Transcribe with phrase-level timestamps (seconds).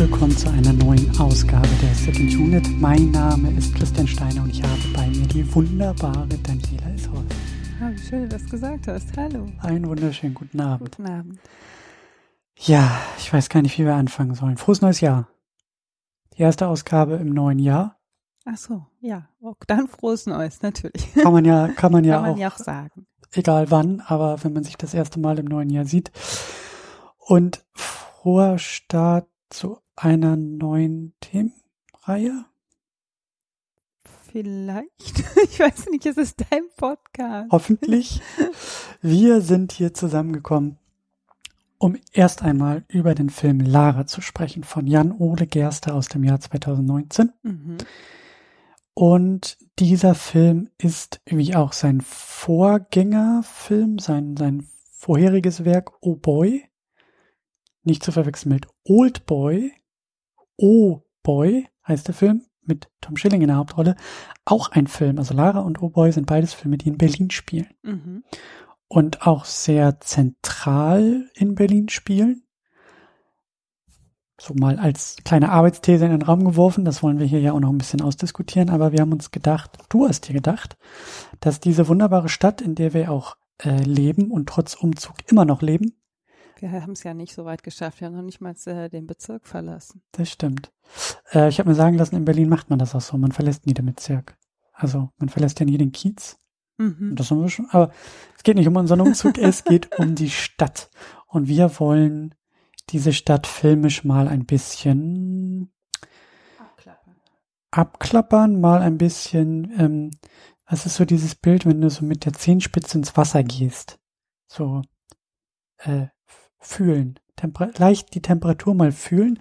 [0.00, 2.66] Willkommen zu einer neuen Ausgabe der Second Unit.
[2.80, 7.34] Mein Name ist Christian Steiner und ich habe bei mir die wunderbare Daniela Isholz.
[7.82, 9.14] Ah, wie schön, dass du das gesagt hast.
[9.14, 9.46] Hallo.
[9.58, 10.96] Einen wunderschönen guten Abend.
[10.96, 11.38] Guten Abend.
[12.56, 14.56] Ja, ich weiß gar nicht, wie wir anfangen sollen.
[14.56, 15.28] Frohes neues Jahr.
[16.32, 17.98] Die erste Ausgabe im neuen Jahr.
[18.46, 19.28] Ach so, ja.
[19.42, 21.12] Oh, dann frohes Neues, natürlich.
[21.12, 23.06] Kann man ja, kann man ja Kann man auch, ja auch sagen.
[23.32, 26.10] egal wann, aber wenn man sich das erste Mal im neuen Jahr sieht.
[27.18, 32.44] Und froher Start zu einer neuen Themenreihe.
[34.32, 35.24] Vielleicht.
[35.42, 37.50] Ich weiß nicht, es ist dein Podcast.
[37.50, 38.20] Hoffentlich.
[39.00, 40.78] Wir sind hier zusammengekommen,
[41.78, 46.40] um erst einmal über den Film Lara zu sprechen von Jan-Ole Gerster aus dem Jahr
[46.40, 47.32] 2019.
[47.42, 47.78] Mhm.
[48.92, 56.64] Und dieser Film ist, wie auch sein Vorgängerfilm, sein, sein vorheriges Werk Oh Boy,
[57.82, 59.72] nicht zu verwechseln mit Old Boy,
[60.60, 63.96] Oh Boy heißt der Film, mit Tom Schilling in der Hauptrolle,
[64.44, 65.18] auch ein Film.
[65.18, 67.68] Also Lara und Oh Boy sind beides Filme, die in Berlin spielen.
[67.82, 68.24] Mhm.
[68.88, 72.42] Und auch sehr zentral in Berlin spielen.
[74.38, 77.60] So mal als kleine Arbeitsthese in den Raum geworfen, das wollen wir hier ja auch
[77.60, 80.78] noch ein bisschen ausdiskutieren, aber wir haben uns gedacht, du hast dir gedacht,
[81.40, 85.60] dass diese wunderbare Stadt, in der wir auch äh, leben und trotz Umzug immer noch
[85.60, 85.99] leben,
[86.60, 88.00] Wir haben es ja nicht so weit geschafft.
[88.00, 90.02] Wir haben noch nicht mal äh, den Bezirk verlassen.
[90.12, 90.72] das stimmt.
[91.32, 93.66] Äh, ich habe mir sagen lassen, in Berlin macht man das auch so, man verlässt
[93.66, 94.36] nie den Bezirk.
[94.72, 96.38] Also man verlässt ja nie den Kiez.
[96.78, 97.10] Mhm.
[97.10, 97.92] Und Das haben wir schon, aber
[98.36, 100.90] es geht nicht um unseren Umzug, es geht um die Stadt.
[101.26, 102.34] Und wir wollen
[102.90, 105.72] diese Stadt filmisch mal ein bisschen
[107.70, 110.10] abklappern, mal ein bisschen, ähm,
[110.66, 114.00] was ist so dieses Bild, wenn du so mit der Zehenspitze ins Wasser gehst?
[114.48, 114.82] So,
[115.78, 116.08] äh,
[116.60, 117.18] fühlen.
[117.36, 119.38] Temper leicht die Temperatur mal fühlen,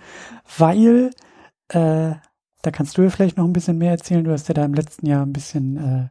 [0.57, 1.11] weil,
[1.69, 2.13] äh,
[2.61, 4.23] da kannst du ja vielleicht noch ein bisschen mehr erzählen.
[4.23, 6.09] Du hast ja da im letzten Jahr ein bisschen äh,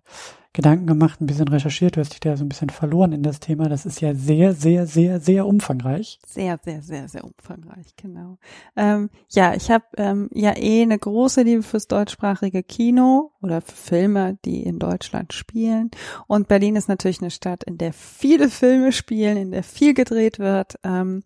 [0.55, 3.39] Gedanken gemacht, ein bisschen recherchiert, du hast dich da so ein bisschen verloren in das
[3.39, 3.69] Thema.
[3.69, 6.19] Das ist ja sehr, sehr, sehr, sehr umfangreich.
[6.27, 8.39] Sehr, sehr, sehr, sehr umfangreich, genau.
[8.75, 13.77] Ähm, ja, ich habe ähm, ja eh eine große Liebe fürs deutschsprachige Kino oder für
[13.77, 15.93] Filme, die in Deutschland spielen.
[16.27, 20.41] Und Berlin ist natürlich eine Stadt, in der viele Filme spielen, in der viel gedreht
[20.41, 20.77] wird.
[20.83, 21.23] Ähm,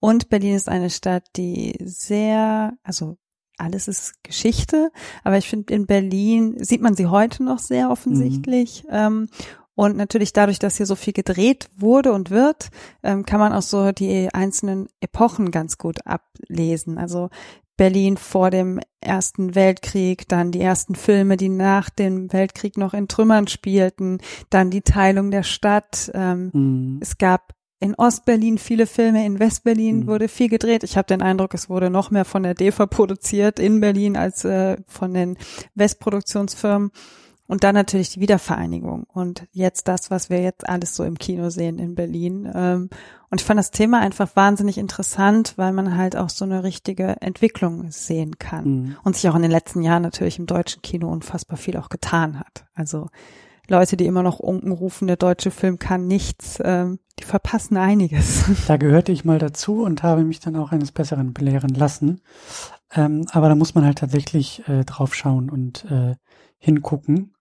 [0.00, 3.16] und Berlin ist eine Stadt, die sehr, also
[3.62, 4.90] alles ist Geschichte,
[5.24, 8.84] aber ich finde, in Berlin sieht man sie heute noch sehr offensichtlich.
[8.90, 9.28] Ähm,
[9.74, 12.68] und natürlich dadurch, dass hier so viel gedreht wurde und wird,
[13.02, 16.98] ähm, kann man auch so die einzelnen Epochen ganz gut ablesen.
[16.98, 17.30] Also
[17.78, 23.08] Berlin vor dem Ersten Weltkrieg, dann die ersten Filme, die nach dem Weltkrieg noch in
[23.08, 24.18] Trümmern spielten,
[24.50, 26.10] dann die Teilung der Stadt.
[26.14, 26.98] Ähm, Mhm.
[27.00, 30.06] es gab in Ostberlin viele Filme, in Westberlin Mhm.
[30.06, 30.84] wurde viel gedreht.
[30.84, 34.44] Ich habe den Eindruck, es wurde noch mehr von der DEFA produziert in Berlin als
[34.44, 35.36] äh, von den
[35.74, 36.90] Westproduktionsfirmen.
[37.48, 41.50] Und dann natürlich die Wiedervereinigung und jetzt das, was wir jetzt alles so im Kino
[41.50, 42.50] sehen in Berlin.
[42.54, 42.88] Ähm,
[43.30, 47.16] und ich fand das Thema einfach wahnsinnig interessant, weil man halt auch so eine richtige
[47.20, 48.96] Entwicklung sehen kann Mhm.
[49.04, 52.38] und sich auch in den letzten Jahren natürlich im deutschen Kino unfassbar viel auch getan
[52.40, 52.64] hat.
[52.74, 53.08] Also
[53.68, 58.44] Leute, die immer noch unken rufen, der deutsche Film kann nichts, ähm, die verpassen einiges.
[58.66, 62.20] Da gehörte ich mal dazu und habe mich dann auch eines Besseren belehren lassen.
[62.94, 66.16] Ähm, aber da muss man halt tatsächlich äh, drauf schauen und äh,
[66.58, 67.34] hingucken.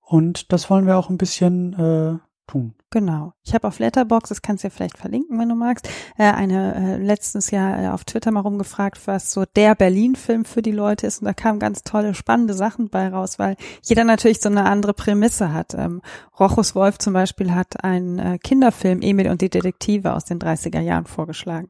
[0.00, 2.18] Und das wollen wir auch ein bisschen äh,
[2.50, 2.74] tun.
[2.92, 3.32] Genau.
[3.44, 5.88] Ich habe auf Letterbox, das kannst du ja vielleicht verlinken, wenn du magst,
[6.18, 10.60] äh, eine äh, letztes Jahr äh, auf Twitter mal rumgefragt, was so der Berlin-Film für
[10.60, 11.20] die Leute ist.
[11.20, 14.92] Und da kamen ganz tolle, spannende Sachen bei raus, weil jeder natürlich so eine andere
[14.92, 15.74] Prämisse hat.
[15.74, 16.02] Ähm,
[16.38, 21.06] Rochus Wolf zum Beispiel hat einen Kinderfilm Emil und die Detektive aus den 30er Jahren
[21.06, 21.68] vorgeschlagen.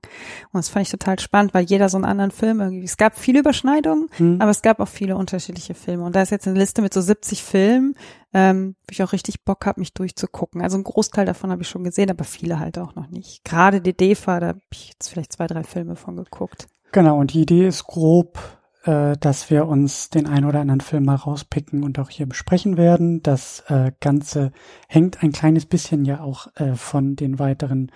[0.53, 2.85] Und das fand ich total spannend, weil jeder so einen anderen Film irgendwie.
[2.85, 4.41] Es gab viele Überschneidungen, Hm.
[4.41, 6.05] aber es gab auch viele unterschiedliche Filme.
[6.05, 7.95] Und da ist jetzt eine Liste mit so 70 Filmen,
[8.33, 10.63] ähm, wo ich auch richtig Bock habe, mich durchzugucken.
[10.63, 13.45] Also ein Großteil davon habe ich schon gesehen, aber viele halt auch noch nicht.
[13.45, 16.69] Gerade die DEFA, da habe ich jetzt vielleicht zwei, drei Filme von geguckt.
[16.93, 18.39] Genau, und die Idee ist grob,
[18.85, 22.77] äh, dass wir uns den ein oder anderen Film mal rauspicken und auch hier besprechen
[22.77, 23.23] werden.
[23.23, 24.53] Das äh, Ganze
[24.89, 27.93] hängt ein kleines bisschen ja auch äh, von den weiteren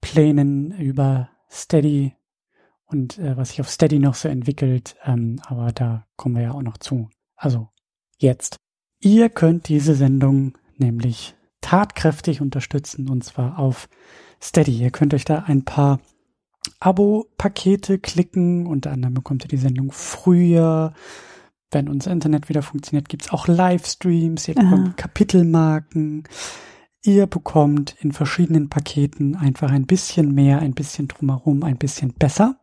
[0.00, 2.14] Plänen über Steady
[2.86, 4.96] und äh, was sich auf Steady noch so entwickelt.
[5.04, 7.08] Ähm, aber da kommen wir ja auch noch zu.
[7.36, 7.68] Also
[8.18, 8.56] jetzt.
[9.02, 13.88] Ihr könnt diese Sendung nämlich tatkräftig unterstützen und zwar auf
[14.40, 14.78] Steady.
[14.78, 16.00] Ihr könnt euch da ein paar
[16.78, 18.66] Abo-Pakete klicken.
[18.66, 20.94] Unter anderem bekommt ihr die Sendung früher.
[21.72, 24.46] Wenn unser Internet wieder funktioniert, gibt's auch Livestreams.
[24.46, 24.62] Ihr Aha.
[24.62, 26.22] bekommt Kapitelmarken.
[27.02, 32.56] Ihr bekommt in verschiedenen Paketen einfach ein bisschen mehr, ein bisschen drumherum, ein bisschen besser.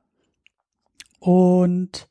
[1.20, 2.08] Und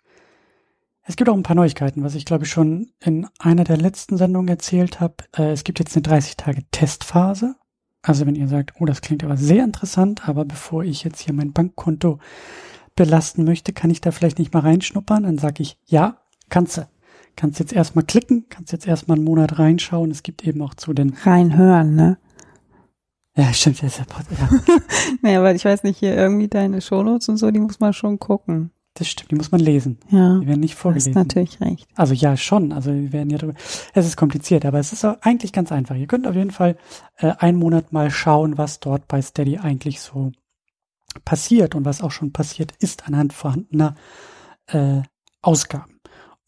[1.09, 4.19] es gibt auch ein paar Neuigkeiten, was ich glaube ich schon in einer der letzten
[4.19, 5.15] Sendungen erzählt habe.
[5.35, 7.57] Äh, es gibt jetzt eine 30 Tage Testphase.
[8.03, 11.33] Also wenn ihr sagt, oh, das klingt aber sehr interessant, aber bevor ich jetzt hier
[11.33, 12.19] mein Bankkonto
[12.95, 16.19] belasten möchte, kann ich da vielleicht nicht mal reinschnuppern, dann sage ich, ja,
[16.51, 16.89] kannst du.
[17.37, 20.11] Kannst jetzt erstmal klicken, kannst jetzt erstmal einen Monat reinschauen.
[20.11, 22.19] Es gibt eben auch zu den Reinhören, ne?
[23.37, 24.49] Ja, stimmt, ja, ja.
[25.23, 28.19] naja, aber ich weiß nicht, hier irgendwie deine Shownotes und so, die muss man schon
[28.19, 28.73] gucken.
[28.99, 29.99] Das stimmt, die muss man lesen.
[30.11, 30.41] Ja.
[30.41, 31.13] Die werden nicht vorgelesen.
[31.13, 31.87] Du hast natürlich recht.
[31.95, 32.73] Also ja, schon.
[32.73, 33.55] Also wir werden ja drüber.
[33.95, 35.95] Es ist kompliziert, aber es ist auch eigentlich ganz einfach.
[35.95, 36.77] Ihr könnt auf jeden Fall
[37.17, 40.33] äh, einen Monat mal schauen, was dort bei Steady eigentlich so
[41.25, 43.95] passiert und was auch schon passiert ist anhand vorhandener
[44.67, 45.03] äh,
[45.43, 46.01] Ausgaben.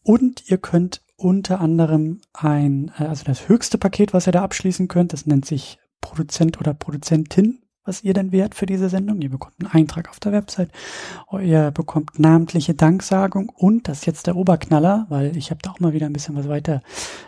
[0.03, 4.89] Und ihr könnt unter anderem ein, äh, also das höchste Paket, was ihr da abschließen
[4.89, 9.21] könnt, das nennt sich Produzent oder Produzentin was ihr denn wert für diese Sendung.
[9.21, 10.71] Ihr bekommt einen Eintrag auf der Website,
[11.41, 15.79] ihr bekommt namentliche Danksagung und das ist jetzt der Oberknaller, weil ich habe da auch
[15.79, 16.81] mal wieder ein bisschen was weiter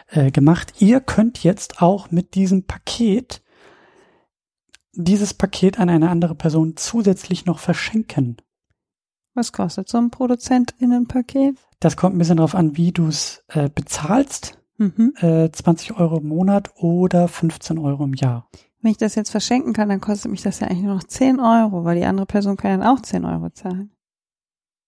[0.09, 0.73] äh, gemacht.
[0.79, 3.41] Ihr könnt jetzt auch mit diesem Paket
[4.95, 8.37] dieses Paket an eine andere Person zusätzlich noch verschenken.
[9.33, 11.57] Was kostet so ein ProduzentInnenpaket?
[11.79, 14.59] Das kommt ein bisschen darauf an, wie du es äh, bezahlst.
[14.77, 15.13] Mhm.
[15.17, 18.47] Äh, 20 Euro im Monat oder 15 Euro im Jahr.
[18.83, 21.39] Wenn ich das jetzt verschenken kann, dann kostet mich das ja eigentlich nur noch 10
[21.39, 23.89] Euro, weil die andere Person kann dann auch 10 Euro zahlen.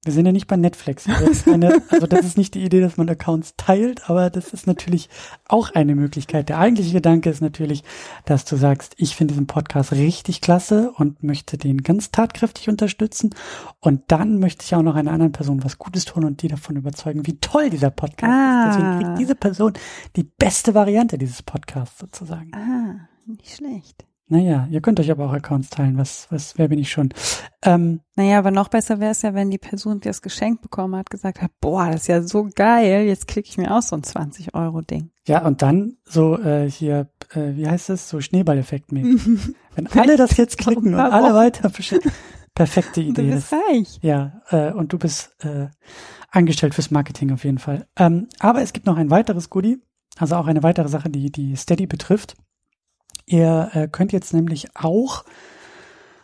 [0.03, 1.05] Wir sind ja nicht bei Netflix.
[1.05, 4.67] Das eine, also das ist nicht die Idee, dass man Accounts teilt, aber das ist
[4.67, 5.09] natürlich
[5.47, 6.49] auch eine Möglichkeit.
[6.49, 7.83] Der eigentliche Gedanke ist natürlich,
[8.25, 13.33] dass du sagst, ich finde diesen Podcast richtig klasse und möchte den ganz tatkräftig unterstützen.
[13.79, 16.75] Und dann möchte ich auch noch einer anderen Person was Gutes tun und die davon
[16.75, 18.69] überzeugen, wie toll dieser Podcast Ah.
[18.69, 18.75] ist.
[18.77, 19.73] Deswegen kriegt diese Person
[20.17, 22.51] die beste Variante dieses Podcasts sozusagen.
[22.53, 24.05] Ah, nicht schlecht.
[24.27, 25.99] Naja, ihr könnt euch aber auch Accounts teilen.
[25.99, 27.13] Was, was, wer bin ich schon?
[27.61, 30.95] Ähm, Naja, aber noch besser wäre es ja, wenn die Person, die das Geschenk bekommen
[30.95, 33.95] hat, gesagt hat, boah, das ist ja so geil, jetzt klicke ich mir auch so
[33.95, 35.11] ein 20-Euro-Ding.
[35.27, 39.53] Ja, und dann so äh, hier, äh, wie heißt es, so Schneeballeffekt mäßig.
[39.75, 41.71] Wenn alle das jetzt klicken und alle weiter.
[42.55, 43.31] Perfekte Du Idee.
[43.31, 43.99] bist Das, reich.
[44.01, 45.67] ja, äh, und du bist äh,
[46.31, 47.85] angestellt fürs Marketing auf jeden Fall.
[47.95, 49.77] Ähm, aber es gibt noch ein weiteres Goodie,
[50.17, 52.35] also auch eine weitere Sache, die die Steady betrifft.
[53.25, 55.25] Ihr äh, könnt jetzt nämlich auch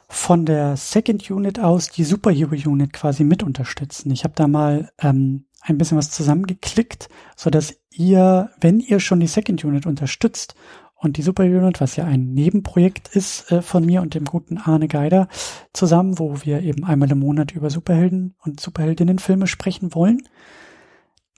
[0.08, 4.12] von der Second Unit aus die Superhero Unit quasi mit unterstützen.
[4.12, 9.20] Ich habe da mal ähm, ein bisschen was zusammengeklickt, so dass ihr, wenn ihr schon
[9.20, 10.56] die Second Unit unterstützt
[10.96, 14.58] und die Superhero Unit, was ja ein Nebenprojekt ist äh, von mir und dem guten
[14.58, 15.28] Arne Geider
[15.74, 20.22] zusammen, wo wir eben einmal im Monat über Superhelden und Superheldinnenfilme sprechen wollen.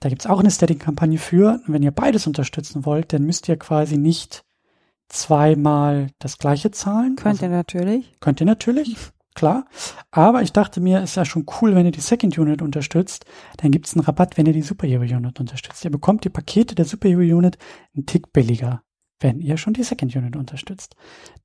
[0.00, 1.60] Da gibt's auch eine Steady-Kampagne für.
[1.66, 4.44] Und wenn ihr beides unterstützen wollt, dann müsst ihr quasi nicht
[5.08, 7.16] zweimal das gleiche zahlen.
[7.16, 8.14] Könnt ihr natürlich.
[8.20, 8.96] Könnt ihr natürlich,
[9.34, 9.66] klar.
[10.10, 13.24] Aber ich dachte mir, ist ja schon cool, wenn ihr die Second Unit unterstützt.
[13.58, 15.84] Dann gibt's einen Rabatt, wenn ihr die Superhero Unit unterstützt.
[15.84, 17.58] Ihr bekommt die Pakete der Superhero Unit
[17.94, 18.82] einen Tick billiger,
[19.20, 20.96] wenn ihr schon die Second Unit unterstützt.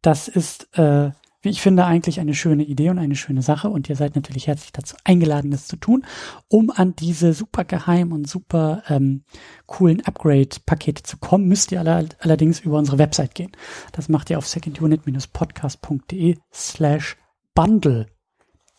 [0.01, 3.69] Das ist, äh, wie ich finde, eigentlich eine schöne Idee und eine schöne Sache.
[3.69, 6.05] Und ihr seid natürlich herzlich dazu eingeladen, das zu tun,
[6.49, 9.23] um an diese super geheim und super ähm,
[9.65, 13.51] coolen Upgrade-Pakete zu kommen, müsst ihr alle, allerdings über unsere Website gehen.
[13.93, 17.15] Das macht ihr auf secondunit-podcast.de slash
[17.55, 18.07] bundle.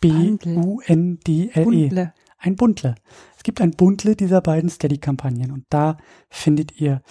[0.01, 1.65] B-U-N-D-L-E.
[1.65, 2.15] Bundle.
[2.39, 2.95] Ein Bundle.
[3.37, 5.99] Es gibt ein Bundle dieser beiden Steady-Kampagnen und da
[6.31, 7.03] findet ihr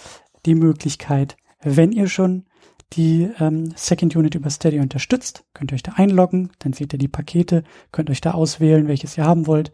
[0.46, 2.46] die Möglichkeit, wenn ihr schon
[2.94, 7.00] die ähm, Second Unit über Steady unterstützt, könnt ihr euch da einloggen, dann seht ihr
[7.00, 9.72] die Pakete, könnt euch da auswählen, welches ihr haben wollt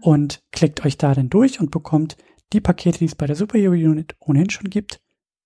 [0.00, 2.16] und klickt euch da dann durch und bekommt
[2.52, 5.00] die Pakete, die es bei der Superhero Unit ohnehin schon gibt,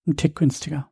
[0.06, 0.90] einen Tick günstiger.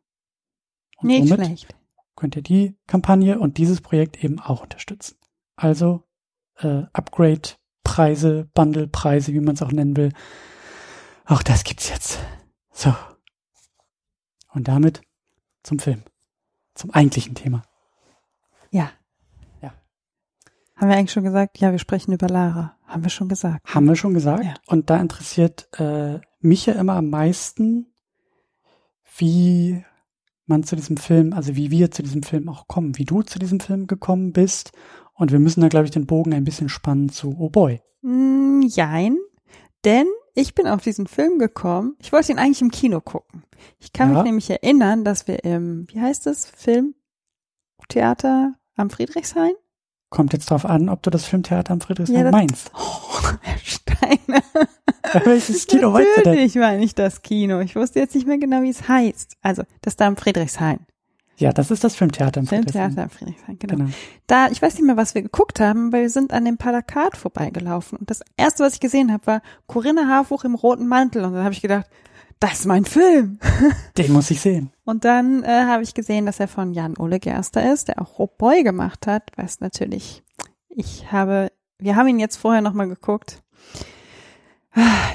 [0.99, 1.77] Und Nicht somit schlecht.
[2.17, 5.17] könnt ihr die Kampagne und dieses Projekt eben auch unterstützen.
[5.57, 6.05] Also
[6.59, 7.51] äh, Upgrade,
[7.85, 10.13] Preise, Bundle, Preise, wie man es auch nennen will.
[11.25, 12.19] Auch das gibt's jetzt.
[12.73, 12.95] So.
[14.53, 15.03] Und damit
[15.63, 16.03] zum Film.
[16.77, 17.63] Zum eigentlichen Thema.
[18.71, 18.91] Ja.
[19.63, 19.73] Ja.
[20.77, 21.59] Haben wir eigentlich schon gesagt?
[21.59, 22.77] Ja, wir sprechen über Lara.
[22.87, 23.67] Haben wir schon gesagt.
[23.67, 24.45] Haben wir schon gesagt.
[24.45, 24.55] Ja.
[24.67, 27.93] Und da interessiert äh, mich ja immer am meisten,
[29.17, 29.85] wie
[30.45, 33.39] man zu diesem Film, also wie wir zu diesem Film auch kommen, wie du zu
[33.39, 34.73] diesem Film gekommen bist.
[35.15, 37.81] Und wir müssen da, glaube ich, den Bogen ein bisschen spannen zu Oh Boy.
[38.03, 39.17] Mm, jein,
[39.85, 40.07] denn
[40.37, 41.97] ich bin auf diesen Film gekommen.
[42.01, 43.43] Ich wollte ihn eigentlich im Kino gucken.
[43.79, 44.15] Ich kann Ja.
[44.19, 49.53] mich nämlich erinnern, dass wir im, wie heißt es, Filmtheater am Friedrichshain?
[50.11, 52.71] Kommt jetzt drauf an, ob du das Filmtheater am Friedrichshain Ja, das- meinst.
[53.29, 54.43] Oh, Herr Steiner.
[55.25, 56.33] Welches Kino weißt du denn?
[56.35, 57.61] Natürlich meine ich das Kino.
[57.61, 59.37] Ich wusste jetzt nicht mehr genau, wie es heißt.
[59.43, 60.87] Also, das da am Friedrichshain.
[61.39, 63.77] Ja, das ist das Filmtheater im Filmtheater im Friedrichshain, genau.
[63.77, 63.91] genau.
[64.27, 67.17] Da, ich weiß nicht mehr, was wir geguckt haben, weil wir sind an dem Plakat
[67.17, 67.99] vorbeigelaufen.
[67.99, 71.25] Und das erste, was ich gesehen habe, war Corinna Harfuch im roten Mantel.
[71.25, 71.87] Und dann habe ich gedacht,
[72.41, 73.39] das ist mein Film.
[73.99, 74.71] Den muss ich sehen.
[74.85, 78.19] Und dann äh, habe ich gesehen, dass er von Jan Ole Gerster ist, der auch
[78.19, 80.23] Rob Boy gemacht hat, was natürlich,
[80.69, 83.43] ich habe, wir haben ihn jetzt vorher nochmal geguckt.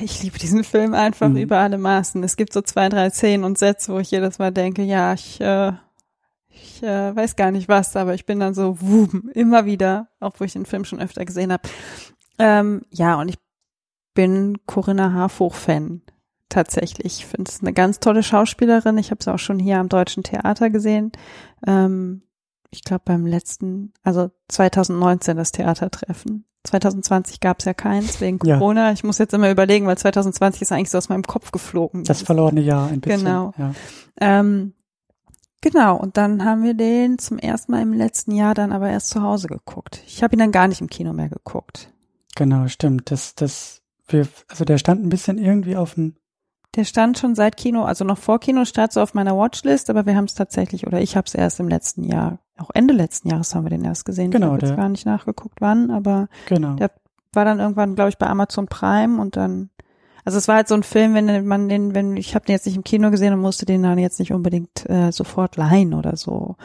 [0.01, 1.37] Ich liebe diesen Film einfach mhm.
[1.37, 2.23] über alle Maßen.
[2.23, 5.39] Es gibt so zwei, drei Szenen und Sätze, wo ich jedes Mal denke, ja, ich,
[5.39, 5.73] äh,
[6.53, 10.47] ich äh, weiß gar nicht was, aber ich bin dann so wuben, immer wieder, obwohl
[10.47, 11.67] ich den Film schon öfter gesehen habe.
[12.39, 13.37] Ähm, ja, und ich
[14.13, 16.01] bin Corinna Harfuch-Fan
[16.49, 17.19] tatsächlich.
[17.19, 18.97] Ich finde es eine ganz tolle Schauspielerin.
[18.97, 21.11] Ich habe sie auch schon hier am Deutschen Theater gesehen.
[21.65, 22.23] Ähm,
[22.69, 26.45] ich glaube beim letzten, also 2019 das Theatertreffen.
[26.63, 28.87] 2020 gab es ja keins wegen Corona.
[28.87, 28.93] Ja.
[28.93, 32.03] Ich muss jetzt immer überlegen, weil 2020 ist eigentlich so aus meinem Kopf geflogen.
[32.03, 33.25] Das verlorene Jahr ein bisschen.
[33.25, 33.53] Genau.
[33.57, 33.73] Ja.
[34.19, 34.73] Ähm,
[35.61, 35.97] genau.
[35.97, 39.21] Und dann haben wir den zum ersten Mal im letzten Jahr dann aber erst zu
[39.21, 40.01] Hause geguckt.
[40.05, 41.91] Ich habe ihn dann gar nicht im Kino mehr geguckt.
[42.35, 43.11] Genau, stimmt.
[43.11, 46.15] Das, das, wir, also der stand ein bisschen irgendwie auf dem
[46.75, 50.15] der stand schon seit Kino, also noch vor Kinostart so auf meiner Watchlist, aber wir
[50.15, 53.53] haben es tatsächlich, oder ich habe es erst im letzten Jahr, auch Ende letzten Jahres
[53.53, 54.31] haben wir den erst gesehen.
[54.31, 54.47] Genau.
[54.47, 56.75] Ich habe jetzt gar nicht nachgeguckt, wann, aber genau.
[56.75, 56.91] der
[57.33, 59.69] war dann irgendwann, glaube ich, bei Amazon Prime und dann,
[60.25, 62.65] also es war halt so ein Film, wenn man den, wenn ich habe den jetzt
[62.65, 66.15] nicht im Kino gesehen und musste den dann jetzt nicht unbedingt äh, sofort leihen oder
[66.17, 66.55] so.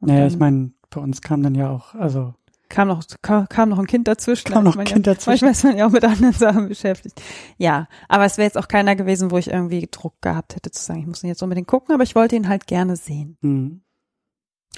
[0.00, 2.34] Und naja, ich meine, bei uns kam dann ja auch, also
[2.68, 4.50] kam noch, kam, kam noch ein Kind dazwischen.
[4.50, 5.46] Kam noch ein Kind ja, dazwischen.
[5.46, 7.20] Manchmal ist man ja auch mit anderen Sachen beschäftigt.
[7.56, 10.82] Ja, aber es wäre jetzt auch keiner gewesen, wo ich irgendwie Druck gehabt hätte zu
[10.82, 13.36] sagen, ich muss ihn jetzt unbedingt gucken, aber ich wollte ihn halt gerne sehen.
[13.42, 13.82] Mhm.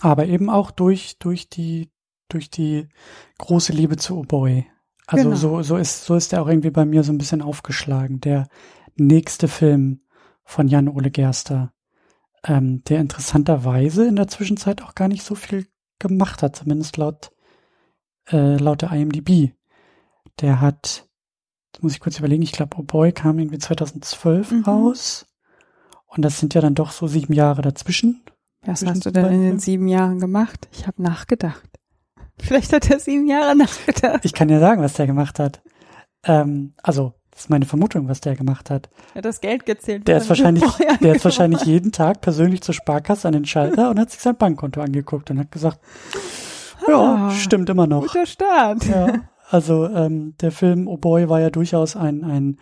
[0.00, 1.90] Aber eben auch durch, durch die,
[2.28, 2.88] durch die
[3.38, 4.66] große Liebe zu Oboy.
[5.06, 5.36] Also genau.
[5.36, 8.20] so, so ist, so ist er auch irgendwie bei mir so ein bisschen aufgeschlagen.
[8.20, 8.48] Der
[8.96, 10.00] nächste Film
[10.44, 11.72] von Jan Ole Gerster,
[12.44, 15.66] ähm, der interessanterweise in der Zwischenzeit auch gar nicht so viel
[15.98, 17.30] gemacht hat, zumindest laut
[18.30, 19.52] äh, laut der IMDb.
[20.40, 21.06] Der hat,
[21.80, 24.64] muss ich kurz überlegen, ich glaube, Oh Boy kam irgendwie 2012 mhm.
[24.64, 25.26] raus.
[26.06, 28.22] Und das sind ja dann doch so sieben Jahre dazwischen.
[28.62, 30.68] Was hast du denn in den sieben Jahren gemacht?
[30.72, 31.68] Ich habe nachgedacht.
[32.40, 34.24] Vielleicht hat er sieben Jahre nachgedacht.
[34.24, 35.62] Ich kann ja sagen, was der gemacht hat.
[36.24, 38.88] Ähm, also, das ist meine Vermutung, was der gemacht hat.
[39.12, 40.08] Er hat das Geld gezählt.
[40.08, 40.64] Der ist wahrscheinlich,
[41.02, 44.36] der ist wahrscheinlich jeden Tag persönlich zur Sparkasse an den Schalter und hat sich sein
[44.36, 45.78] Bankkonto angeguckt und hat gesagt,
[46.88, 48.06] ja, ah, stimmt immer noch.
[48.06, 48.84] Guter Start.
[48.86, 52.58] Ja, also ähm, der Film Oh Boy war ja durchaus ein, ein,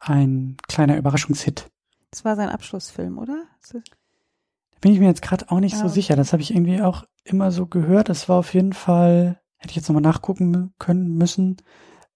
[0.00, 1.68] ein kleiner Überraschungshit.
[2.10, 3.44] Das war sein Abschlussfilm, oder?
[4.80, 5.80] Bin ich mir jetzt gerade auch nicht ja.
[5.80, 6.16] so sicher.
[6.16, 8.08] Das habe ich irgendwie auch immer so gehört.
[8.08, 11.58] Das war auf jeden Fall, hätte ich jetzt nochmal nachgucken können müssen,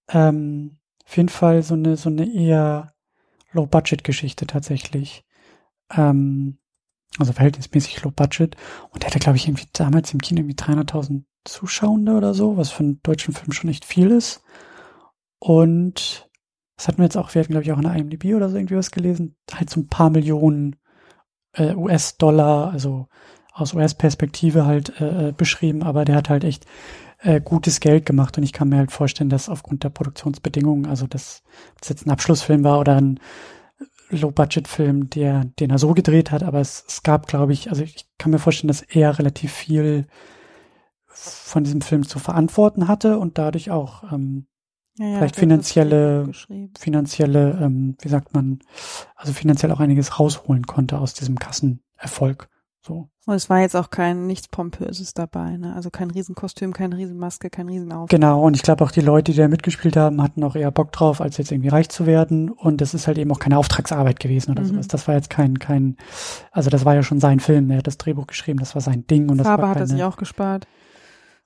[0.09, 2.94] ähm, auf jeden Fall so eine, so eine eher
[3.52, 5.25] Low-Budget-Geschichte tatsächlich.
[5.90, 6.59] Ähm,
[7.18, 8.56] also verhältnismäßig Low Budget.
[8.90, 12.71] Und der hatte, glaube ich, irgendwie damals im Kino irgendwie 300.000 Zuschauende oder so, was
[12.71, 14.42] für einen deutschen Film schon echt viel ist.
[15.38, 16.28] Und
[16.76, 18.56] das hatten wir jetzt auch, wir hatten, glaube ich, auch in der IMDb oder so
[18.56, 20.76] irgendwie was gelesen, halt so ein paar Millionen
[21.54, 23.08] äh, US-Dollar, also
[23.52, 26.66] aus US-Perspektive halt äh, äh, beschrieben, aber der hat halt echt
[27.20, 31.06] äh, gutes Geld gemacht und ich kann mir halt vorstellen, dass aufgrund der Produktionsbedingungen, also
[31.06, 31.42] dass
[31.80, 33.20] das jetzt ein Abschlussfilm war oder ein
[34.11, 38.06] Low-Budget-Film, der, den er so gedreht hat, aber es, es gab, glaube ich, also ich
[38.18, 40.06] kann mir vorstellen, dass er relativ viel
[41.06, 44.46] von diesem Film zu verantworten hatte und dadurch auch ähm,
[44.96, 46.30] ja, ja, vielleicht finanzielle,
[46.78, 48.60] finanzielle, ähm, wie sagt man,
[49.16, 52.48] also finanziell auch einiges rausholen konnte aus diesem Kassenerfolg.
[52.86, 53.08] So.
[53.24, 55.74] Und es war jetzt auch kein nichts Pompöses dabei, ne?
[55.74, 58.10] Also kein Riesenkostüm, keine Riesenmaske, kein Riesenaufwand.
[58.10, 60.92] Genau, und ich glaube auch die Leute, die da mitgespielt haben, hatten auch eher Bock
[60.92, 62.50] drauf, als jetzt irgendwie reich zu werden.
[62.50, 64.66] Und das ist halt eben auch keine Auftragsarbeit gewesen oder mhm.
[64.66, 64.88] sowas.
[64.88, 65.96] Das war jetzt kein, kein,
[66.50, 69.06] also das war ja schon sein Film, er hat das Drehbuch geschrieben, das war sein
[69.06, 70.66] Ding und das Farbe war keine, hat er sich auch gespart.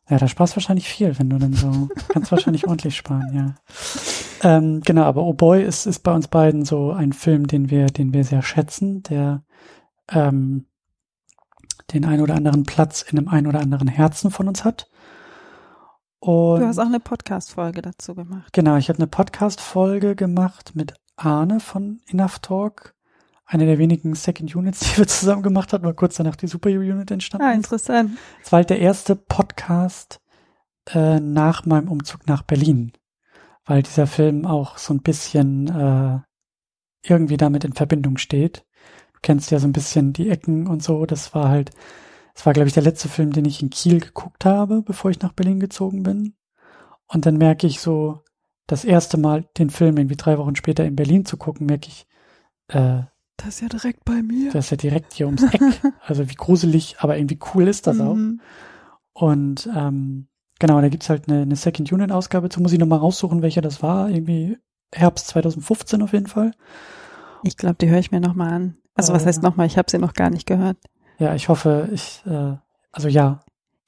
[0.08, 3.54] Ja, da sparst wahrscheinlich viel, wenn du dann so, kannst wahrscheinlich ordentlich sparen, ja.
[4.42, 7.86] Ähm, genau, aber Oh Boy ist, ist bei uns beiden so ein Film, den wir,
[7.86, 9.42] den wir sehr schätzen, der,
[10.10, 10.66] ähm,
[11.92, 14.88] den ein oder anderen Platz in dem ein oder anderen Herzen von uns hat.
[16.20, 18.52] Und du hast auch eine Podcast-Folge dazu gemacht.
[18.52, 22.94] Genau, ich habe eine Podcast-Folge gemacht mit Arne von Enough Talk.
[23.50, 26.70] Eine der wenigen Second Units, die wir zusammen gemacht haben, weil kurz danach die Super
[26.70, 28.18] Unit entstanden Ah, interessant.
[28.42, 30.20] Es war halt der erste Podcast
[30.92, 32.92] äh, nach meinem Umzug nach Berlin,
[33.64, 36.20] weil dieser Film auch so ein bisschen äh,
[37.02, 38.64] irgendwie damit in Verbindung steht
[39.22, 41.06] kennst ja so ein bisschen die Ecken und so.
[41.06, 41.70] Das war halt,
[42.34, 45.20] das war, glaube ich, der letzte Film, den ich in Kiel geguckt habe, bevor ich
[45.20, 46.34] nach Berlin gezogen bin.
[47.06, 48.22] Und dann merke ich so,
[48.66, 52.06] das erste Mal den Film irgendwie drei Wochen später in Berlin zu gucken, merke ich,
[52.68, 53.02] äh,
[53.38, 54.50] Das ist ja direkt bei mir.
[54.52, 55.60] Das ist ja direkt hier ums Eck.
[56.06, 58.14] Also wie gruselig, aber irgendwie cool ist das auch.
[58.14, 58.40] Mhm.
[59.14, 60.26] Und ähm,
[60.58, 62.60] genau, da gibt's halt eine, eine Second Unit Ausgabe zu.
[62.60, 64.10] Muss ich nochmal raussuchen, welche das war.
[64.10, 64.58] Irgendwie
[64.94, 66.52] Herbst 2015 auf jeden Fall.
[67.44, 68.76] Ich glaube, die höre ich mir nochmal an.
[68.94, 69.66] Also was Äh, heißt nochmal?
[69.66, 70.76] Ich habe sie noch gar nicht gehört.
[71.18, 72.56] Ja, ich hoffe, ich, äh,
[72.92, 73.40] also ja,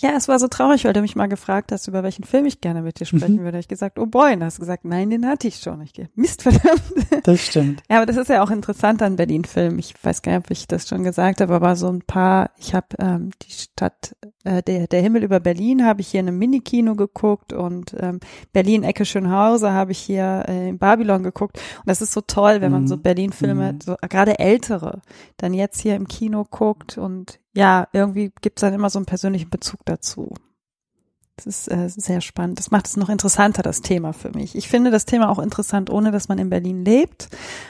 [0.02, 2.62] Ja, es war so traurig, weil du mich mal gefragt hast, über welchen Film ich
[2.62, 3.42] gerne mit dir sprechen Mhm.
[3.45, 3.59] würde.
[3.59, 5.83] Ich gesagt, oh boy, und hast gesagt, nein, den hatte ich schon.
[5.83, 6.83] Ich gehe, Mist, verdammt.
[7.25, 7.83] das stimmt.
[7.90, 9.78] Ja, aber das ist ja auch interessant an Berlin-Film.
[9.78, 12.75] Ich weiß gar nicht, ob ich das schon gesagt habe, aber so ein paar, ich
[12.75, 16.38] habe ähm, die Stadt, äh, der, der Himmel über Berlin habe ich hier in einem
[16.38, 18.21] Minikino geguckt und ähm,
[18.54, 21.59] Berlin Ecke Schönhauser habe ich hier äh, in Babylon geguckt.
[21.78, 22.88] Und das ist so toll, wenn man Mhm.
[22.88, 23.80] so Berlin-Filme, Mhm.
[23.83, 25.02] so gerade ältere,
[25.37, 29.50] dann jetzt hier im Kino guckt und ja, irgendwie gibt's dann immer so einen persönlichen
[29.50, 30.33] Bezug dazu.
[31.37, 32.59] Das ist äh, sehr spannend.
[32.59, 34.57] Das macht es noch interessanter, das Thema für mich.
[34.57, 37.29] Ich finde das Thema auch interessant, ohne dass man in Berlin lebt.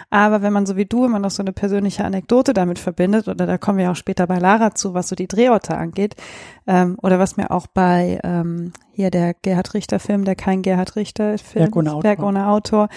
[0.09, 3.47] Aber wenn man so wie du immer noch so eine persönliche Anekdote damit verbindet, oder
[3.47, 6.15] da kommen wir auch später bei Lara zu, was so die Drehorte angeht,
[6.69, 10.95] ähm, oder was mir auch bei ähm, hier der Gerhard Richter Film, der kein Gerhard
[10.95, 12.03] Richter Film, Berg ohne Autor.
[12.03, 12.89] Berg ohne Autor.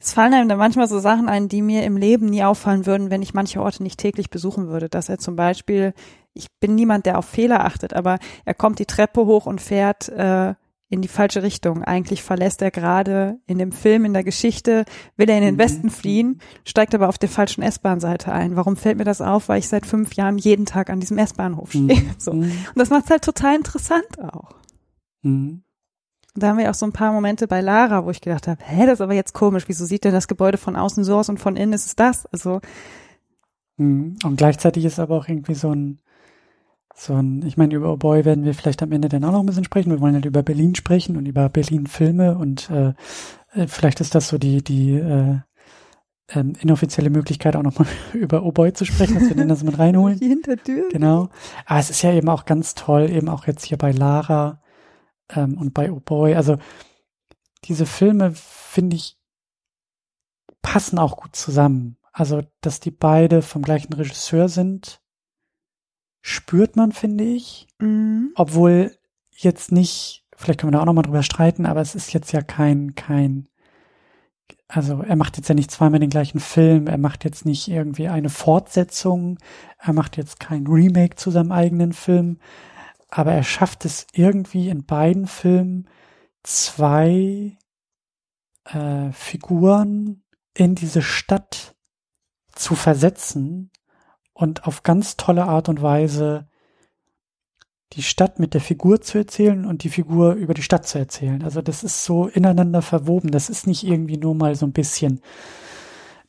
[0.00, 3.10] Es fallen einem da manchmal so Sachen ein, die mir im Leben nie auffallen würden,
[3.10, 4.88] wenn ich manche Orte nicht täglich besuchen würde.
[4.88, 5.92] Dass er zum Beispiel,
[6.34, 10.08] ich bin niemand, der auf Fehler achtet, aber er kommt die Treppe hoch und fährt
[10.10, 10.54] äh,
[10.88, 11.82] in die falsche Richtung.
[11.82, 14.84] Eigentlich verlässt er gerade in dem Film, in der Geschichte,
[15.16, 15.58] will er in den Mhm.
[15.58, 18.54] Westen fliehen, steigt aber auf der falschen S-Bahn-Seite ein.
[18.54, 19.48] Warum fällt mir das auf?
[19.48, 21.86] Weil ich seit fünf Jahren jeden Tag an diesem S-Bahnhof stehe.
[21.88, 22.14] Mhm.
[22.18, 22.30] So.
[22.30, 24.54] Und das macht es halt total interessant auch.
[25.22, 25.64] Mhm.
[26.38, 28.86] Da haben wir auch so ein paar Momente bei Lara, wo ich gedacht habe, hä,
[28.86, 29.64] das ist aber jetzt komisch.
[29.66, 32.26] Wieso sieht denn das Gebäude von außen so aus und von innen ist es das?
[32.26, 32.60] Also,
[33.78, 34.16] Mhm.
[34.24, 36.00] Und gleichzeitig ist aber auch irgendwie so ein,
[36.94, 39.40] so ein, ich meine, über Oh Boy werden wir vielleicht am Ende dann auch noch
[39.40, 39.90] ein bisschen sprechen.
[39.90, 42.92] Wir wollen halt über Berlin sprechen und über Berlin-Filme und äh,
[43.54, 45.36] äh, vielleicht ist das so die, die äh,
[46.30, 49.78] ähm, inoffizielle Möglichkeit, auch nochmal über Oh Boy zu sprechen, dass wir den das mit
[49.78, 50.18] reinholen.
[50.20, 50.88] die Hintertür.
[50.90, 51.28] Genau.
[51.64, 54.60] Aber es ist ja eben auch ganz toll, eben auch jetzt hier bei Lara
[55.30, 56.34] ähm, und bei Oh Boy.
[56.34, 56.58] Also
[57.64, 59.18] diese Filme, finde ich,
[60.62, 61.96] passen auch gut zusammen.
[62.12, 65.00] Also, dass die beide vom gleichen Regisseur sind,
[66.20, 67.68] spürt man, finde ich.
[67.78, 68.32] Mhm.
[68.34, 68.96] Obwohl
[69.30, 72.42] jetzt nicht, vielleicht können wir da auch nochmal drüber streiten, aber es ist jetzt ja
[72.42, 73.48] kein, kein,
[74.66, 78.08] also er macht jetzt ja nicht zweimal den gleichen Film, er macht jetzt nicht irgendwie
[78.08, 79.38] eine Fortsetzung,
[79.78, 82.40] er macht jetzt kein Remake zu seinem eigenen Film,
[83.08, 85.88] aber er schafft es irgendwie in beiden Filmen
[86.42, 87.56] zwei
[88.64, 90.22] äh, Figuren
[90.54, 91.74] in diese Stadt
[92.52, 93.70] zu versetzen
[94.34, 96.48] und auf ganz tolle Art und Weise
[97.94, 101.42] die Stadt mit der Figur zu erzählen und die Figur über die Stadt zu erzählen.
[101.42, 103.30] Also das ist so ineinander verwoben.
[103.30, 105.20] Das ist nicht irgendwie nur mal so ein bisschen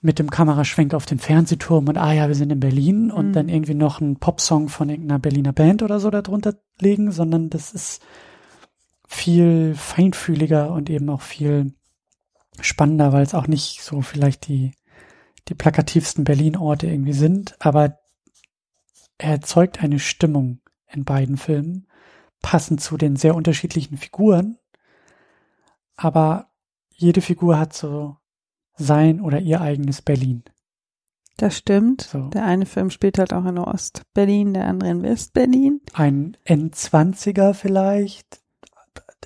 [0.01, 3.33] mit dem Kameraschwenk auf den Fernsehturm und ah ja, wir sind in Berlin und Mhm.
[3.33, 7.73] dann irgendwie noch einen Popsong von irgendeiner Berliner Band oder so darunter legen, sondern das
[7.73, 8.01] ist
[9.07, 11.73] viel feinfühliger und eben auch viel
[12.61, 14.73] spannender, weil es auch nicht so vielleicht die,
[15.47, 17.97] die plakativsten Berlin-Orte irgendwie sind, aber
[19.17, 21.87] er erzeugt eine Stimmung in beiden Filmen,
[22.41, 24.57] passend zu den sehr unterschiedlichen Figuren,
[25.95, 26.47] aber
[26.93, 28.15] jede Figur hat so
[28.79, 30.43] sein oder ihr eigenes Berlin.
[31.37, 32.01] Das stimmt.
[32.01, 32.27] So.
[32.29, 35.79] Der eine Film spielt halt auch in Ost-Berlin, der andere in West-Berlin.
[35.93, 38.41] Ein N20er vielleicht,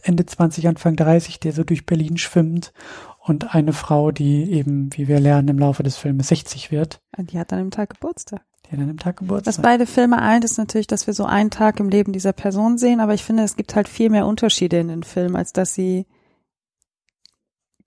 [0.04, 2.72] Ende 20, Anfang 30, der so durch Berlin schwimmt
[3.20, 7.32] und eine Frau, die eben, wie wir lernen, im Laufe des Filmes 60 wird, Und
[7.32, 8.42] Die hat dann im Tag Geburtstag.
[8.70, 11.50] die dann im Tag Was Geburtstag beide Filme eint, ist natürlich, dass wir so einen
[11.50, 14.78] Tag im Leben dieser Person sehen, aber ich finde, es gibt halt viel mehr Unterschiede
[14.80, 16.06] in den Filmen, als dass sie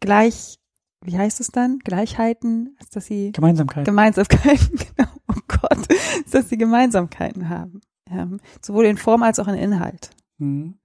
[0.00, 0.58] gleich,
[1.06, 1.78] wie heißt es dann?
[1.78, 3.84] Gleichheiten, dass sie Gemeinsamkeit.
[3.84, 5.88] Gemeinsamkeiten, genau, oh Gott,
[6.30, 7.80] dass sie Gemeinsamkeiten haben.
[8.10, 10.10] Ähm, sowohl in Form als auch in Inhalt.
[10.38, 10.78] Hm.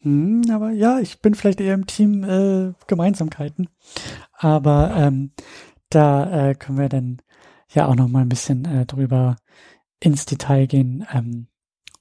[0.00, 3.68] Hm, aber ja, ich bin vielleicht eher im Team äh, Gemeinsamkeiten.
[4.32, 5.32] Aber ähm,
[5.90, 7.22] da äh, können wir dann
[7.70, 9.36] ja auch noch mal ein bisschen äh, drüber
[10.00, 11.48] ins Detail gehen, ähm,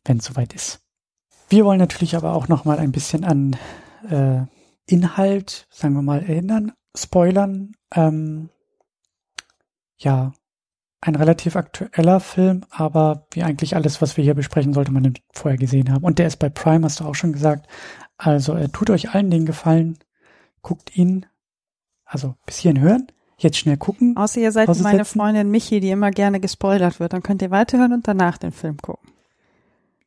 [0.04, 0.82] wenn es soweit ist.
[1.50, 3.56] Wir wollen natürlich aber auch noch mal ein bisschen an
[4.10, 4.46] äh,
[4.86, 7.74] Inhalt, sagen wir mal, erinnern, spoilern.
[7.94, 8.50] Ähm,
[9.98, 10.34] ja,
[11.02, 15.58] ein relativ aktueller Film, aber wie eigentlich alles, was wir hier besprechen, sollte man vorher
[15.58, 16.04] gesehen haben.
[16.04, 17.68] Und der ist bei Prime, hast du auch schon gesagt.
[18.18, 20.00] Also äh, tut euch allen den Gefallen,
[20.62, 21.26] guckt ihn,
[22.06, 24.18] also bis hierhin hören, jetzt schnell gucken.
[24.18, 25.06] Außer ihr seid meine.
[25.06, 27.14] Freundin Michi, die immer gerne gespoilert wird.
[27.14, 29.05] Dann könnt ihr weiterhören und danach den Film gucken.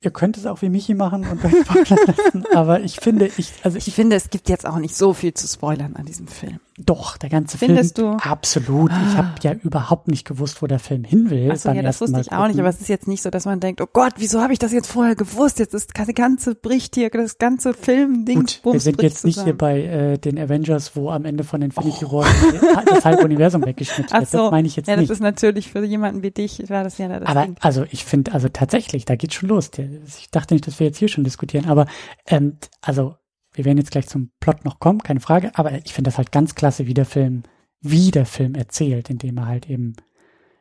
[0.00, 3.52] Ihr könnt es auch wie Michi machen und euch spoilern lassen, aber ich finde, ich,
[3.64, 6.28] also Ich ich, finde, es gibt jetzt auch nicht so viel zu spoilern an diesem
[6.28, 6.60] Film.
[6.80, 8.16] Doch, der ganze Findest Film.
[8.18, 8.24] du?
[8.24, 8.90] Absolut.
[9.10, 11.52] Ich habe ja überhaupt nicht gewusst, wo der Film hin will.
[11.64, 13.44] Beim ja, das wusste Mal ich auch nicht, aber es ist jetzt nicht so, dass
[13.46, 15.58] man denkt, oh Gott, wieso habe ich das jetzt vorher gewusst?
[15.58, 18.38] Jetzt ist das ganze bricht hier, das ganze Film-Ding.
[18.38, 22.06] Gut, wir sind jetzt nicht hier bei äh, den Avengers, wo am Ende von Infinity
[22.06, 22.24] War
[22.86, 24.30] das halbe Universum weggeschnitten wird.
[24.30, 24.38] so.
[24.38, 25.10] Das meine ich jetzt Ja, das nicht.
[25.10, 27.56] ist natürlich für jemanden wie dich, war das ja das Aber Ding.
[27.60, 29.70] also ich finde, also tatsächlich, da geht schon los.
[30.18, 31.86] Ich dachte nicht, dass wir jetzt hier schon diskutieren, aber
[32.26, 33.16] ähm, also
[33.58, 35.50] wir werden jetzt gleich zum Plot noch kommen, keine Frage.
[35.54, 37.42] Aber ich finde das halt ganz klasse, wie der Film,
[37.80, 39.94] wie der Film erzählt, indem er halt eben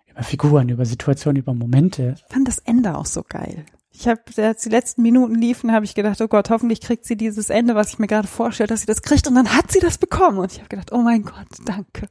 [0.10, 2.16] über Figuren, über Situationen, über Momente.
[2.18, 3.66] Ich fand das Ende auch so geil.
[3.92, 7.16] Ich habe, als die letzten Minuten liefen, habe ich gedacht, oh Gott, hoffentlich kriegt sie
[7.16, 9.28] dieses Ende, was ich mir gerade vorstelle, dass sie das kriegt.
[9.28, 10.40] Und dann hat sie das bekommen.
[10.40, 12.08] Und ich habe gedacht, oh mein Gott, danke.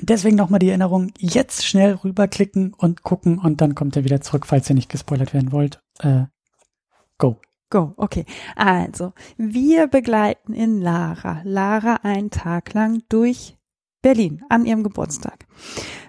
[0.00, 4.20] Und deswegen nochmal die Erinnerung, jetzt schnell rüberklicken und gucken und dann kommt er wieder
[4.20, 5.80] zurück, falls ihr nicht gespoilert werden wollt.
[5.98, 6.24] Äh,
[7.18, 7.40] go.
[7.70, 8.26] Go, okay.
[8.56, 13.56] Also, wir begleiten in Lara, Lara einen Tag lang durch
[14.02, 15.46] Berlin an ihrem Geburtstag.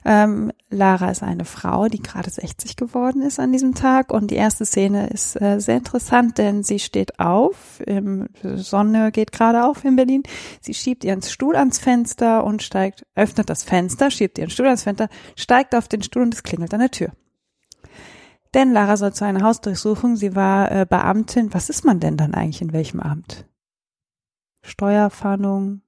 [0.03, 4.35] Ähm, Lara ist eine Frau, die gerade 60 geworden ist an diesem Tag und die
[4.35, 9.83] erste Szene ist äh, sehr interessant, denn sie steht auf, ähm, Sonne geht gerade auf
[9.83, 10.23] in Berlin,
[10.61, 14.83] sie schiebt ihren Stuhl ans Fenster und steigt, öffnet das Fenster, schiebt ihren Stuhl ans
[14.83, 17.11] Fenster, steigt auf den Stuhl und es klingelt an der Tür.
[18.53, 20.15] Denn Lara soll zu einer Hausdurchsuchung.
[20.15, 21.53] Sie war äh, Beamtin.
[21.53, 23.45] Was ist man denn dann eigentlich in welchem Amt?
[24.61, 25.81] Steuerfahndung,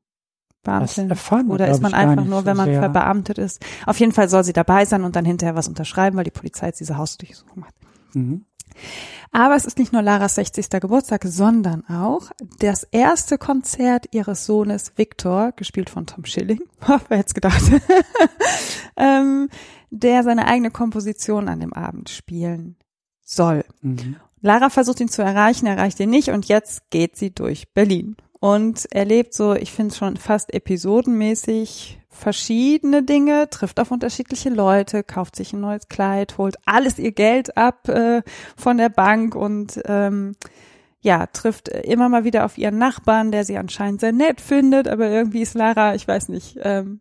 [0.63, 1.09] Beamtin?
[1.09, 2.79] erfahren Oder ist man einfach nur, wenn man sehr.
[2.79, 3.63] verbeamtet ist?
[3.85, 6.67] Auf jeden Fall soll sie dabei sein und dann hinterher was unterschreiben, weil die Polizei
[6.67, 7.75] jetzt diese Hausdurchsuchung macht.
[8.13, 8.45] Mhm.
[9.31, 10.69] Aber es ist nicht nur Laras 60.
[10.69, 16.61] Geburtstag, sondern auch das erste Konzert ihres Sohnes Victor, gespielt von Tom Schilling,
[17.09, 17.61] wer hätte es gedacht,
[18.97, 19.49] ähm,
[19.93, 22.77] der seine eigene Komposition an dem Abend spielen
[23.21, 23.63] soll.
[23.81, 24.15] Mhm.
[24.41, 28.91] Lara versucht ihn zu erreichen, erreicht ihn nicht und jetzt geht sie durch Berlin und
[28.91, 35.53] erlebt so, ich finde schon fast episodenmäßig verschiedene Dinge, trifft auf unterschiedliche Leute, kauft sich
[35.53, 38.21] ein neues Kleid, holt alles ihr Geld ab äh,
[38.57, 40.33] von der Bank und ähm,
[41.01, 45.09] ja, trifft immer mal wieder auf ihren Nachbarn, der sie anscheinend sehr nett findet, aber
[45.09, 46.99] irgendwie ist Lara, ich weiß nicht, ähm,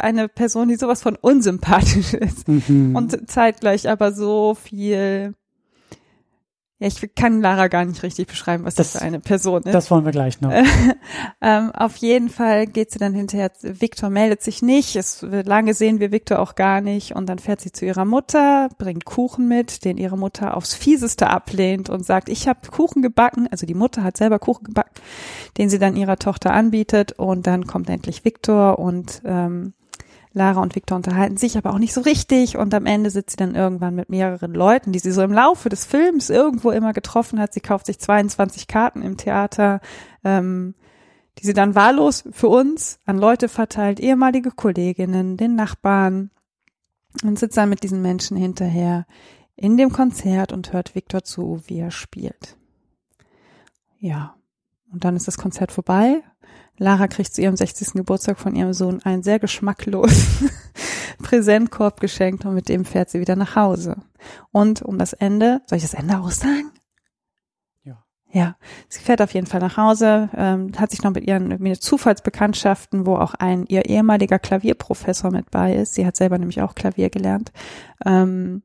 [0.00, 2.94] eine Person, die sowas von unsympathisch ist Mhm.
[2.96, 5.34] und zeitgleich aber so viel.
[6.80, 9.72] Ja, ich kann Lara gar nicht richtig beschreiben, was das, Das- für eine Person ist.
[9.74, 10.52] das wollen wir gleich noch.
[11.40, 15.74] ähm, auf jeden Fall geht sie dann hinterher, Victor meldet sich nicht, es wird lange
[15.74, 19.48] sehen wir Victor auch gar nicht und dann fährt sie zu ihrer Mutter, bringt Kuchen
[19.48, 23.74] mit, den ihre Mutter aufs fieseste ablehnt und sagt, ich habe Kuchen gebacken, also die
[23.74, 24.94] Mutter hat selber Kuchen gebacken,
[25.56, 29.72] den sie dann ihrer Tochter anbietet und dann kommt endlich Victor und ähm,
[30.32, 33.36] Lara und Victor unterhalten sich aber auch nicht so richtig und am Ende sitzt sie
[33.36, 37.40] dann irgendwann mit mehreren Leuten, die sie so im Laufe des Films irgendwo immer getroffen
[37.40, 37.54] hat.
[37.54, 39.80] Sie kauft sich 22 Karten im Theater,
[40.24, 40.74] ähm,
[41.38, 46.30] die sie dann wahllos für uns an Leute verteilt, ehemalige Kolleginnen, den Nachbarn
[47.22, 49.06] und sitzt dann mit diesen Menschen hinterher
[49.56, 52.56] in dem Konzert und hört Victor zu, wie er spielt.
[53.98, 54.36] Ja,
[54.92, 56.22] und dann ist das Konzert vorbei.
[56.78, 57.92] Lara kriegt zu ihrem 60.
[57.94, 60.50] Geburtstag von ihrem Sohn einen sehr geschmacklosen
[61.22, 63.96] Präsentkorb geschenkt und mit dem fährt sie wieder nach Hause.
[64.52, 66.70] Und um das Ende, soll ich das Ende auch sagen?
[67.82, 68.04] Ja.
[68.30, 68.56] Ja,
[68.88, 73.06] sie fährt auf jeden Fall nach Hause, ähm, hat sich noch mit ihren mit Zufallsbekanntschaften,
[73.06, 75.94] wo auch ein ihr ehemaliger Klavierprofessor mit bei ist.
[75.94, 77.52] Sie hat selber nämlich auch Klavier gelernt.
[78.06, 78.62] Ähm,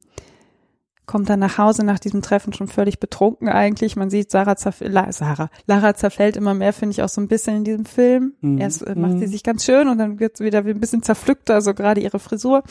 [1.14, 3.96] kommt dann nach Hause nach diesem Treffen schon völlig betrunken eigentlich.
[3.96, 7.28] Man sieht, Sarah, zerf La Sarah, Lara zerfällt immer mehr, finde ich auch so ein
[7.28, 8.34] bisschen in diesem Film.
[8.42, 8.58] Mhm.
[8.58, 9.32] Erst äh, macht sie Mhm.
[9.32, 12.64] sich ganz schön und dann wird sie wieder ein bisschen zerpflückter, so gerade ihre Frisur.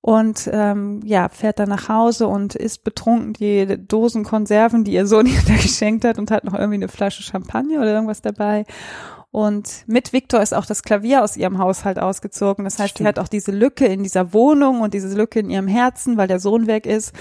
[0.00, 5.06] Und ähm, ja, fährt dann nach Hause und isst betrunken die Dosen Konserven, die ihr
[5.06, 8.64] Sohn ihr da geschenkt hat und hat noch irgendwie eine Flasche Champagner oder irgendwas dabei.
[9.34, 12.64] Und mit Victor ist auch das Klavier aus ihrem Haushalt ausgezogen.
[12.64, 13.08] Das heißt, sie Stimmt.
[13.08, 16.38] hat auch diese Lücke in dieser Wohnung und diese Lücke in ihrem Herzen, weil der
[16.38, 17.12] Sohn weg ist.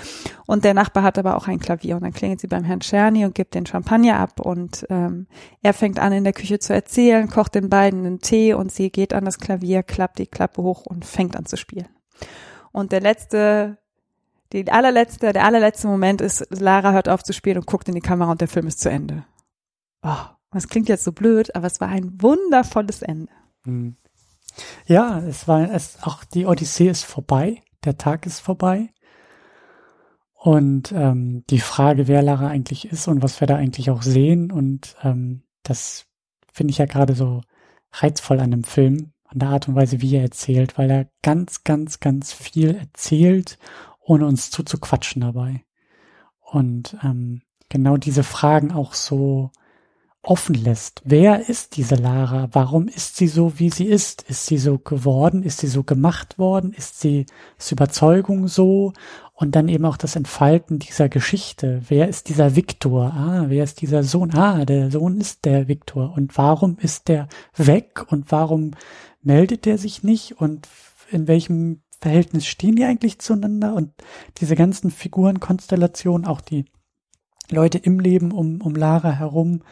[0.46, 1.96] Und der Nachbar hat aber auch ein Klavier.
[1.96, 4.40] Und dann klingelt sie beim Herrn Czerny und gibt den Champagner ab.
[4.40, 5.26] Und ähm,
[5.64, 8.92] er fängt an, in der Küche zu erzählen, kocht den beiden einen Tee und sie
[8.92, 11.90] geht an das Klavier, klappt die Klappe hoch und fängt an zu spielen.
[12.72, 13.80] Und der letzte,
[14.52, 18.02] die allerletzte, der allerletzte Moment ist, Lara hört auf zu spielen und guckt in die
[18.02, 19.26] Kamera und der Film ist zu Ende.
[20.04, 23.32] Oh, das klingt jetzt so blöd, aber es war ein wundervolles Ende.
[23.66, 23.96] Mhm.
[24.86, 28.90] Ja, es war es auch die Odyssee ist vorbei, der Tag ist vorbei.
[30.34, 34.52] Und ähm, die Frage, wer Lara eigentlich ist und was wir da eigentlich auch sehen.
[34.52, 36.06] Und ähm, das
[36.52, 37.42] finde ich ja gerade so
[37.94, 41.64] reizvoll an dem Film, an der Art und Weise, wie er erzählt, weil er ganz,
[41.64, 43.58] ganz, ganz viel erzählt,
[44.02, 45.64] ohne uns zuzuquatschen dabei.
[46.42, 49.50] Und ähm, genau diese Fragen auch so
[50.24, 51.02] offen lässt.
[51.04, 52.48] Wer ist diese Lara?
[52.54, 54.24] Warum ist sie so, wie sie ist?
[54.24, 55.44] Ist sie so geworden?
[55.44, 56.72] Ist sie so gemacht worden?
[56.74, 57.26] Ist sie
[57.60, 58.94] aus Überzeugung so?
[59.34, 61.82] Und dann eben auch das Entfalten dieser Geschichte.
[61.90, 63.14] Wer ist dieser Viktor?
[63.14, 64.34] Ah, wer ist dieser Sohn?
[64.34, 66.14] Ah, der Sohn ist der Viktor.
[66.16, 68.06] Und warum ist der weg?
[68.08, 68.72] Und warum
[69.22, 70.40] meldet der sich nicht?
[70.40, 70.70] Und
[71.12, 73.74] in welchem Verhältnis stehen die eigentlich zueinander?
[73.74, 73.92] Und
[74.38, 76.66] diese ganzen Figurenkonstellationen, auch die
[77.52, 79.64] Leute im Leben um, um Lara herum,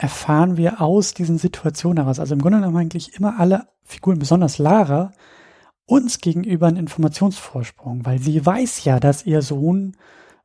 [0.00, 2.18] erfahren wir aus diesen Situationen heraus.
[2.18, 5.12] Also im Grunde genommen eigentlich immer alle Figuren, besonders Lara,
[5.84, 9.94] uns gegenüber einen Informationsvorsprung, weil sie weiß ja, dass ihr Sohn,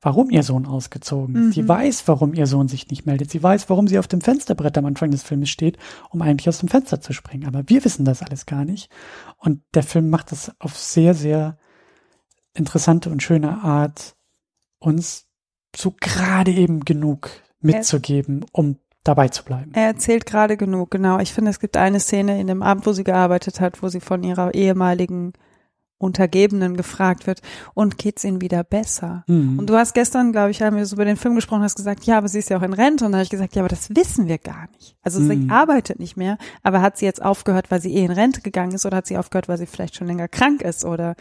[0.02, 1.42] warum ihr Sohn ausgezogen ist.
[1.42, 1.52] Mhm.
[1.54, 3.32] Sie weiß, warum ihr Sohn sich nicht meldet.
[3.32, 5.78] Sie weiß, warum sie auf dem Fensterbrett am Anfang des Filmes steht,
[6.10, 7.48] um eigentlich aus dem Fenster zu springen.
[7.48, 8.92] Aber wir wissen das alles gar nicht.
[9.38, 11.58] Und der Film macht das auf sehr, sehr
[12.54, 14.18] interessante und schöne Art,
[14.80, 15.28] uns
[15.74, 17.30] so gerade eben genug
[17.62, 19.72] mitzugeben, um dabei zu bleiben.
[19.74, 21.20] Er erzählt gerade genug, genau.
[21.20, 24.02] Ich finde, es gibt eine Szene in dem Abend, wo sie gearbeitet hat, wo sie
[24.02, 25.34] von ihrer ehemaligen
[25.98, 27.42] Untergebenen gefragt wird,
[27.74, 29.24] und geht's ihnen wieder besser?
[29.28, 29.60] Mhm.
[29.60, 32.04] Und du hast gestern, glaube ich, haben wir so über den Film gesprochen, hast gesagt,
[32.04, 33.06] ja, aber sie ist ja auch in Rente.
[33.06, 34.98] Und dann habe ich gesagt, ja, aber das wissen wir gar nicht.
[35.04, 35.28] Also mhm.
[35.28, 38.74] sie arbeitet nicht mehr, aber hat sie jetzt aufgehört, weil sie eh in Rente gegangen
[38.74, 41.16] ist oder hat sie aufgehört, weil sie vielleicht schon länger krank ist oder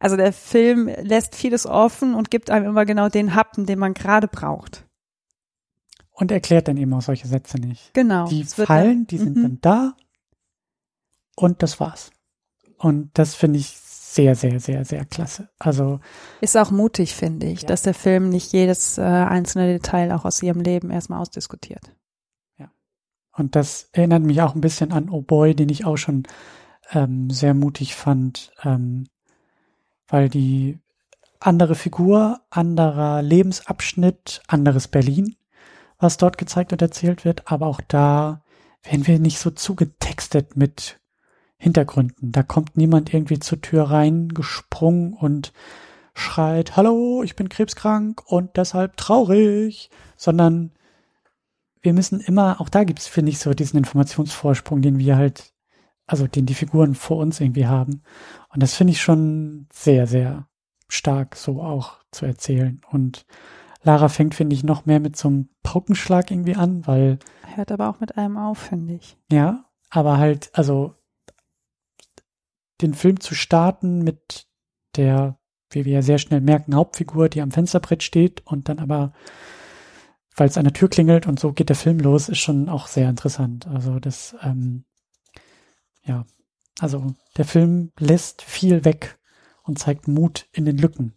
[0.00, 3.94] also der Film lässt vieles offen und gibt einem immer genau den Happen, den man
[3.94, 4.83] gerade braucht
[6.14, 7.92] und erklärt dann eben auch solche Sätze nicht.
[7.92, 8.28] Genau.
[8.28, 9.42] Die fallen, die sind mhm.
[9.42, 9.96] dann da
[11.36, 12.10] und das war's.
[12.78, 15.48] Und das finde ich sehr, sehr, sehr, sehr klasse.
[15.58, 16.00] Also
[16.40, 17.68] ist auch mutig, finde ich, ja.
[17.68, 21.92] dass der Film nicht jedes äh, einzelne Detail auch aus ihrem Leben erstmal ausdiskutiert.
[22.58, 22.70] Ja.
[23.32, 26.24] Und das erinnert mich auch ein bisschen an Oh Boy, den ich auch schon
[26.92, 29.08] ähm, sehr mutig fand, ähm,
[30.06, 30.78] weil die
[31.40, 35.34] andere Figur, anderer Lebensabschnitt, anderes Berlin
[35.98, 38.42] was dort gezeigt und erzählt wird, aber auch da
[38.82, 41.00] werden wir nicht so zugetextet mit
[41.56, 42.32] Hintergründen.
[42.32, 45.52] Da kommt niemand irgendwie zur Tür rein gesprungen und
[46.14, 50.72] schreit, hallo, ich bin krebskrank und deshalb traurig, sondern
[51.80, 55.52] wir müssen immer, auch da gibt's, finde ich, so diesen Informationsvorsprung, den wir halt,
[56.06, 58.02] also den die Figuren vor uns irgendwie haben.
[58.52, 60.48] Und das finde ich schon sehr, sehr
[60.88, 62.80] stark so auch zu erzählen.
[62.90, 63.26] Und
[63.84, 67.18] Lara fängt, finde ich, noch mehr mit so einem Paukenschlag irgendwie an, weil.
[67.54, 69.16] Hört aber auch mit einem auf, finde ich.
[69.30, 70.94] Ja, aber halt, also
[72.80, 74.46] den Film zu starten mit
[74.96, 75.38] der,
[75.70, 79.12] wie wir ja sehr schnell merken, Hauptfigur, die am Fensterbrett steht und dann aber,
[80.36, 82.86] weil es an der Tür klingelt und so geht der Film los, ist schon auch
[82.86, 83.66] sehr interessant.
[83.66, 84.84] Also das, ähm,
[86.02, 86.24] ja,
[86.80, 89.18] also der Film lässt viel weg
[89.62, 91.14] und zeigt Mut in den Lücken.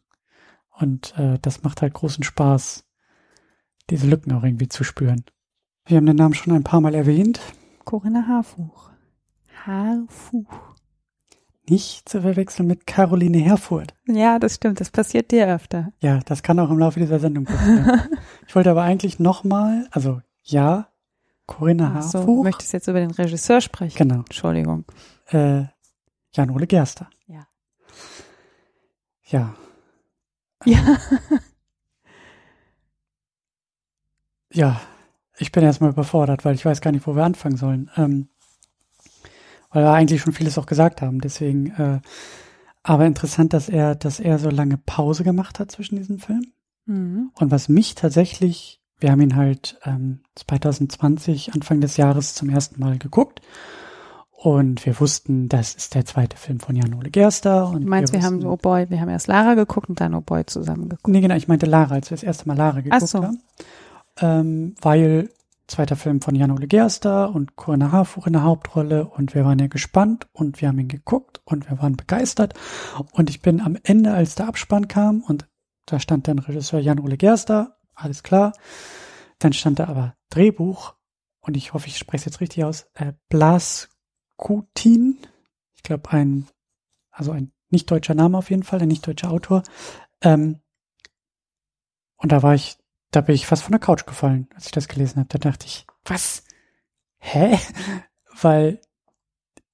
[0.80, 2.86] Und äh, das macht halt großen Spaß,
[3.90, 5.24] diese Lücken auch irgendwie zu spüren.
[5.86, 7.40] Wir haben den Namen schon ein paar Mal erwähnt.
[7.86, 8.92] Corinna Harfuch.
[9.66, 10.76] Harfuch.
[11.70, 13.94] Nicht zu verwechseln mit Caroline Herfurth.
[14.06, 14.80] Ja, das stimmt.
[14.80, 15.92] Das passiert dir öfter.
[16.02, 18.02] Ja, das kann auch im Laufe dieser Sendung passieren.
[18.48, 20.88] ich wollte aber eigentlich nochmal, also ja,
[21.46, 22.12] Corinna Harfuch.
[22.12, 23.98] So, du möchtest jetzt über den Regisseur sprechen.
[23.98, 24.20] Genau.
[24.20, 24.86] Entschuldigung.
[25.28, 25.64] Äh,
[26.34, 27.10] Jan-Ole Gerster.
[27.26, 27.48] Ja.
[29.26, 29.56] Ja,
[30.66, 30.98] ja.
[34.52, 34.82] ja,
[35.38, 37.92] ich bin erstmal überfordert, weil ich weiß gar nicht, wo wir anfangen sollen.
[37.96, 38.30] Ähm,
[39.70, 41.22] weil wir eigentlich schon vieles auch gesagt haben.
[41.22, 42.00] Deswegen, äh,
[42.84, 46.54] aber interessant, dass er, dass er so lange Pause gemacht hat zwischen diesen Filmen.
[46.86, 47.32] Mhm.
[47.36, 52.80] Und was mich tatsächlich, wir haben ihn halt ähm, 2020, Anfang des Jahres zum ersten
[52.80, 53.42] Mal geguckt.
[54.48, 57.68] Und wir wussten, das ist der zweite Film von Jan-Ole Gerster.
[57.68, 60.00] Und du meinst, wir, wir haben so Oh Boy, wir haben erst Lara geguckt und
[60.00, 61.10] dann Oh Boy zusammen geguckt.
[61.10, 63.24] Nee, genau, ich meinte Lara, als wir das erste Mal Lara geguckt Ach so.
[63.24, 63.42] haben.
[64.22, 65.32] Ähm, weil
[65.68, 69.68] zweiter Film von Jan-Ole Gerster und Corinna Harfuch in der Hauptrolle und wir waren ja
[69.68, 72.54] gespannt und wir haben ihn geguckt und wir waren begeistert
[73.12, 75.46] und ich bin am Ende, als der Abspann kam und
[75.88, 78.54] da stand dann Regisseur Jan-Ole Gerster, alles klar,
[79.40, 80.94] dann stand da aber Drehbuch
[81.42, 83.90] und ich hoffe, ich spreche es jetzt richtig aus, äh, Blas
[84.38, 85.18] Kutin,
[85.76, 86.48] ich glaube ein,
[87.12, 89.64] also ein nicht deutscher Name auf jeden Fall, ein nicht deutscher Autor.
[90.22, 90.62] Ähm,
[92.18, 92.78] und da war ich,
[93.12, 95.30] da bin ich fast von der Couch gefallen, als ich das gelesen habe.
[95.30, 96.44] Da dachte ich, was?
[97.20, 97.58] Hä?
[98.42, 98.80] Weil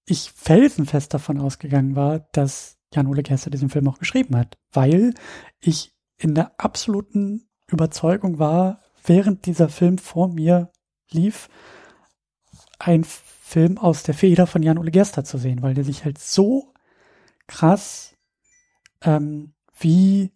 [0.06, 5.14] ich felsenfest davon ausgegangen war, dass Jan-Ole Gerster diesen Film auch geschrieben hat, weil
[5.60, 10.72] ich in der absoluten Überzeugung war, während dieser Film vor mir
[11.10, 11.50] lief,
[12.80, 13.06] ein
[13.54, 16.74] Film aus der Feder von Jan-Ole Gerster zu sehen, weil der sich halt so
[17.48, 18.16] krass
[19.02, 20.32] ähm, wie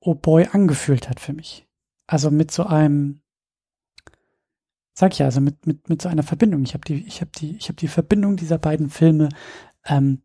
[0.00, 1.66] Oh Boy angefühlt hat für mich.
[2.06, 3.22] Also mit so einem
[4.96, 6.62] sag ich ja, also mit, mit, mit so einer Verbindung.
[6.64, 9.28] Ich habe die, ich habe die, ich habe die Verbindung dieser beiden Filme
[9.84, 10.22] ähm,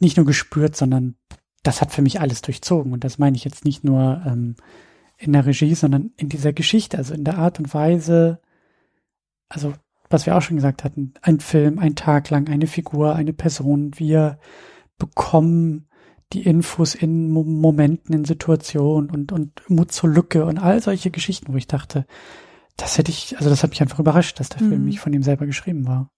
[0.00, 1.16] nicht nur gespürt, sondern
[1.62, 2.92] das hat für mich alles durchzogen.
[2.92, 4.56] Und das meine ich jetzt nicht nur ähm,
[5.16, 8.40] in der Regie, sondern in dieser Geschichte, also in der Art und Weise,
[9.48, 9.74] also
[10.10, 13.92] was wir auch schon gesagt hatten, ein Film, ein Tag lang, eine Figur, eine Person,
[13.96, 14.38] wir
[14.98, 15.88] bekommen
[16.32, 21.52] die Infos in Momenten, in Situationen und, und Mut zur Lücke und all solche Geschichten,
[21.52, 22.06] wo ich dachte,
[22.76, 24.68] das hätte ich, also das hat mich einfach überrascht, dass der mhm.
[24.68, 26.10] Film nicht von ihm selber geschrieben war.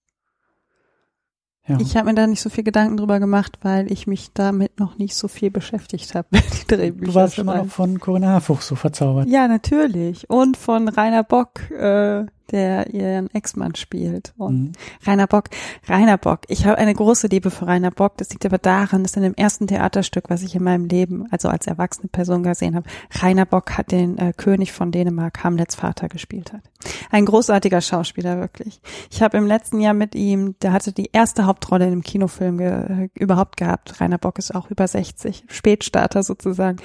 [1.67, 1.79] Ja.
[1.79, 4.97] Ich habe mir da nicht so viel Gedanken drüber gemacht, weil ich mich damit noch
[4.97, 6.27] nicht so viel beschäftigt habe.
[6.71, 9.27] Du warst immer noch von Corinna Harfuch so verzaubert.
[9.27, 10.29] Ja, natürlich.
[10.29, 14.33] Und von Rainer Bock, äh, der ihren Ex-Mann spielt.
[14.37, 14.71] Und mhm.
[15.05, 15.49] Rainer Bock,
[15.87, 16.41] Rainer Bock.
[16.47, 18.17] Ich habe eine große Liebe für Rainer Bock.
[18.17, 21.49] Das liegt aber daran, dass in dem ersten Theaterstück, was ich in meinem Leben, also
[21.49, 22.87] als erwachsene Person gesehen habe,
[23.19, 26.61] Rainer Bock hat den äh, König von Dänemark, Hamlets Vater, gespielt hat.
[27.09, 28.81] Ein großartiger Schauspieler, wirklich.
[29.11, 32.57] Ich habe im letzten Jahr mit ihm, der hatte die erste Hauptrolle in einem Kinofilm
[32.57, 34.01] ge überhaupt gehabt.
[34.01, 36.77] Rainer Bock ist auch über 60, Spätstarter sozusagen.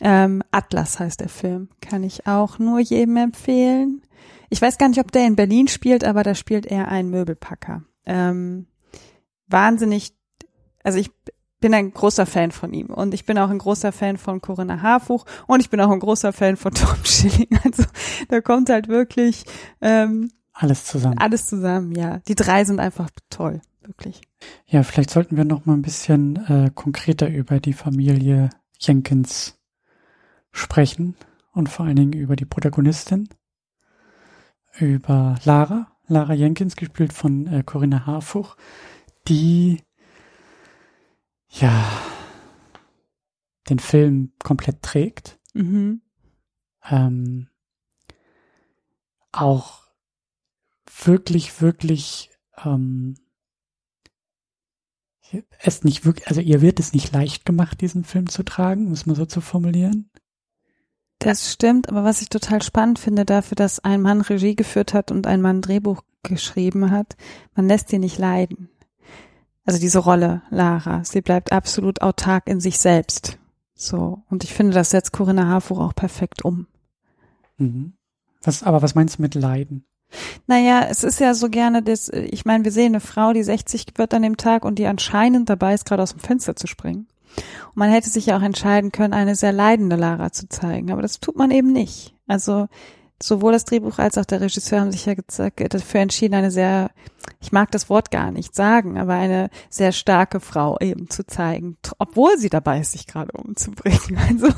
[0.00, 1.68] Ähm, Atlas heißt der Film.
[1.80, 4.02] Kann ich auch nur jedem empfehlen.
[4.50, 7.82] Ich weiß gar nicht, ob der in Berlin spielt, aber da spielt er einen Möbelpacker.
[8.06, 8.66] Ähm,
[9.46, 10.14] wahnsinnig,
[10.82, 11.10] also ich
[11.60, 14.80] bin ein großer Fan von ihm und ich bin auch ein großer Fan von Corinna
[14.80, 17.48] Harfuch und ich bin auch ein großer Fan von Tom Schilling.
[17.64, 17.84] Also
[18.28, 19.44] da kommt halt wirklich
[19.80, 21.18] ähm, alles zusammen.
[21.18, 22.18] Alles zusammen, ja.
[22.28, 24.20] Die drei sind einfach toll, wirklich.
[24.66, 29.58] Ja, vielleicht sollten wir noch mal ein bisschen äh, konkreter über die Familie Jenkins
[30.52, 31.16] sprechen
[31.52, 33.28] und vor allen Dingen über die Protagonistin
[34.80, 38.56] über Lara, Lara Jenkins, gespielt von äh, Corinna Harfuch,
[39.26, 39.82] die
[41.48, 41.84] ja
[43.68, 45.38] den Film komplett trägt.
[45.54, 46.02] Mhm.
[46.88, 47.48] Ähm,
[49.32, 49.82] auch
[51.04, 52.30] wirklich, wirklich
[52.64, 53.14] ähm,
[55.60, 59.06] es nicht wirklich, also ihr wird es nicht leicht gemacht, diesen Film zu tragen, muss
[59.06, 60.10] man so zu formulieren.
[61.18, 65.10] Das stimmt, aber was ich total spannend finde dafür, dass ein Mann Regie geführt hat
[65.10, 67.16] und ein Mann Drehbuch geschrieben hat,
[67.54, 68.68] man lässt sie nicht leiden.
[69.64, 73.38] Also diese Rolle, Lara, sie bleibt absolut autark in sich selbst.
[73.74, 74.22] So.
[74.30, 76.66] Und ich finde, das setzt Corinna Harfuch auch perfekt um.
[77.58, 77.92] Mhm.
[78.42, 79.84] Was, aber was meinst du mit leiden?
[80.46, 83.86] Naja, es ist ja so gerne das, ich meine, wir sehen eine Frau, die 60
[83.96, 87.06] wird an dem Tag und die anscheinend dabei ist, gerade aus dem Fenster zu springen.
[87.68, 91.02] Und man hätte sich ja auch entscheiden können, eine sehr leidende Lara zu zeigen, aber
[91.02, 92.14] das tut man eben nicht.
[92.26, 92.68] Also
[93.22, 96.90] sowohl das Drehbuch als auch der Regisseur haben sich ja dafür entschieden, eine sehr,
[97.40, 101.76] ich mag das Wort gar nicht sagen, aber eine sehr starke Frau eben zu zeigen,
[101.98, 104.18] obwohl sie dabei ist, sich gerade umzubringen.
[104.28, 104.48] Also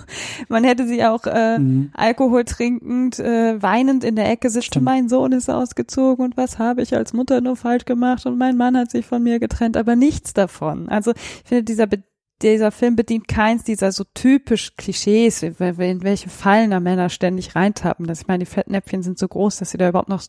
[0.49, 1.91] man hätte sie auch äh, mhm.
[1.95, 4.85] Alkohol trinkend, äh, weinend in der Ecke sitzen, Stimmt.
[4.85, 8.57] mein Sohn ist ausgezogen und was habe ich als Mutter nur falsch gemacht und mein
[8.57, 10.89] Mann hat sich von mir getrennt, aber nichts davon.
[10.89, 12.03] Also ich finde, dieser Be
[12.43, 18.07] dieser Film bedient keins dieser so typisch Klischees, in welche Fallen da Männer ständig reintappen.
[18.07, 20.23] Das, ich meine, die Fettnäpfchen sind so groß, dass sie da überhaupt noch,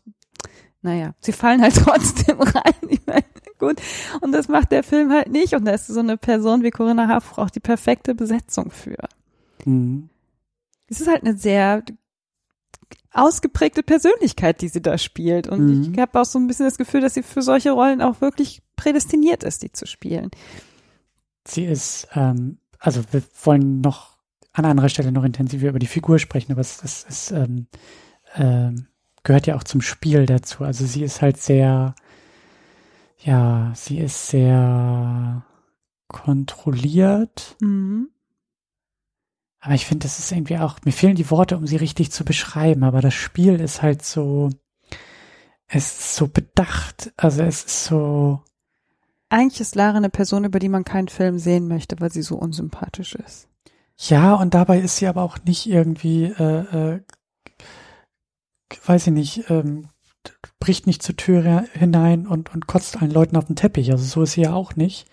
[0.82, 2.74] naja, sie fallen halt trotzdem rein.
[2.90, 3.24] Ich meine,
[3.58, 3.82] gut.
[4.22, 5.54] Und das macht der Film halt nicht.
[5.54, 9.08] Und da ist so eine Person wie Corinna Harfuch auch die perfekte Besetzung für.
[9.66, 10.10] Mhm.
[10.88, 11.84] Es ist halt eine sehr
[13.14, 15.48] ausgeprägte Persönlichkeit, die sie da spielt.
[15.48, 15.94] Und mhm.
[15.94, 18.62] ich habe auch so ein bisschen das Gefühl, dass sie für solche Rollen auch wirklich
[18.76, 20.32] prädestiniert ist, die zu spielen
[21.48, 24.18] sie ist, ähm, also wir wollen noch
[24.54, 27.68] an anderer Stelle noch intensiver über die Figur sprechen, aber es, es, es ähm,
[28.36, 28.88] ähm,
[29.24, 30.64] gehört ja auch zum Spiel dazu.
[30.64, 31.96] Also sie ist halt sehr,
[33.20, 35.46] ja, sie ist sehr
[36.08, 37.56] kontrolliert.
[37.62, 38.10] Mhm.
[39.60, 42.26] Aber ich finde, das ist irgendwie auch, mir fehlen die Worte, um sie richtig zu
[42.26, 44.50] beschreiben, aber das Spiel ist halt so,
[45.68, 48.42] es ist so bedacht, also es ist so,
[49.32, 52.36] eigentlich ist Lara eine Person, über die man keinen Film sehen möchte, weil sie so
[52.36, 53.48] unsympathisch ist.
[53.98, 57.02] Ja, und dabei ist sie aber auch nicht irgendwie, äh, äh,
[58.86, 59.88] weiß ich nicht, ähm,
[60.60, 63.92] bricht nicht zur Tür hinein und, und kotzt allen Leuten auf den Teppich.
[63.92, 65.08] Also so ist sie ja auch nicht.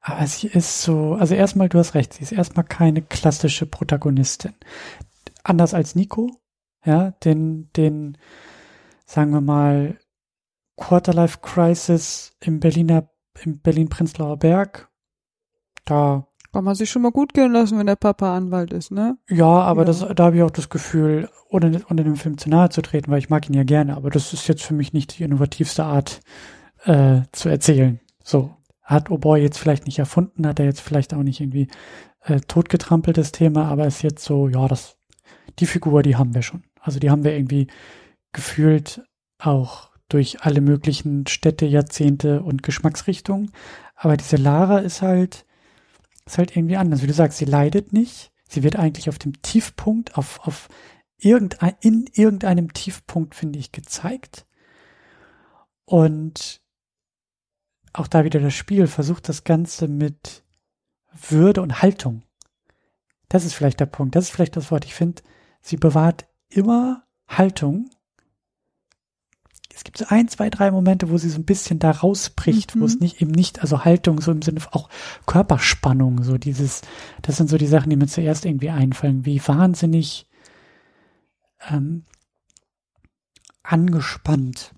[0.00, 4.54] Aber sie ist so, also erstmal, du hast recht, sie ist erstmal keine klassische Protagonistin.
[5.44, 6.30] Anders als Nico,
[6.84, 8.16] ja, den, den,
[9.04, 9.98] sagen wir mal,
[10.76, 13.10] Quarterlife Crisis im Berliner
[13.42, 14.88] im Berlin-Prenzlauer Berg.
[15.84, 19.16] Da kann man sich schon mal gut gehen lassen, wenn der Papa Anwalt ist, ne?
[19.28, 19.86] Ja, aber ja.
[19.86, 23.10] Das, da habe ich auch das Gefühl, ohne, ohne dem Film zu nahe zu treten,
[23.10, 25.84] weil ich mag ihn ja gerne, aber das ist jetzt für mich nicht die innovativste
[25.84, 26.20] Art
[26.84, 28.00] äh, zu erzählen.
[28.22, 28.56] So.
[28.82, 31.68] Hat O'Boy jetzt vielleicht nicht erfunden, hat er jetzt vielleicht auch nicht irgendwie
[32.22, 34.96] äh, totgetrampelt, das Thema, aber ist jetzt so, ja, das,
[35.60, 36.64] die Figur, die haben wir schon.
[36.80, 37.68] Also die haben wir irgendwie
[38.32, 39.02] gefühlt
[39.38, 43.52] auch durch alle möglichen Städte, Jahrzehnte und Geschmacksrichtungen.
[43.94, 45.46] Aber diese Lara ist halt,
[46.26, 47.02] ist halt irgendwie anders.
[47.02, 48.32] Wie du sagst, sie leidet nicht.
[48.48, 50.68] Sie wird eigentlich auf dem Tiefpunkt, auf, auf
[51.18, 54.46] irgendein, in irgendeinem Tiefpunkt, finde ich, gezeigt.
[55.84, 56.60] Und
[57.92, 60.44] auch da wieder das Spiel versucht das Ganze mit
[61.28, 62.22] Würde und Haltung.
[63.28, 64.16] Das ist vielleicht der Punkt.
[64.16, 64.84] Das ist vielleicht das Wort.
[64.84, 65.22] Ich finde,
[65.60, 67.90] sie bewahrt immer Haltung.
[69.80, 72.80] Es gibt so ein, zwei, drei Momente, wo sie so ein bisschen da rausbricht, mhm.
[72.80, 73.00] wo es mhm.
[73.00, 74.90] nicht eben nicht, also Haltung so im Sinne auch
[75.24, 76.82] Körperspannung, so dieses,
[77.22, 80.26] das sind so die Sachen, die mir zuerst irgendwie einfallen, wie wahnsinnig
[81.70, 82.04] ähm,
[83.62, 84.74] angespannt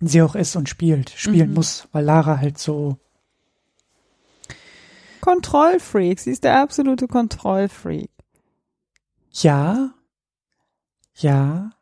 [0.00, 1.56] sie auch ist und spielt, spielen mhm.
[1.56, 2.96] muss, weil Lara halt so
[5.20, 8.10] Kontrollfreak, sie ist der absolute Kontrollfreak.
[9.32, 9.90] Ja,
[11.16, 11.75] ja,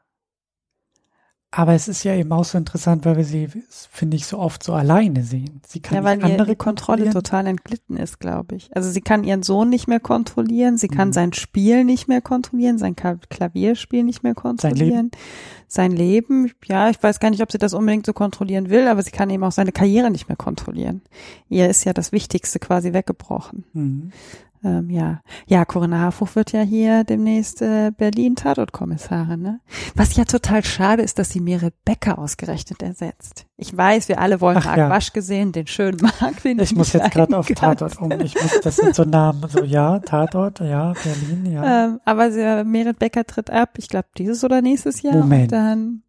[1.57, 3.49] aber es ist ja eben auch so interessant, weil wir sie,
[3.91, 5.61] finde ich, so oft so alleine sehen.
[5.65, 8.77] Sie kann ja, weil andere ihr Kontrolle total entglitten ist, glaube ich.
[8.77, 11.13] Also sie kann ihren Sohn nicht mehr kontrollieren, sie kann mhm.
[11.13, 14.81] sein Spiel nicht mehr kontrollieren, sein Klavierspiel nicht mehr kontrollieren.
[14.89, 15.11] Sein Leben.
[15.69, 19.05] sein Leben, ja, ich weiß gar nicht, ob sie das unbedingt so kontrollieren will, aber
[19.05, 21.03] sie kann eben auch seine Karriere nicht mehr kontrollieren.
[21.49, 23.65] Ihr ist ja das Wichtigste quasi weggebrochen.
[23.73, 24.13] Mhm
[24.65, 29.61] ähm, ja, ja, Corinna Harfuch wird ja hier demnächst äh, Berlin Tatortkommissarin, ne?
[29.95, 33.47] Was ja total schade ist, dass sie Merit Becker ausgerechnet ersetzt.
[33.57, 34.91] Ich weiß, wir alle wollen Ach, Marc ja.
[34.91, 38.11] Wasch gesehen, den schönen Marc, den ich, ich muss jetzt gerade auf Tatort um.
[38.21, 41.85] Ich muss, das sind so Namen, so ja, Tatort, ja, Berlin, ja.
[41.85, 45.17] Ähm, aber sie, Merit Becker tritt ab, ich glaube dieses oder nächstes Jahr.
[45.17, 45.53] Moment.
[45.53, 46.03] Und dann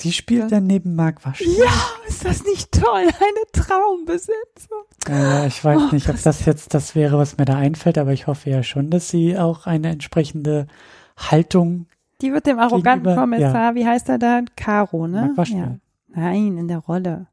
[0.00, 1.40] Sie spielt dann neben Marc Wasch.
[1.40, 1.72] Ja,
[2.06, 3.00] ist das nicht toll?
[3.00, 4.84] Eine Traumbesetzung.
[5.08, 8.12] Ja, ich weiß oh, nicht, ob das jetzt das wäre, was mir da einfällt, aber
[8.12, 10.68] ich hoffe ja schon, dass sie auch eine entsprechende
[11.16, 11.86] Haltung.
[12.20, 13.74] Die wird dem arroganten Kommissar, ja.
[13.74, 14.42] wie heißt er da?
[14.54, 15.22] Caro, ne?
[15.22, 15.78] Marc Wasch, ja.
[16.06, 17.26] Nein, in der Rolle.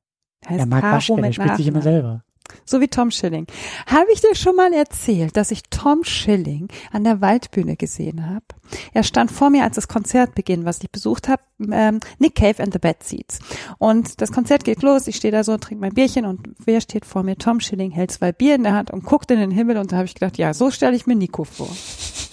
[0.48, 2.24] Heißt ja, Marc Wasch, der spielt sich immer selber.
[2.64, 3.48] So wie Tom Schilling.
[3.88, 8.46] Habe ich dir schon mal erzählt, dass ich Tom Schilling an der Waldbühne gesehen habe?
[8.94, 11.42] Er stand vor mir, als das Konzert beginnt, was ich besucht habe,
[11.72, 13.40] ähm, Nick Cave and the Bad Seeds.
[13.78, 17.06] Und das Konzert geht los, ich stehe da so, trinke mein Bierchen und wer steht
[17.06, 17.38] vor mir?
[17.38, 19.98] Tom Schilling hält zwei Bier in der Hand und guckt in den Himmel und da
[19.98, 21.70] habe ich gedacht, ja, so stelle ich mir Nico vor.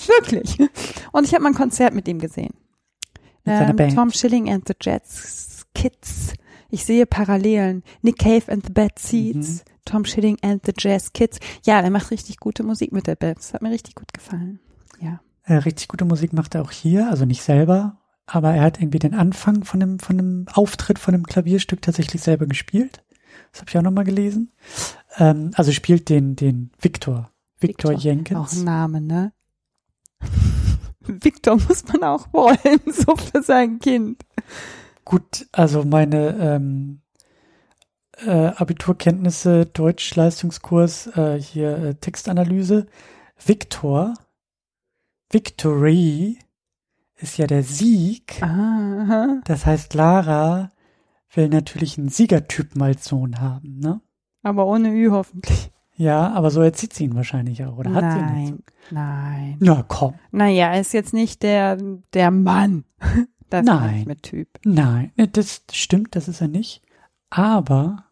[0.06, 0.58] Wirklich.
[1.12, 2.54] Und ich habe mal ein Konzert mit ihm gesehen.
[3.44, 6.34] Ähm, Tom Schilling and the Jets Kids.
[6.70, 7.82] Ich sehe Parallelen.
[8.02, 9.64] Nick Cave and the Bad Seeds.
[9.64, 9.71] Mhm.
[9.84, 11.38] Tom Schilling and the Jazz Kids.
[11.64, 13.38] Ja, der macht richtig gute Musik mit der Band.
[13.38, 14.60] Das hat mir richtig gut gefallen.
[15.00, 15.20] Ja.
[15.44, 19.00] Äh, richtig gute Musik macht er auch hier, also nicht selber, aber er hat irgendwie
[19.00, 23.02] den Anfang von dem, von dem Auftritt von dem Klavierstück tatsächlich selber gespielt.
[23.50, 24.52] Das habe ich auch nochmal gelesen.
[25.18, 27.30] Ähm, also spielt den, den Victor.
[27.58, 28.38] Victor, Victor Jenkins.
[28.38, 29.32] Auch ein Name, ne?
[31.00, 34.22] Victor muss man auch wollen, so für sein Kind.
[35.04, 37.01] Gut, also meine ähm,
[38.26, 42.86] äh, Abiturkenntnisse, Deutsch-Leistungskurs, äh, hier äh, Textanalyse.
[43.44, 44.14] Victor,
[45.30, 46.38] Victory
[47.16, 48.42] ist ja der Sieg.
[48.42, 49.40] Aha.
[49.44, 50.70] Das heißt, Lara
[51.34, 54.00] will natürlich einen Siegertypen als Sohn haben, ne?
[54.42, 55.70] Aber ohne Ü hoffentlich.
[55.94, 58.64] Ja, aber so erzieht sie ihn wahrscheinlich auch, oder hat nein, sie ihn?
[58.90, 59.56] Nein.
[59.60, 60.14] Na komm.
[60.30, 61.78] Naja, er ist jetzt nicht der,
[62.12, 62.84] der Mann.
[63.50, 64.04] Das nein.
[64.06, 64.48] mit Typ.
[64.64, 66.82] Nein, das stimmt, das ist er nicht.
[67.28, 68.06] Aber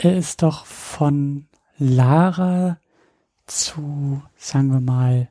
[0.00, 1.46] er ist doch von
[1.78, 2.78] Lara
[3.46, 5.28] zu, sagen wir mal,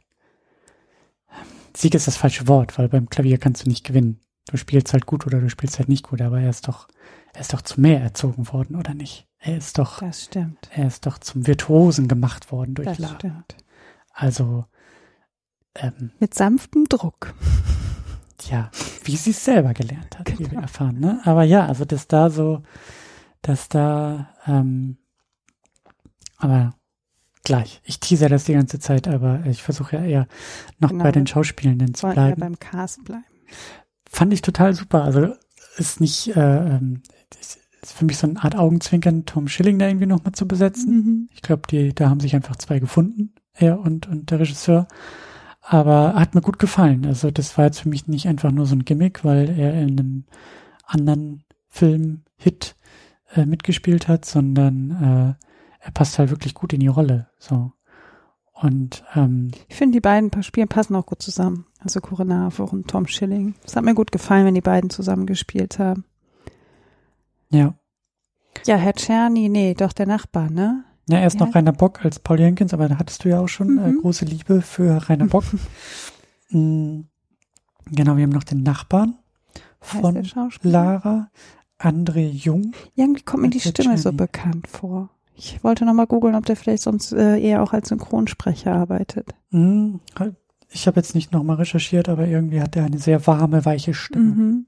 [1.76, 4.20] Sieg ist das falsche Wort, weil beim Klavier kannst du nicht gewinnen.
[4.52, 6.88] Du spielst halt gut oder du spielst halt nicht gut, aber er ist doch,
[7.34, 9.28] er ist doch zu mehr erzogen worden, oder nicht?
[9.40, 10.70] Er ist doch, das stimmt.
[10.74, 13.16] Er ist doch zum Virtuosen gemacht worden durch das Lara.
[13.16, 13.56] Stimmt.
[14.12, 14.66] Also,
[15.76, 17.34] ähm, mit sanftem Druck.
[18.50, 18.70] Ja,
[19.04, 20.40] wie sie es selber gelernt hat, genau.
[20.40, 21.22] wie wir erfahren, ne?
[21.26, 22.64] Aber ja, also dass da so,
[23.42, 24.98] dass da, ähm,
[26.38, 26.74] aber
[27.44, 27.82] gleich.
[27.84, 30.28] Ich teaser das die ganze Zeit, aber ich versuche ja eher
[30.80, 32.30] noch genau, bei den Schauspielenden zu bleiben.
[32.30, 33.26] Ja beim Cast bleiben.
[34.10, 35.04] Fand ich total super.
[35.04, 35.34] Also
[35.78, 37.02] ist nicht, äh, ähm,
[37.82, 40.96] ist für mich so eine Art Augenzwinkern, Tom Schilling da irgendwie nochmal zu besetzen.
[40.96, 41.30] Mhm.
[41.34, 44.88] Ich glaube, die, da haben sich einfach zwei gefunden, er und, und der Regisseur.
[45.62, 47.06] Aber hat mir gut gefallen.
[47.06, 50.00] Also das war jetzt für mich nicht einfach nur so ein Gimmick, weil er in
[50.00, 50.26] einem
[50.86, 52.76] anderen Film Hit
[53.36, 55.46] äh, mitgespielt hat, sondern äh,
[55.86, 57.28] er passt halt wirklich gut in die Rolle.
[57.38, 57.72] So.
[58.54, 61.66] Und ähm, ich finde, die beiden Spiele passen auch gut zusammen.
[61.80, 63.56] Also Corinna und Tom Schilling.
[63.64, 66.04] Es hat mir gut gefallen, wenn die beiden zusammen gespielt haben.
[67.50, 67.74] Ja.
[68.66, 70.84] Ja, Herr Czerny, nee, doch der Nachbar, ne?
[71.08, 71.46] Ja, erst ja.
[71.46, 73.98] noch Rainer Bock als Paul Jenkins, aber da hattest du ja auch schon äh, mhm.
[73.98, 75.46] äh, große Liebe für Rainer Bock.
[76.50, 77.08] mhm.
[77.86, 79.16] Genau, wir haben noch den Nachbarn
[79.80, 80.22] von
[80.62, 81.32] Lara,
[81.80, 82.74] André Jung.
[82.96, 85.10] Irgendwie kommt mir die Stimme so bekannt vor.
[85.36, 89.34] Ich wollte nochmal googeln, ob der vielleicht sonst äh, eher auch als Synchronsprecher arbeitet.
[89.52, 90.02] Hm,
[90.70, 94.26] ich habe jetzt nicht nochmal recherchiert, aber irgendwie hat er eine sehr warme, weiche Stimme.
[94.26, 94.66] Mhm.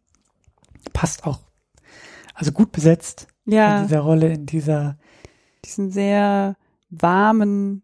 [0.94, 1.40] Passt auch.
[2.34, 3.82] Also gut besetzt ja.
[3.82, 4.98] in dieser Rolle, in dieser.
[5.66, 6.56] Diesen sehr
[6.90, 7.84] warmen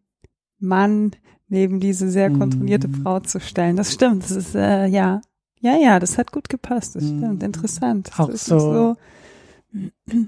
[0.59, 1.11] Mann
[1.49, 3.03] neben diese sehr kontrollierte mhm.
[3.03, 3.75] Frau zu stellen.
[3.75, 4.23] Das stimmt.
[4.23, 5.21] Das ist, äh, ja.
[5.59, 6.95] Ja, ja, das hat gut gepasst.
[6.95, 7.17] Das mhm.
[7.17, 7.43] stimmt.
[7.43, 8.11] Interessant.
[8.17, 8.95] Auch so, so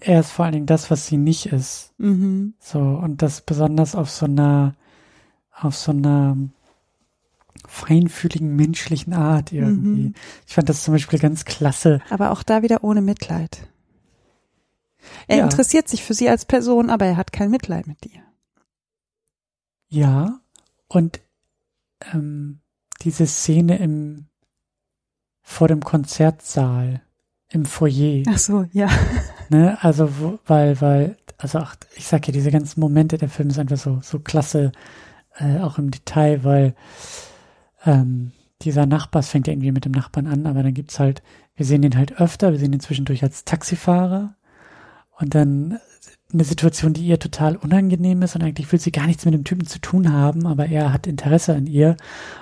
[0.01, 1.93] er ist vor allen Dingen das, was sie nicht ist.
[1.97, 2.53] Mhm.
[2.59, 4.75] So, und das besonders auf so einer,
[5.51, 6.37] auf so einer
[7.67, 10.07] feinfühligen menschlichen Art irgendwie.
[10.07, 10.15] Mhm.
[10.47, 12.01] Ich fand das zum Beispiel ganz klasse.
[12.09, 13.67] Aber auch da wieder ohne Mitleid.
[15.27, 15.43] Er ja.
[15.43, 18.21] interessiert sich für sie als Person, aber er hat kein Mitleid mit ihr.
[19.87, 20.39] Ja,
[20.87, 21.19] und
[22.13, 22.59] ähm,
[23.01, 24.25] diese Szene im
[25.41, 27.01] vor dem Konzertsaal
[27.49, 28.23] im Foyer.
[28.27, 28.87] Ach so, ja.
[29.49, 33.57] Ne, also weil weil also auch, ich sag ja diese ganzen Momente der Film ist
[33.57, 34.71] einfach so so klasse
[35.39, 36.75] äh, auch im Detail, weil
[37.85, 38.31] ähm,
[38.61, 41.23] dieser Nachbar, es fängt ja irgendwie mit dem Nachbarn an, aber dann gibt's halt,
[41.55, 44.35] wir sehen den halt öfter, wir sehen ihn zwischendurch als Taxifahrer.
[45.17, 45.79] Und dann
[46.31, 49.43] eine Situation, die ihr total unangenehm ist und eigentlich will sie gar nichts mit dem
[49.43, 51.97] Typen zu tun haben, aber er hat Interesse an ihr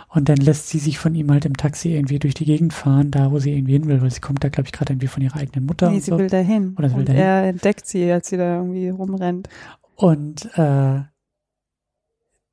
[0.09, 3.11] und dann lässt sie sich von ihm halt im Taxi irgendwie durch die Gegend fahren,
[3.11, 5.21] da wo sie irgendwie hin will, weil sie kommt da, glaube ich, gerade irgendwie von
[5.21, 5.89] ihrer eigenen Mutter.
[5.89, 6.17] Nee, sie so.
[6.17, 6.75] will dahin.
[6.77, 7.21] Oder sie will und dahin.
[7.21, 9.49] er entdeckt sie, als sie da irgendwie rumrennt.
[9.95, 11.01] Und äh,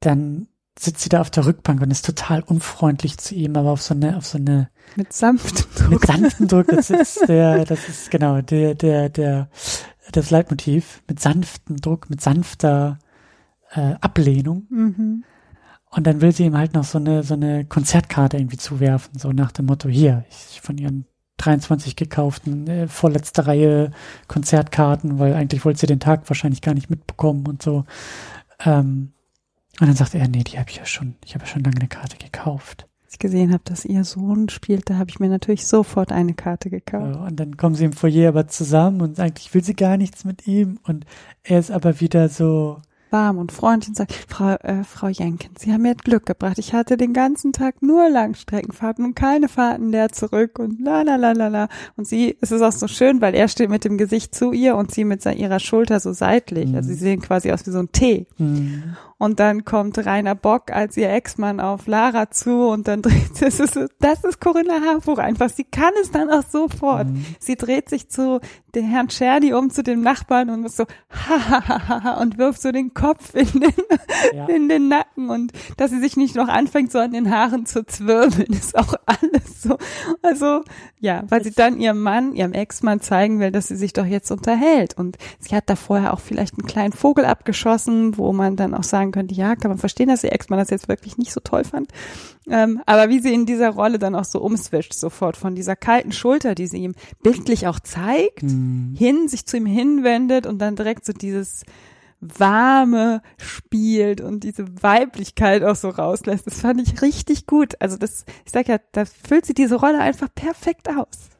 [0.00, 0.48] dann
[0.78, 3.94] sitzt sie da auf der Rückbank und ist total unfreundlich zu ihm, aber auf so
[3.94, 5.90] eine, auf so eine mit sanftem Druck.
[5.90, 9.48] Mit sanftem Druck, das ist der, das ist genau der, der, der,
[10.10, 12.98] das Leitmotiv mit sanftem Druck, mit sanfter
[13.70, 14.66] äh, Ablehnung.
[14.70, 15.24] Mhm.
[15.94, 19.30] Und dann will sie ihm halt noch so eine, so eine Konzertkarte irgendwie zuwerfen, so
[19.30, 23.92] nach dem Motto, hier, ich von ihren 23 gekauften, äh, vorletzte Reihe
[24.26, 27.84] Konzertkarten, weil eigentlich wollte sie den Tag wahrscheinlich gar nicht mitbekommen und so.
[28.64, 29.12] Ähm,
[29.80, 31.76] und dann sagt er, nee, die habe ich ja schon, ich habe ja schon lange
[31.76, 32.88] eine Karte gekauft.
[33.04, 36.34] Als ich gesehen habe, dass ihr Sohn spielt, da habe ich mir natürlich sofort eine
[36.34, 37.18] Karte gekauft.
[37.18, 40.46] Und dann kommen sie im Foyer aber zusammen und eigentlich will sie gar nichts mit
[40.46, 41.04] ihm und
[41.42, 42.80] er ist aber wieder so,
[43.14, 46.58] warm und freundlich und sagt, Frau, äh, Frau Jenkins, Sie haben mir Glück gebracht.
[46.58, 51.14] Ich hatte den ganzen Tag nur Langstreckenfahrten und keine Fahrten leer zurück und la la
[51.14, 51.68] la la la.
[51.96, 54.74] Und sie, es ist auch so schön, weil er steht mit dem Gesicht zu ihr
[54.74, 56.70] und sie mit ihrer Schulter so seitlich.
[56.70, 56.74] Mhm.
[56.74, 58.26] Also sie sehen quasi aus wie so ein T.
[58.36, 58.96] Mhm.
[59.24, 63.44] Und dann kommt Rainer Bock als ihr Ex-Mann auf Lara zu und dann dreht sie,
[63.46, 65.48] das ist, das ist Corinna Harfuch einfach.
[65.48, 67.06] Sie kann es dann auch sofort.
[67.06, 67.24] Mhm.
[67.38, 68.40] Sie dreht sich zu
[68.74, 72.36] den Herrn Czerny um, zu dem Nachbarn und ist so, ha, ha, ha, ha, und
[72.38, 73.72] wirft so den Kopf in den,
[74.34, 74.46] ja.
[74.48, 77.86] in den Nacken und dass sie sich nicht noch anfängt, so an den Haaren zu
[77.86, 79.78] zwirbeln, ist auch alles so.
[80.22, 80.62] Also,
[80.98, 84.30] ja, weil sie dann ihrem Mann, ihrem Ex-Mann zeigen will, dass sie sich doch jetzt
[84.30, 84.98] unterhält.
[84.98, 88.82] Und sie hat da vorher auch vielleicht einen kleinen Vogel abgeschossen, wo man dann auch
[88.82, 91.62] sagen könnte, ja, kann man verstehen, dass ihr Ex-Mann das jetzt wirklich nicht so toll
[91.62, 91.90] fand.
[92.50, 96.10] Ähm, aber wie sie in dieser Rolle dann auch so umswischt, sofort von dieser kalten
[96.10, 98.94] Schulter, die sie ihm bildlich auch zeigt, mhm.
[98.98, 101.62] hin, sich zu ihm hinwendet und dann direkt so dieses
[102.20, 106.46] Warme spielt und diese Weiblichkeit auch so rauslässt.
[106.46, 107.74] Das fand ich richtig gut.
[107.80, 111.30] Also das, ich sag ja, da füllt sie diese Rolle einfach perfekt aus.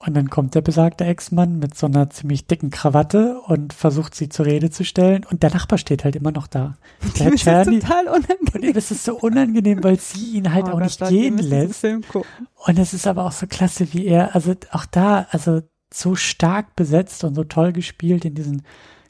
[0.00, 4.28] Und dann kommt der besagte Ex-Mann mit so einer ziemlich dicken Krawatte und versucht sie
[4.28, 5.24] zur Rede zu stellen.
[5.28, 6.76] Und der Nachbar steht halt immer noch da.
[7.18, 8.68] Der ist total unangenehm.
[8.68, 11.84] Und das ist so unangenehm, weil sie ihn halt Oh auch nicht gehen lässt.
[11.84, 16.76] Und es ist aber auch so klasse, wie er, also auch da, also so stark
[16.76, 18.62] besetzt und so toll gespielt in diesen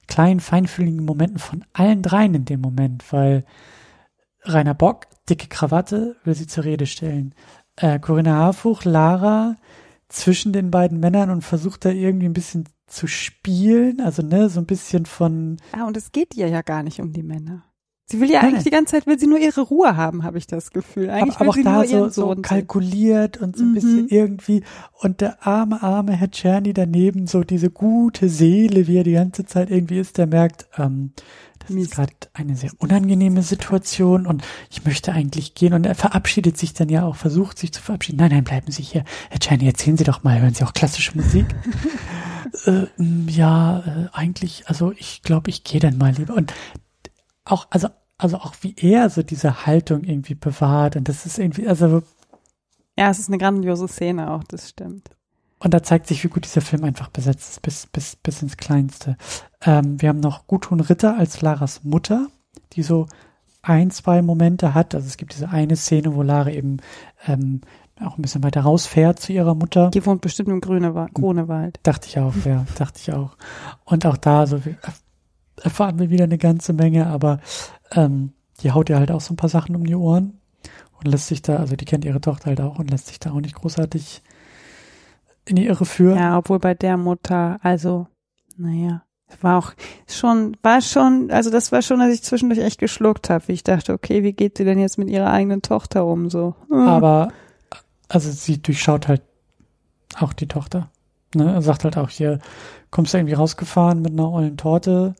[0.07, 3.45] kleinen, feinfühligen Momenten von allen dreien in dem Moment, weil
[4.45, 7.35] Rainer Bock, dicke Krawatte, will sie zur Rede stellen.
[7.77, 9.57] Äh, Corinna Harfuch, Lara
[10.09, 14.61] zwischen den beiden Männern und versucht da irgendwie ein bisschen zu spielen, also ne, so
[14.61, 17.65] ein bisschen von Ah, und es geht ihr ja gar nicht um die Männer.
[18.11, 20.39] Sie will ja Nein, eigentlich die ganze Zeit, will sie nur ihre Ruhe haben, habe
[20.39, 21.11] ich das Gefühl.
[21.11, 22.43] Eigentlich aber, aber will auch sie nur da so, ihren so sehen.
[22.43, 23.75] kalkuliert und so ein Mhm.
[23.75, 24.63] bisschen irgendwie
[25.01, 29.45] und der arme, arme Herr Czerny daneben, so diese gute Seele, wie er die ganze
[29.45, 31.13] Zeit irgendwie ist, der merkt, ähm,
[31.59, 31.91] das Mist.
[31.91, 36.73] ist gerade eine sehr unangenehme Situation und ich möchte eigentlich gehen und er verabschiedet sich
[36.73, 38.17] dann ja auch, versucht sich zu verabschieden.
[38.21, 39.05] Nein, nein, bleiben Sie hier.
[39.29, 41.45] Herr Czerny, erzählen Sie doch mal, hören Sie auch klassische Musik?
[42.65, 42.87] äh,
[43.31, 46.55] ja, äh, eigentlich, also ich glaube, ich gehe dann mal lieber und
[47.51, 51.69] auch, also, also auch wie er so diese Haltung irgendwie bewahrt und das ist irgendwie,
[51.69, 52.03] also
[52.97, 55.11] Ja, es ist eine grandiose Szene auch, das stimmt.
[55.61, 58.57] Und da zeigt sich, wie gut dieser Film einfach besetzt ist, bis, bis, bis ins
[58.57, 59.17] Kleinste.
[59.61, 62.29] Ähm, wir haben noch Gudrun Ritter als Laras Mutter,
[62.75, 63.07] die so
[63.63, 64.95] ein, zwei Momente hat.
[64.95, 66.79] Also es gibt diese eine Szene, wo Lara eben
[67.27, 67.63] ähm,
[68.01, 69.91] auch ein bisschen weiter rausfährt zu ihrer Mutter.
[69.91, 71.81] Die wohnt bestimmt im Grüne Grunewald.
[71.83, 73.37] Dachte ich auch, ja, dachte ich auch.
[73.85, 74.61] Und auch da, so
[75.63, 77.41] erfahren wir wieder eine ganze Menge, aber
[77.93, 80.41] ähm, die haut ihr halt auch so ein paar Sachen um die Ohren
[80.99, 83.31] und lässt sich da, also die kennt ihre Tochter halt auch und lässt sich da
[83.31, 84.23] auch nicht großartig
[85.45, 86.19] in die Irre führen.
[86.19, 88.07] Ja, obwohl bei der Mutter, also,
[88.57, 89.03] naja,
[89.41, 89.73] war auch
[90.07, 93.65] schon, war schon, also das war schon, dass ich zwischendurch echt geschluckt habe, wie ich
[93.65, 96.55] dachte, okay, wie geht sie denn jetzt mit ihrer eigenen Tochter um so?
[96.69, 96.89] Hm.
[96.89, 97.33] Aber
[98.09, 99.23] also sie durchschaut halt
[100.19, 100.91] auch die Tochter.
[101.35, 101.53] Ne?
[101.53, 102.39] Er sagt halt auch hier,
[102.91, 105.15] kommst du irgendwie rausgefahren mit einer ollen Torte.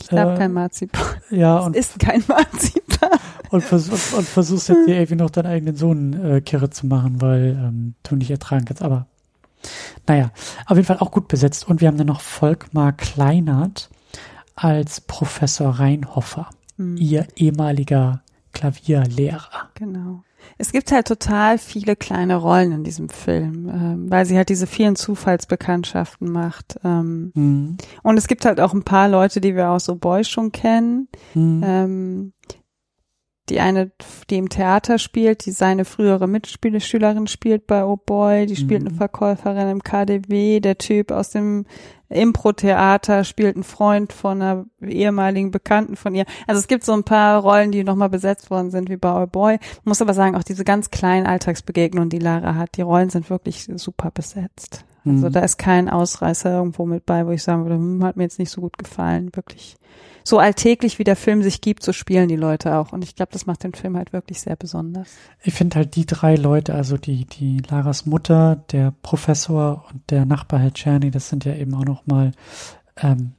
[0.00, 1.02] Ich glaube äh, kein Marzipan.
[1.30, 3.18] Ja, es und ist kein Marzipan.
[3.50, 6.86] Und, vers und, und versuchst jetzt hier irgendwie noch deinen eigenen Sohn äh, kirre zu
[6.86, 8.82] machen, weil ähm, du nicht ertragen kannst.
[8.82, 9.06] Aber
[10.06, 10.30] naja,
[10.66, 11.68] auf jeden Fall auch gut besetzt.
[11.68, 13.90] Und wir haben dann noch Volkmar Kleinert
[14.54, 16.96] als Professor Reinhoffer, mhm.
[16.96, 18.22] ihr ehemaliger
[18.52, 19.70] Klavierlehrer.
[19.74, 20.22] Genau.
[20.58, 24.66] Es gibt halt total viele kleine Rollen in diesem Film, ähm, weil sie halt diese
[24.66, 26.78] vielen Zufallsbekanntschaften macht.
[26.84, 27.76] Ähm, mhm.
[28.02, 31.08] Und es gibt halt auch ein paar Leute, die wir aus so Boy schon kennen.
[31.34, 31.62] Mhm.
[31.64, 32.32] Ähm,
[33.50, 33.90] die eine,
[34.30, 38.88] die im Theater spielt, die seine frühere Mitschülerin spielt bei Oh Boy, die spielt mhm.
[38.88, 41.66] eine Verkäuferin im KDW, der Typ aus dem
[42.10, 46.24] Impro-Theater spielt einen Freund von einer ehemaligen Bekannten von ihr.
[46.46, 49.26] Also es gibt so ein paar Rollen, die nochmal besetzt worden sind, wie bei Oh
[49.26, 49.58] Boy.
[49.84, 53.68] muss aber sagen, auch diese ganz kleinen Alltagsbegegnungen, die Lara hat, die Rollen sind wirklich
[53.76, 54.84] super besetzt.
[55.06, 55.32] Also mhm.
[55.32, 58.38] da ist kein Ausreißer irgendwo mit bei, wo ich sagen würde, hm, hat mir jetzt
[58.38, 59.30] nicht so gut gefallen.
[59.34, 59.76] Wirklich
[60.24, 62.92] so alltäglich, wie der Film sich gibt, so spielen die Leute auch.
[62.92, 65.08] Und ich glaube, das macht den Film halt wirklich sehr besonders.
[65.42, 70.26] Ich finde halt die drei Leute, also die, die Laras Mutter, der Professor und der
[70.26, 72.32] Nachbar Herr Czerny, das sind ja eben auch noch mal
[72.96, 73.32] ähm,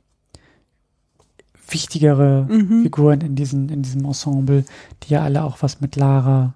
[1.67, 2.83] wichtigere mhm.
[2.83, 4.65] Figuren in, diesen, in diesem Ensemble,
[5.03, 6.55] die ja alle auch was mit Lara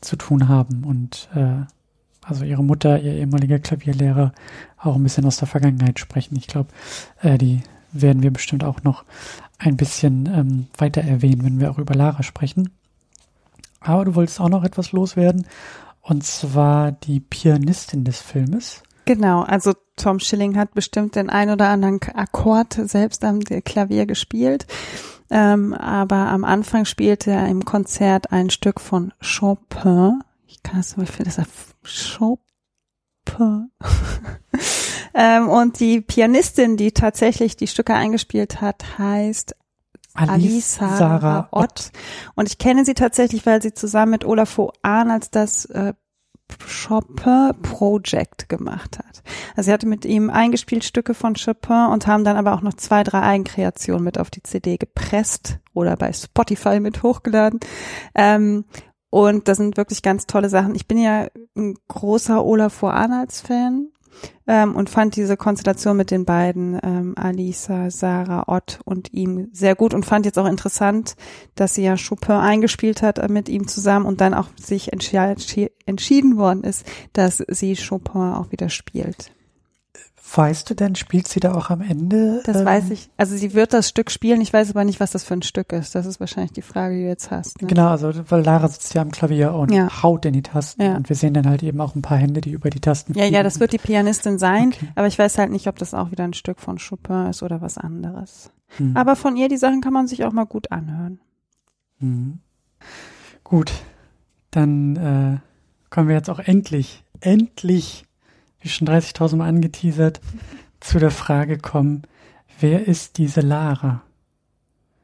[0.00, 1.64] zu tun haben und äh,
[2.26, 4.32] also ihre Mutter, ihr ehemaliger Klavierlehrer,
[4.78, 6.36] auch ein bisschen aus der Vergangenheit sprechen.
[6.36, 6.70] Ich glaube,
[7.20, 7.62] äh, die
[7.94, 9.04] werden wir bestimmt auch noch
[9.58, 12.70] ein bisschen ähm, weiter erwähnen, wenn wir auch über Lara sprechen.
[13.80, 15.46] Aber du wolltest auch noch etwas loswerden,
[16.00, 18.82] und zwar die Pianistin des Filmes.
[19.06, 24.66] Genau, also Tom Schilling hat bestimmt den ein oder anderen Akkord selbst am Klavier gespielt.
[25.30, 30.20] Ähm, aber am Anfang spielte er im Konzert ein Stück von Chopin.
[30.46, 31.46] Ich kann es, ich finde das
[32.18, 32.53] Chopin.
[35.14, 39.54] Ähm, und die Pianistin, die tatsächlich die Stücke eingespielt hat, heißt
[40.14, 41.90] Alice Sarah Ott.
[42.34, 45.94] Und ich kenne sie tatsächlich, weil sie zusammen mit Olaf Ahn als das äh,
[46.58, 49.22] Chopin Project gemacht hat.
[49.56, 52.74] Also sie hatte mit ihm eingespielt Stücke von Chopin und haben dann aber auch noch
[52.74, 57.60] zwei, drei Eigenkreationen mit auf die CD gepresst oder bei Spotify mit hochgeladen.
[58.14, 58.64] Ähm,
[59.14, 60.74] und das sind wirklich ganz tolle Sachen.
[60.74, 63.92] Ich bin ja ein großer Olaf Arnolds Fan
[64.48, 69.76] ähm, und fand diese Konstellation mit den beiden, ähm, Alisa, Sarah, Ott und ihm sehr
[69.76, 71.14] gut und fand jetzt auch interessant,
[71.54, 76.36] dass sie ja Chopin eingespielt hat äh, mit ihm zusammen und dann auch sich entschieden
[76.36, 79.33] worden ist, dass sie Chopin auch wieder spielt.
[80.32, 82.42] Weißt du denn, spielt sie da auch am Ende?
[82.44, 83.10] Das ähm, weiß ich.
[83.16, 85.72] Also sie wird das Stück spielen, ich weiß aber nicht, was das für ein Stück
[85.72, 85.94] ist.
[85.94, 87.60] Das ist wahrscheinlich die Frage, die du jetzt hast.
[87.60, 87.68] Ne?
[87.68, 90.02] Genau, also weil Lara sitzt ja am Klavier und ja.
[90.02, 90.96] haut in die Tasten ja.
[90.96, 93.26] und wir sehen dann halt eben auch ein paar Hände, die über die Tasten Ja,
[93.26, 94.88] ja, das wird die Pianistin sein, okay.
[94.96, 97.60] aber ich weiß halt nicht, ob das auch wieder ein Stück von Chopin ist oder
[97.60, 98.50] was anderes.
[98.78, 98.96] Hm.
[98.96, 101.20] Aber von ihr, die Sachen kann man sich auch mal gut anhören.
[102.00, 102.38] Hm.
[103.44, 103.72] Gut,
[104.50, 105.38] dann äh,
[105.90, 108.03] kommen wir jetzt auch endlich, endlich
[108.64, 110.20] wie schon 30.000 Mal angeteasert,
[110.80, 112.02] zu der Frage kommen,
[112.60, 114.02] wer ist diese Lara?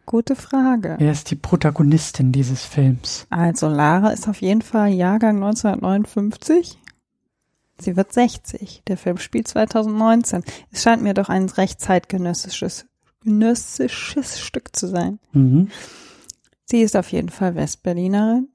[0.06, 0.96] Gute Frage.
[0.98, 3.26] Wer ist die Protagonistin dieses Films?
[3.30, 6.78] Also Lara ist auf jeden Fall Jahrgang 1959.
[7.78, 8.82] Sie wird 60.
[8.88, 10.42] Der Film spielt 2019.
[10.72, 12.86] Es scheint mir doch ein recht zeitgenössisches
[13.22, 15.18] genössisches Stück zu sein.
[15.32, 15.68] Mhm.
[16.64, 18.48] Sie ist auf jeden Fall Westberlinerin.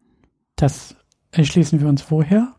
[0.56, 0.96] Das
[1.32, 2.55] entschließen wir uns woher?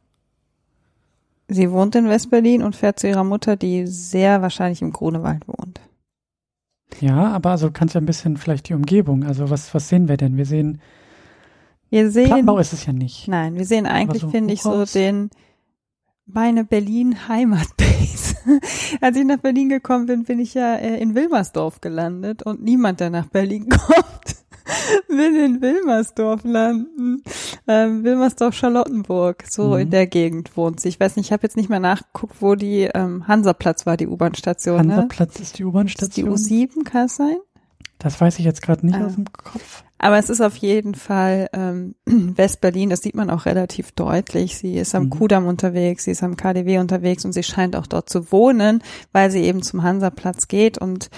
[1.49, 5.81] Sie wohnt in Westberlin und fährt zu ihrer Mutter, die sehr wahrscheinlich im Grunewald wohnt.
[7.01, 10.17] Ja, aber also kannst du ein bisschen vielleicht die Umgebung, also was, was sehen wir
[10.17, 10.37] denn?
[10.37, 10.81] Wir sehen,
[11.91, 13.29] wir sehen, Plattenbau ist es ja nicht.
[13.29, 15.31] Nein, wir sehen eigentlich, so finde ich, so den,
[16.27, 18.37] meine Berlin Heimatbase.
[19.01, 23.01] Als ich nach Berlin gekommen bin, bin ich ja äh, in Wilmersdorf gelandet und niemand,
[23.01, 24.37] der nach Berlin kommt,
[25.09, 27.23] will in Wilmersdorf landen.
[27.67, 29.79] Ähm, Wilmersdorf-Charlottenburg, so mhm.
[29.79, 30.89] in der Gegend wohnt sie.
[30.89, 34.07] Ich weiß nicht, ich habe jetzt nicht mehr nachgeguckt, wo die ähm, Hansaplatz war, die
[34.07, 34.87] U-Bahn-Station.
[34.87, 34.97] Ne?
[34.97, 35.43] Hansaplatz ne?
[35.43, 36.27] ist die U-Bahn-Station.
[36.27, 37.37] Die U7, kann es sein?
[37.99, 39.85] Das weiß ich jetzt gerade nicht äh, aus dem Kopf.
[39.99, 44.59] Aber es ist auf jeden Fall ähm, West-Berlin, das sieht man auch relativ deutlich.
[44.59, 45.11] Sie ist am Mhm.
[45.11, 49.31] Kudamm unterwegs, sie ist am KDW unterwegs und sie scheint auch dort zu wohnen, weil
[49.31, 50.77] sie eben zum Hansaplatz geht.
[50.77, 51.11] Und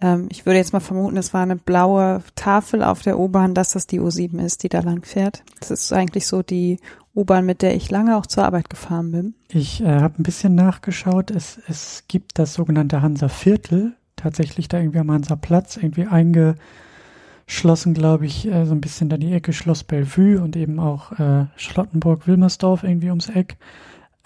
[0.00, 3.70] ähm, ich würde jetzt mal vermuten, es war eine blaue Tafel auf der U-Bahn, dass
[3.70, 5.42] das die U7 ist, die da lang fährt.
[5.60, 6.78] Das ist eigentlich so die
[7.14, 9.34] U-Bahn, mit der ich lange auch zur Arbeit gefahren bin.
[9.48, 11.30] Ich äh, habe ein bisschen nachgeschaut.
[11.30, 17.94] Es, es gibt das sogenannte Hansa Viertel, tatsächlich da irgendwie am Hansa Platz, irgendwie eingeschlossen,
[17.94, 21.46] glaube ich, äh, so ein bisschen da die Ecke Schloss Bellevue und eben auch äh,
[21.56, 23.56] Schlottenburg, Wilmersdorf irgendwie ums Eck.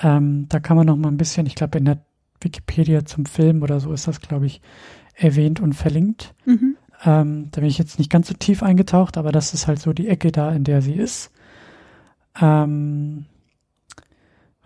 [0.00, 1.98] Ähm, da kann man noch mal ein bisschen, ich glaube in der
[2.40, 4.62] Wikipedia zum Film oder so ist das, glaube ich,
[5.20, 6.34] erwähnt und verlinkt.
[6.46, 6.76] Mhm.
[7.04, 9.92] Ähm, da bin ich jetzt nicht ganz so tief eingetaucht, aber das ist halt so
[9.92, 11.30] die Ecke da, in der sie ist.
[12.40, 13.24] Ähm,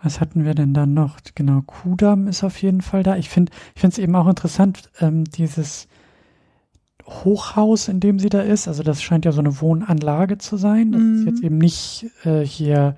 [0.01, 1.17] was hatten wir denn dann noch?
[1.33, 3.15] Genau, Kudamm ist auf jeden Fall da.
[3.17, 5.87] Ich finde, ich finde es eben auch interessant, ähm, dieses
[7.07, 8.67] Hochhaus, in dem sie da ist.
[8.67, 10.91] Also das scheint ja so eine Wohnanlage zu sein.
[10.91, 11.27] Das ist Mhm.
[11.27, 12.95] jetzt eben nicht äh, hier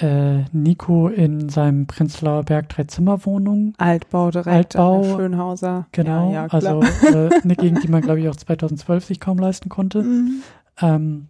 [0.00, 3.74] äh, Nico in seinem Prenzlauer Berg Dreizimmerwohnung.
[3.78, 5.86] Altbau direkt Altbau, Schönhauser.
[5.92, 9.38] Genau, ja, ja, also äh, eine Gegend, die man, glaube ich, auch 2012 sich kaum
[9.38, 10.02] leisten konnte.
[10.02, 10.42] Mhm.
[10.80, 11.28] Ähm,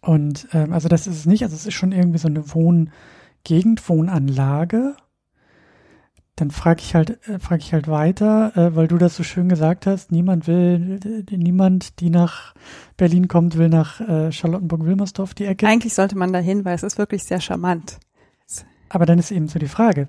[0.00, 3.88] und ähm, also das ist es nicht, also es ist schon irgendwie so eine Wohngegend,
[3.88, 4.94] Wohnanlage.
[6.36, 9.48] Dann frage ich halt, äh, frage ich halt weiter, äh, weil du das so schön
[9.48, 12.54] gesagt hast, niemand will, äh, niemand, die nach
[12.98, 15.66] Berlin kommt, will nach äh, Charlottenburg-Wilmersdorf die Ecke.
[15.66, 17.98] Eigentlich sollte man da hin, weil es ist wirklich sehr charmant.
[18.88, 20.08] Aber dann ist eben so die Frage,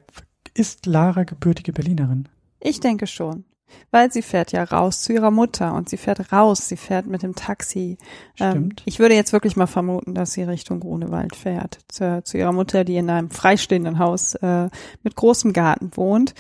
[0.53, 2.27] ist Lara gebürtige Berlinerin?
[2.59, 3.45] Ich denke schon.
[3.91, 7.23] Weil sie fährt ja raus zu ihrer Mutter und sie fährt raus, sie fährt mit
[7.23, 7.97] dem Taxi.
[8.39, 8.83] Ähm, Stimmt.
[8.85, 11.79] ich würde jetzt wirklich mal vermuten, dass sie Richtung Grunewald fährt.
[11.87, 14.69] Zu, zu ihrer Mutter, die in einem freistehenden Haus äh,
[15.03, 16.33] mit großem Garten wohnt.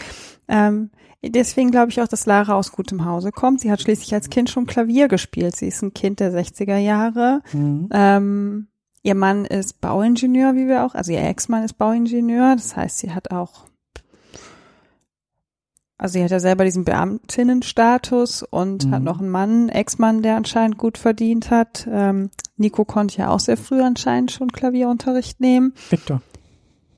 [0.47, 0.91] Ähm,
[1.23, 3.61] deswegen glaube ich auch, dass Lara aus gutem Hause kommt.
[3.61, 5.55] Sie hat schließlich als Kind schon Klavier gespielt.
[5.55, 7.41] Sie ist ein Kind der 60er Jahre.
[7.53, 7.89] Mhm.
[7.91, 8.67] Ähm,
[9.03, 12.55] ihr Mann ist Bauingenieur, wie wir auch, also ihr Ex-Mann ist Bauingenieur.
[12.55, 13.66] Das heißt, sie hat auch,
[15.97, 18.91] also sie hat ja selber diesen Beamtinnenstatus und Mhm.
[18.91, 21.87] hat noch einen Mann, Ex-Mann, der anscheinend gut verdient hat.
[21.91, 25.73] Ähm, Nico konnte ja auch sehr früh anscheinend schon Klavierunterricht nehmen.
[25.89, 26.21] Victor,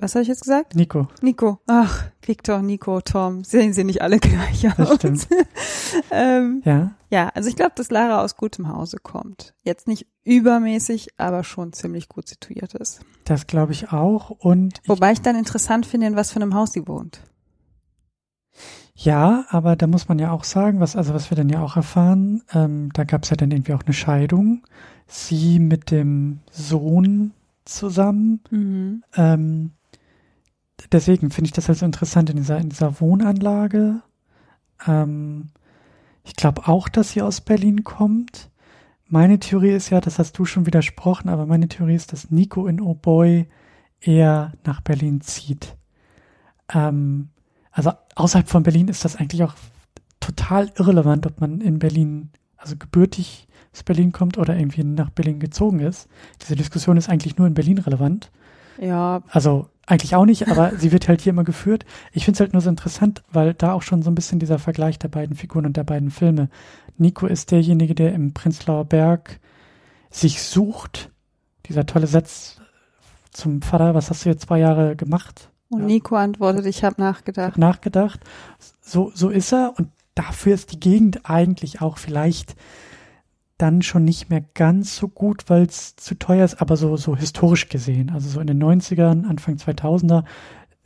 [0.02, 0.76] Was habe ich jetzt gesagt?
[0.76, 1.60] Nico, Nico.
[1.68, 3.44] Ach, Victor, Nico, Tom.
[3.44, 4.96] Sehen sie nicht alle gleich Das aus.
[4.96, 5.28] stimmt.
[6.12, 6.92] ähm, ja.
[7.10, 9.54] ja, also ich glaube, dass Lara aus gutem Hause kommt.
[9.64, 13.02] Jetzt nicht übermäßig, aber schon ziemlich gut situiert ist.
[13.26, 14.30] Das glaube ich auch.
[14.30, 17.22] Und ich Wobei ich dann interessant finde, in was für einem Haus sie wohnt.
[19.02, 21.78] Ja, aber da muss man ja auch sagen, was, also was wir dann ja auch
[21.78, 24.62] erfahren, ähm, da gab es ja dann irgendwie auch eine Scheidung.
[25.08, 27.32] Sie mit dem Sohn
[27.64, 28.42] zusammen.
[28.50, 29.04] Mhm.
[29.16, 29.72] Ähm,
[30.92, 34.02] deswegen finde ich das halt so interessant in dieser, in dieser Wohnanlage.
[34.86, 35.52] Ähm,
[36.26, 38.50] ich glaube auch, dass sie aus Berlin kommt.
[39.08, 42.68] Meine Theorie ist ja, das hast du schon widersprochen, aber meine Theorie ist, dass Nico
[42.68, 43.48] in Oh Boy
[44.02, 45.78] eher nach Berlin zieht.
[46.74, 47.30] Ähm,
[47.72, 49.54] also außerhalb von Berlin ist das eigentlich auch
[50.20, 55.40] total irrelevant, ob man in Berlin, also gebürtig aus Berlin kommt oder irgendwie nach Berlin
[55.40, 56.08] gezogen ist.
[56.42, 58.32] Diese Diskussion ist eigentlich nur in Berlin relevant.
[58.80, 61.86] Ja, Also eigentlich auch nicht, aber sie wird halt hier immer geführt.
[62.14, 64.60] Ich finde es halt nur so interessant, weil da auch schon so ein bisschen dieser
[64.60, 66.50] Vergleich der beiden Figuren und der beiden Filme.
[66.98, 69.40] Nico ist derjenige, der im Prenzlauer Berg
[70.12, 71.12] sich sucht.
[71.66, 72.62] Dieser tolle Satz
[73.32, 75.50] zum Vater, was hast du jetzt zwei Jahre gemacht?
[75.70, 75.86] Und Ja.
[75.88, 77.58] Nico antwortet, ich habe nachgedacht.
[77.58, 78.20] nachgedacht.
[78.82, 82.56] So, so ist er und dafür ist die Gegend eigentlich auch vielleicht
[83.58, 87.16] dann schon nicht mehr ganz so gut, weil es zu teuer ist, aber so, so
[87.16, 88.10] historisch gesehen.
[88.10, 90.24] Also so in den 90ern, Anfang 2000er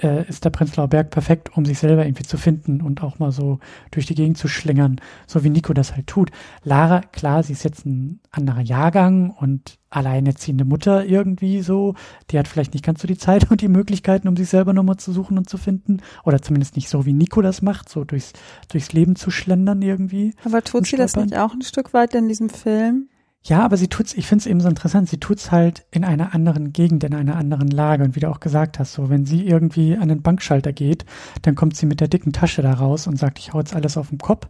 [0.02, 3.32] äh, ist der Prenzlauer Berg perfekt, um sich selber irgendwie zu finden und auch mal
[3.32, 3.60] so
[3.92, 6.32] durch die Gegend zu schlingern, so wie Nico das halt tut.
[6.64, 11.94] Lara, klar, sie ist jetzt ein anderer Jahrgang und alleinerziehende Mutter irgendwie so.
[12.32, 14.98] Die hat vielleicht nicht ganz so die Zeit und die Möglichkeiten, um sich selber nochmal
[14.98, 16.02] zu suchen und zu finden.
[16.24, 18.34] Oder zumindest nicht so, wie Nico das macht, so durchs,
[18.70, 20.34] durchs Leben zu schlendern irgendwie.
[20.44, 23.10] Aber tut sie das nicht auch ein Stück weit in diesem Film?
[23.46, 26.72] Ja, aber sie tut's, ich find's eben so interessant, sie tut's halt in einer anderen
[26.72, 28.06] Gegend, in einer anderen Lage.
[28.06, 31.04] Und wie du auch gesagt hast, so, wenn sie irgendwie an den Bankschalter geht,
[31.42, 33.98] dann kommt sie mit der dicken Tasche da raus und sagt, ich hau jetzt alles
[33.98, 34.48] auf den Kopf.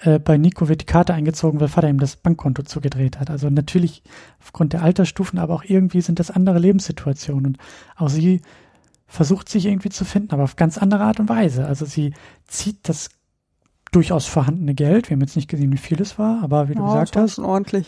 [0.00, 3.30] Äh, bei Nico wird die Karte eingezogen, weil Vater ihm das Bankkonto zugedreht hat.
[3.30, 4.02] Also natürlich
[4.40, 7.46] aufgrund der Altersstufen, aber auch irgendwie sind das andere Lebenssituationen.
[7.46, 7.58] Und
[7.96, 8.42] auch sie
[9.06, 11.66] versucht sich irgendwie zu finden, aber auf ganz andere Art und Weise.
[11.66, 12.12] Also sie
[12.46, 13.08] zieht das
[13.90, 15.08] durchaus vorhandene Geld.
[15.08, 17.38] Wir haben jetzt nicht gesehen, wie viel es war, aber wie du Ja, gesagt hast,
[17.38, 17.86] ordentlich.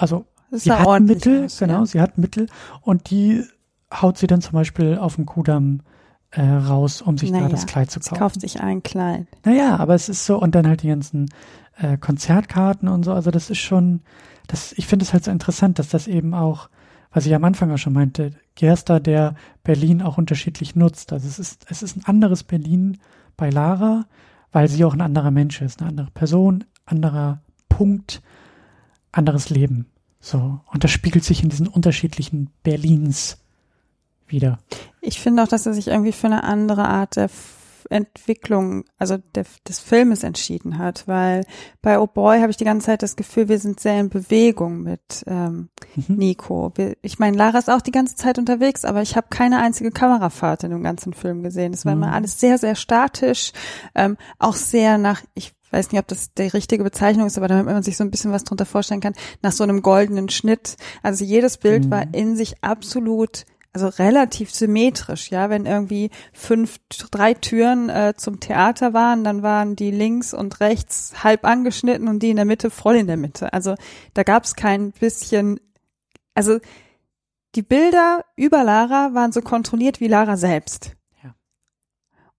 [0.00, 1.86] Also sie hat Mittel, aus, genau, ja.
[1.86, 2.48] sie hat Mittel
[2.80, 3.44] und die
[3.92, 5.82] haut sie dann zum Beispiel auf dem Kudamm
[6.30, 8.20] äh, raus, um sich Naja, da das Kleid zu Sie kaufen.
[8.20, 9.26] kauft sich ein Kleid.
[9.44, 11.28] Naja, aber es ist so, und dann halt die ganzen
[11.78, 14.00] äh, Konzertkarten und so, also das ist schon,
[14.46, 16.68] das, ich finde es halt so interessant, dass das eben auch,
[17.12, 19.34] was ich am Anfang auch schon meinte, Gerster, der
[19.64, 21.12] Berlin auch unterschiedlich nutzt.
[21.12, 22.98] Also es ist, es ist ein anderes Berlin
[23.36, 24.04] bei Lara,
[24.52, 28.22] weil sie auch ein anderer Mensch ist, eine andere Person, anderer Punkt,
[29.12, 29.86] anderes Leben.
[30.20, 30.60] So.
[30.70, 33.38] Und das spiegelt sich in diesen unterschiedlichen Berlins
[34.26, 34.58] wieder.
[35.00, 37.30] Ich finde auch, dass er sich irgendwie für eine andere Art der
[37.88, 41.44] Entwicklung, also der, des Filmes entschieden hat, weil
[41.82, 44.82] bei Oh Boy habe ich die ganze Zeit das Gefühl, wir sind sehr in Bewegung
[44.82, 46.16] mit ähm, mhm.
[46.16, 46.72] Nico.
[46.76, 49.90] Wir, ich meine, Lara ist auch die ganze Zeit unterwegs, aber ich habe keine einzige
[49.90, 51.72] Kamerafahrt in dem ganzen Film gesehen.
[51.72, 52.04] Es war mhm.
[52.04, 53.52] immer alles sehr, sehr statisch,
[53.94, 57.66] ähm, auch sehr nach, ich weiß nicht, ob das die richtige Bezeichnung ist, aber damit
[57.66, 60.76] man sich so ein bisschen was drunter vorstellen kann, nach so einem goldenen Schnitt.
[61.02, 61.90] Also jedes Bild mhm.
[61.90, 66.78] war in sich absolut also relativ symmetrisch, ja, wenn irgendwie fünf,
[67.12, 72.20] drei Türen äh, zum Theater waren, dann waren die links und rechts halb angeschnitten und
[72.20, 73.52] die in der Mitte voll in der Mitte.
[73.52, 73.76] Also
[74.14, 75.60] da gab es kein bisschen,
[76.34, 76.58] also
[77.54, 80.96] die Bilder über Lara waren so kontrolliert wie Lara selbst.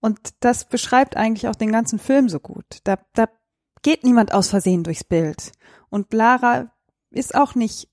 [0.02, 2.66] Und das beschreibt eigentlich auch den ganzen Film so gut.
[2.84, 3.30] Da, da
[3.84, 5.52] geht niemand aus Versehen durchs Bild.
[5.90, 6.72] Und Lara
[7.12, 7.88] ist auch nicht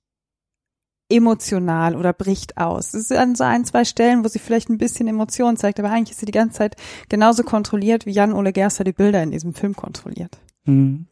[1.11, 2.95] emotional oder bricht aus.
[2.95, 5.91] Es ist an so ein, zwei Stellen, wo sie vielleicht ein bisschen Emotion zeigt, aber
[5.91, 6.77] eigentlich ist sie die ganze Zeit
[7.09, 10.39] genauso kontrolliert, wie Jan-Ole Gerster die Bilder in diesem Film kontrolliert.
[10.65, 11.07] Mhm.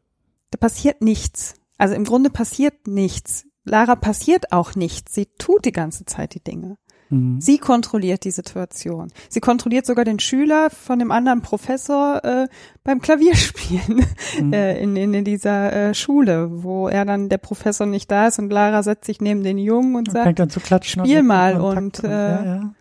[0.50, 1.54] Da passiert nichts.
[1.78, 3.46] Also im Grunde passiert nichts.
[3.64, 5.14] Lara passiert auch nichts.
[5.14, 6.76] Sie tut die ganze Zeit die Dinge.
[7.10, 7.40] Mhm.
[7.40, 9.12] Sie kontrolliert die Situation.
[9.28, 12.48] Sie kontrolliert sogar den Schüler von dem anderen Professor äh,
[12.84, 14.04] beim Klavierspielen
[14.40, 14.52] mhm.
[14.52, 18.38] äh, in, in, in dieser äh, Schule, wo er dann der Professor nicht da ist
[18.38, 21.60] und Lara setzt sich neben den Jungen und, und sagt, dann zu klatschen spiel mal
[21.60, 22.74] und, äh, ja, ja.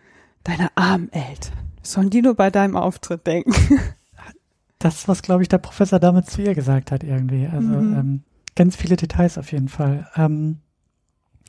[0.44, 1.54] deine armen Eltern.
[1.82, 3.54] Sollen die nur bei deinem Auftritt denken?
[4.78, 7.46] das, was, glaube ich, der Professor damit zu ihr gesagt hat irgendwie.
[7.46, 7.94] Also mhm.
[7.94, 8.22] ähm,
[8.56, 10.08] ganz viele Details auf jeden Fall.
[10.16, 10.58] Ähm,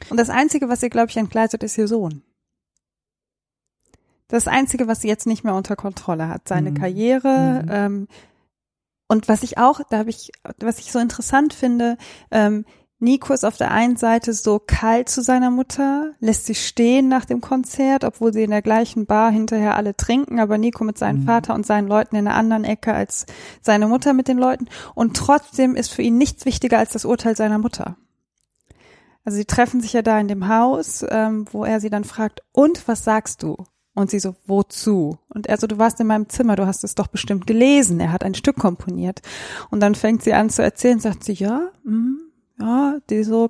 [0.09, 2.21] und das Einzige, was ihr, glaube ich, entgleitet, ist ihr Sohn.
[4.27, 6.75] Das Einzige, was sie jetzt nicht mehr unter Kontrolle hat, seine mhm.
[6.75, 7.63] Karriere.
[7.63, 7.69] Mhm.
[7.71, 8.07] Ähm,
[9.07, 11.97] und was ich auch, da habe ich, was ich so interessant finde,
[12.29, 12.65] ähm,
[12.99, 17.25] Nico ist auf der einen Seite so kalt zu seiner Mutter, lässt sie stehen nach
[17.25, 21.21] dem Konzert, obwohl sie in der gleichen Bar hinterher alle trinken, aber Nico mit seinem
[21.21, 21.25] mhm.
[21.25, 23.27] Vater und seinen Leuten in einer anderen Ecke als
[23.61, 24.67] seine Mutter mit den Leuten.
[24.95, 27.97] Und trotzdem ist für ihn nichts wichtiger als das Urteil seiner Mutter.
[29.23, 32.41] Also sie treffen sich ja da in dem Haus, ähm, wo er sie dann fragt,
[32.51, 33.57] und was sagst du?
[33.97, 35.17] Und sie so, wozu?
[35.27, 37.99] Und er so, du warst in meinem Zimmer, du hast es doch bestimmt gelesen.
[37.99, 39.23] Er hat ein Stück komponiert.
[39.71, 42.17] Und dann fängt sie an zu erzählen, sagt sie, ja, mm,
[42.59, 43.49] ja, die so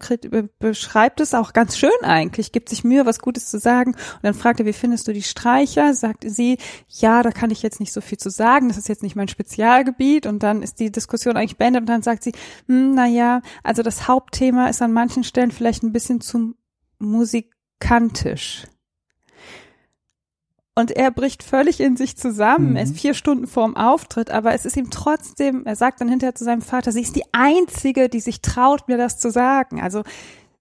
[0.59, 3.91] beschreibt es auch ganz schön eigentlich, gibt sich Mühe, was Gutes zu sagen.
[3.91, 5.93] Und dann fragt er, wie findest du die Streicher?
[5.93, 9.03] Sagt sie, ja, da kann ich jetzt nicht so viel zu sagen, das ist jetzt
[9.03, 10.25] nicht mein Spezialgebiet.
[10.27, 12.31] Und dann ist die Diskussion eigentlich beendet und dann sagt sie,
[12.67, 16.55] hm, na ja, also das Hauptthema ist an manchen Stellen vielleicht ein bisschen zu
[16.99, 18.63] musikantisch.
[20.77, 22.69] Und er bricht völlig in sich zusammen.
[22.69, 22.75] Mhm.
[22.75, 26.35] Er ist vier Stunden vorm Auftritt, aber es ist ihm trotzdem, er sagt dann hinterher
[26.35, 29.81] zu seinem Vater, sie ist die Einzige, die sich traut, mir das zu sagen.
[29.81, 30.03] Also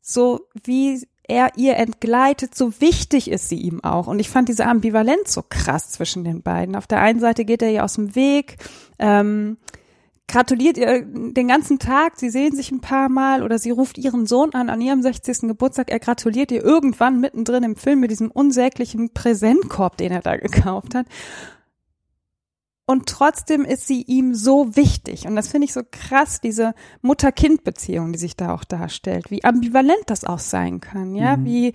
[0.01, 4.07] so wie er ihr entgleitet, so wichtig ist sie ihm auch.
[4.07, 6.77] Und ich fand diese Ambivalenz so krass zwischen den beiden.
[6.77, 8.57] Auf der einen Seite geht er ihr aus dem Weg,
[8.99, 9.59] ähm,
[10.29, 14.27] gratuliert ihr den ganzen Tag, sie sehen sich ein paar Mal oder sie ruft ihren
[14.27, 15.43] Sohn an an ihrem 60.
[15.43, 20.37] Geburtstag, er gratuliert ihr irgendwann mittendrin im Film mit diesem unsäglichen Präsentkorb, den er da
[20.37, 21.07] gekauft hat.
[22.89, 25.27] Und trotzdem ist sie ihm so wichtig.
[25.27, 26.73] Und das finde ich so krass, diese
[27.03, 29.31] Mutter-Kind-Beziehung, die sich da auch darstellt.
[29.33, 31.45] Wie ambivalent das auch sein kann, ja, mhm.
[31.45, 31.73] wie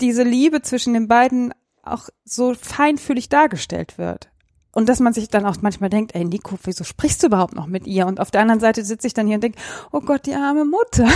[0.00, 1.52] diese Liebe zwischen den beiden
[1.82, 4.30] auch so feinfühlig dargestellt wird.
[4.76, 7.66] Und dass man sich dann auch manchmal denkt, ey Nico, wieso sprichst du überhaupt noch
[7.66, 8.06] mit ihr?
[8.06, 9.58] Und auf der anderen Seite sitze ich dann hier und denke,
[9.90, 11.08] oh Gott, die arme Mutter.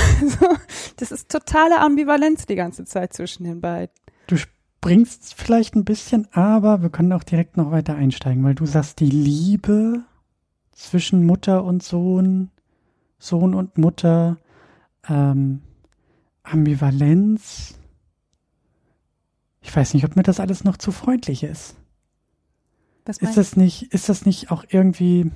[0.97, 3.95] das ist totale Ambivalenz die ganze Zeit zwischen den beiden.
[4.29, 8.65] Du springst vielleicht ein bisschen, aber wir können auch direkt noch weiter einsteigen, weil du
[8.65, 10.05] sagst, die Liebe
[10.73, 12.49] zwischen Mutter und Sohn,
[13.19, 14.39] Sohn und Mutter,
[15.07, 15.61] ähm,
[16.45, 17.75] Ambivalenz.
[19.61, 21.77] Ich weiß nicht, ob mir das alles noch zu freundlich ist.
[23.05, 25.31] Was ist das nicht, ist das nicht auch irgendwie,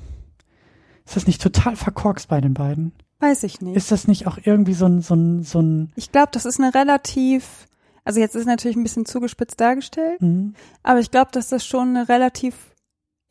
[1.05, 2.93] ist das nicht total verkorkst bei den beiden?
[3.21, 3.77] Weiß ich nicht.
[3.77, 6.61] Ist das nicht auch irgendwie so ein, so ein, so ein Ich glaube, das ist
[6.61, 7.67] eine relativ,
[8.05, 10.55] also jetzt ist natürlich ein bisschen zugespitzt dargestellt, mhm.
[10.83, 12.55] aber ich glaube, dass das schon eine relativ,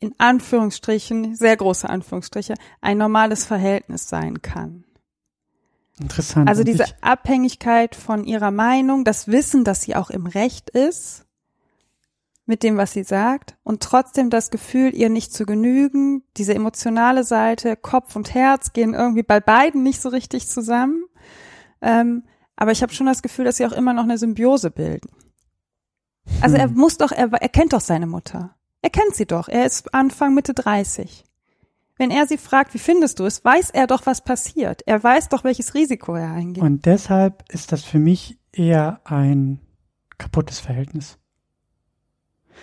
[0.00, 4.84] in Anführungsstrichen, sehr große Anführungsstriche, ein normales Verhältnis sein kann.
[6.00, 6.48] Interessant.
[6.48, 11.24] Also diese Abhängigkeit von ihrer Meinung, das Wissen, dass sie auch im Recht ist,
[12.46, 16.22] mit dem, was sie sagt und trotzdem das Gefühl, ihr nicht zu genügen.
[16.36, 21.04] Diese emotionale Seite, Kopf und Herz gehen irgendwie bei beiden nicht so richtig zusammen.
[21.80, 22.24] Ähm,
[22.56, 25.08] aber ich habe schon das Gefühl, dass sie auch immer noch eine Symbiose bilden.
[26.40, 26.74] Also er Hm.
[26.74, 28.54] muss doch, er, er kennt doch seine Mutter.
[28.82, 29.48] Er kennt sie doch.
[29.48, 31.24] Er ist Anfang Mitte 30.
[31.96, 34.82] Wenn er sie fragt, wie findest du es, weiß er doch, was passiert.
[34.86, 36.62] Er weiß doch, welches Risiko er eingeht.
[36.62, 39.60] Und deshalb ist das für mich eher ein
[40.18, 41.18] kaputtes Verhältnis.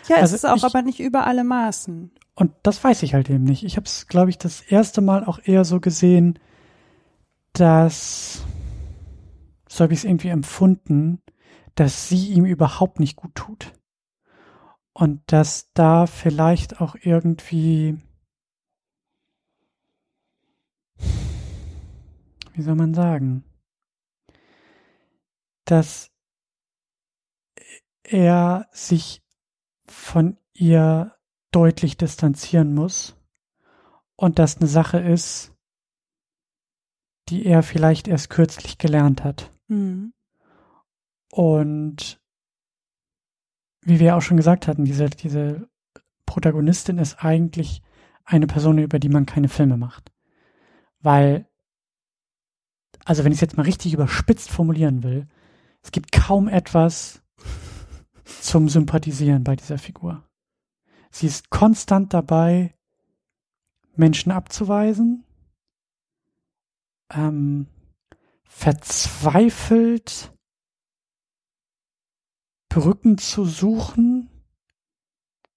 [0.07, 2.11] Ja, es also ist auch ich- aber nicht über alle Maßen.
[2.35, 3.63] Und das weiß ich halt eben nicht.
[3.63, 6.39] Ich habe es, glaube ich, das erste Mal auch eher so gesehen,
[7.53, 8.43] dass,
[9.67, 11.21] so habe ich es irgendwie empfunden,
[11.75, 13.73] dass sie ihm überhaupt nicht gut tut.
[14.93, 17.97] Und dass da vielleicht auch irgendwie,
[22.53, 23.43] wie soll man sagen,
[25.65, 26.11] dass
[28.03, 29.21] er sich
[29.91, 31.15] von ihr
[31.51, 33.15] deutlich distanzieren muss
[34.15, 35.53] und das eine Sache ist,
[37.29, 39.51] die er vielleicht erst kürzlich gelernt hat.
[39.67, 40.13] Mhm.
[41.31, 42.19] Und
[43.81, 45.67] wie wir auch schon gesagt hatten, diese, diese
[46.25, 47.81] Protagonistin ist eigentlich
[48.25, 50.11] eine Person, über die man keine Filme macht.
[50.99, 51.47] Weil,
[53.05, 55.27] also wenn ich es jetzt mal richtig überspitzt formulieren will,
[55.81, 57.20] es gibt kaum etwas
[58.41, 60.23] zum Sympathisieren bei dieser Figur.
[61.11, 62.73] Sie ist konstant dabei,
[63.95, 65.25] Menschen abzuweisen,
[67.09, 67.67] ähm,
[68.43, 70.33] verzweifelt
[72.69, 74.29] Brücken zu suchen,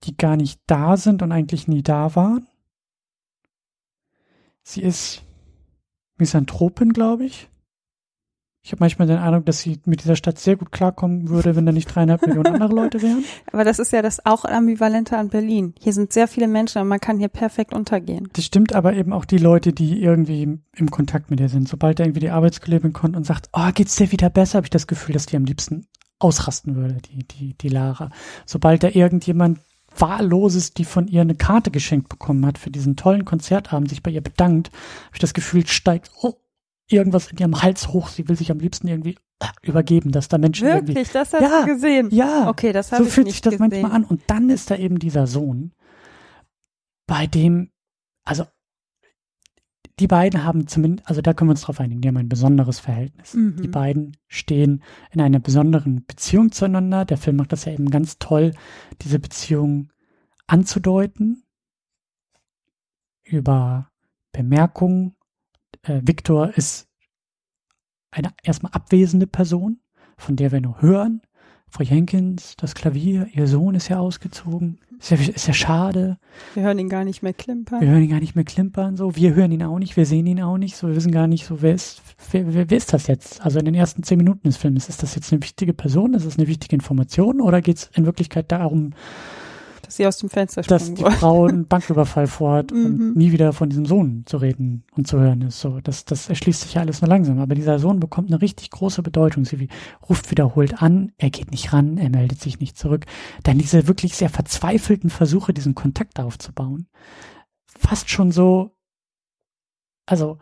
[0.02, 2.48] die gar nicht da sind und eigentlich nie da waren.
[4.62, 5.22] Sie ist
[6.16, 7.48] Misanthropin, glaube ich.
[8.66, 11.66] Ich habe manchmal den Eindruck, dass sie mit dieser Stadt sehr gut klarkommen würde, wenn
[11.66, 13.22] da nicht dreieinhalb Millionen andere Leute wären.
[13.52, 15.74] Aber das ist ja das auch Ambivalente an Berlin.
[15.78, 18.30] Hier sind sehr viele Menschen und man kann hier perfekt untergehen.
[18.32, 21.68] Das stimmt aber eben auch die Leute, die irgendwie im, im Kontakt mit ihr sind.
[21.68, 24.70] Sobald da irgendwie die Arbeitskollegin kommt und sagt, oh, geht's dir wieder besser, habe ich
[24.70, 25.86] das Gefühl, dass die am liebsten
[26.18, 28.08] ausrasten würde, die, die, die Lara.
[28.46, 29.58] Sobald da irgendjemand
[29.98, 34.10] Wahlloses, die von ihr eine Karte geschenkt bekommen hat für diesen tollen Konzertabend, sich bei
[34.10, 36.34] ihr bedankt, habe ich das Gefühl, steigt oh,
[36.88, 38.08] irgendwas in ihrem Hals hoch.
[38.08, 41.42] Sie will sich am liebsten irgendwie äh, übergeben, dass da Menschen irgendwie Wirklich, das hast
[41.42, 42.08] Ja, du gesehen.
[42.12, 43.70] ja, Okay, das habe so ich fühlt nicht sich das gesehen.
[43.70, 44.04] manchmal an.
[44.04, 45.72] Und dann ist da eben dieser Sohn,
[47.06, 47.70] bei dem,
[48.24, 48.44] also
[50.00, 52.80] die beiden haben zumindest, also da können wir uns drauf einigen, die haben ein besonderes
[52.80, 53.34] Verhältnis.
[53.34, 53.62] Mhm.
[53.62, 54.82] Die beiden stehen
[55.12, 57.04] in einer besonderen Beziehung zueinander.
[57.04, 58.54] Der Film macht das ja eben ganz toll,
[59.02, 59.92] diese Beziehung
[60.46, 61.44] anzudeuten
[63.22, 63.90] über
[64.32, 65.14] Bemerkungen.
[65.82, 66.88] Äh, Victor ist
[68.10, 69.80] eine erstmal abwesende Person,
[70.16, 71.22] von der wir nur hören.
[71.68, 74.78] Frau Jenkins, das Klavier, ihr Sohn ist ja ausgezogen.
[75.00, 76.18] Ist ja, ist ja schade.
[76.54, 77.80] Wir hören ihn gar nicht mehr klimpern.
[77.80, 79.16] Wir hören ihn gar nicht mehr klimpern, so.
[79.16, 80.86] Wir hören ihn auch nicht, wir sehen ihn auch nicht, so.
[80.86, 82.00] Wir wissen gar nicht, so, wer ist,
[82.30, 83.44] wer, wer, wer ist das jetzt?
[83.44, 86.14] Also in den ersten zehn Minuten des Films, ist das jetzt eine wichtige Person?
[86.14, 87.40] Ist das eine wichtige Information?
[87.40, 88.94] Oder geht es in Wirklichkeit darum,
[89.96, 91.14] sie aus dem Fenster dass springen die wollen.
[91.14, 92.84] Frau einen Banküberfall vorhat Mhm.
[92.86, 95.60] und nie wieder von diesem Sohn zu reden und zu hören ist.
[95.60, 97.38] So, das, das erschließt sich ja alles nur langsam.
[97.38, 99.44] Aber dieser Sohn bekommt eine richtig große Bedeutung.
[99.44, 99.68] Sie
[100.08, 103.06] ruft wiederholt an, er geht nicht ran, er meldet sich nicht zurück.
[103.42, 106.88] Dann diese wirklich sehr verzweifelten Versuche, diesen Kontakt aufzubauen.
[107.66, 108.76] Fast schon so,
[110.06, 110.38] also,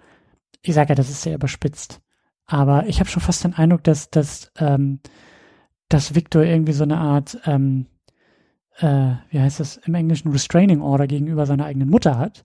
[0.62, 2.00] ich sage ja, das ist sehr überspitzt.
[2.46, 5.00] Aber ich habe schon fast den Eindruck, dass, dass, ähm,
[5.88, 7.86] dass Victor irgendwie so eine Art, ähm,
[8.78, 12.44] äh, wie heißt das im Englischen, Restraining Order gegenüber seiner eigenen Mutter hat,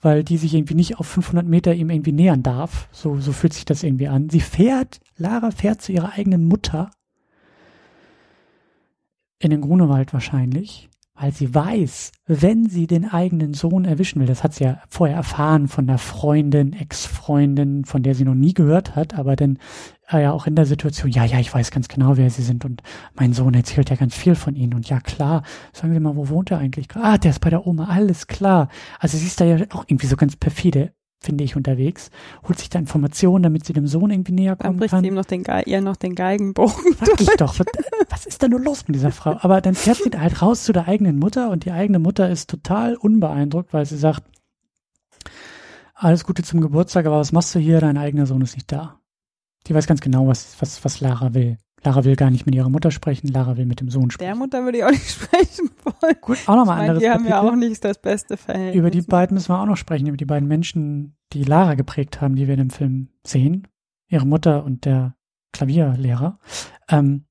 [0.00, 2.88] weil die sich irgendwie nicht auf 500 Meter ihm irgendwie nähern darf.
[2.92, 4.28] So, so fühlt sich das irgendwie an.
[4.28, 6.90] Sie fährt, Lara fährt zu ihrer eigenen Mutter
[9.38, 14.44] in den Grunewald wahrscheinlich, weil sie weiß, wenn sie den eigenen Sohn erwischen will, das
[14.44, 18.96] hat sie ja vorher erfahren von der Freundin, Ex-Freundin, von der sie noch nie gehört
[18.96, 19.58] hat, aber dann
[20.12, 22.82] ja auch in der Situation, ja, ja, ich weiß ganz genau, wer sie sind und
[23.14, 25.42] mein Sohn erzählt ja ganz viel von ihnen und ja, klar,
[25.72, 26.88] sagen Sie mal, wo wohnt er eigentlich?
[26.94, 28.68] Ah, der ist bei der Oma, alles klar.
[29.00, 32.10] Also sie ist da ja auch irgendwie so ganz perfide, finde ich, unterwegs,
[32.46, 35.02] holt sich da Informationen, damit sie dem Sohn irgendwie näher Dann kommen bricht kann.
[35.02, 36.94] sie ihm noch den, Ge ihr noch den Geigenbogen.
[36.94, 37.66] Frag ich doch, was,
[38.10, 39.36] was ist da nur los mit dieser Frau?
[39.40, 42.30] Aber dann fährt sie da halt raus zu der eigenen Mutter und die eigene Mutter
[42.30, 44.22] ist total unbeeindruckt, weil sie sagt,
[45.94, 47.80] alles Gute zum Geburtstag, aber was machst du hier?
[47.80, 48.95] Dein eigener Sohn ist nicht da.
[49.66, 51.58] Die weiß ganz genau, was, was, was Lara will.
[51.82, 54.38] Lara will gar nicht mit ihrer Mutter sprechen, Lara will mit dem Sohn Der sprechen.
[54.38, 56.16] Mutter würde ich auch nicht sprechen wollen.
[56.20, 58.76] Gut, auch nochmal anderes die haben ja auch nicht das beste Verhältnis.
[58.76, 62.20] Über die beiden müssen wir auch noch sprechen, über die beiden Menschen, die Lara geprägt
[62.20, 63.68] haben, die wir in dem Film sehen.
[64.08, 65.16] Ihre Mutter und der
[65.52, 66.38] Klavierlehrer.
[66.88, 67.26] Ähm,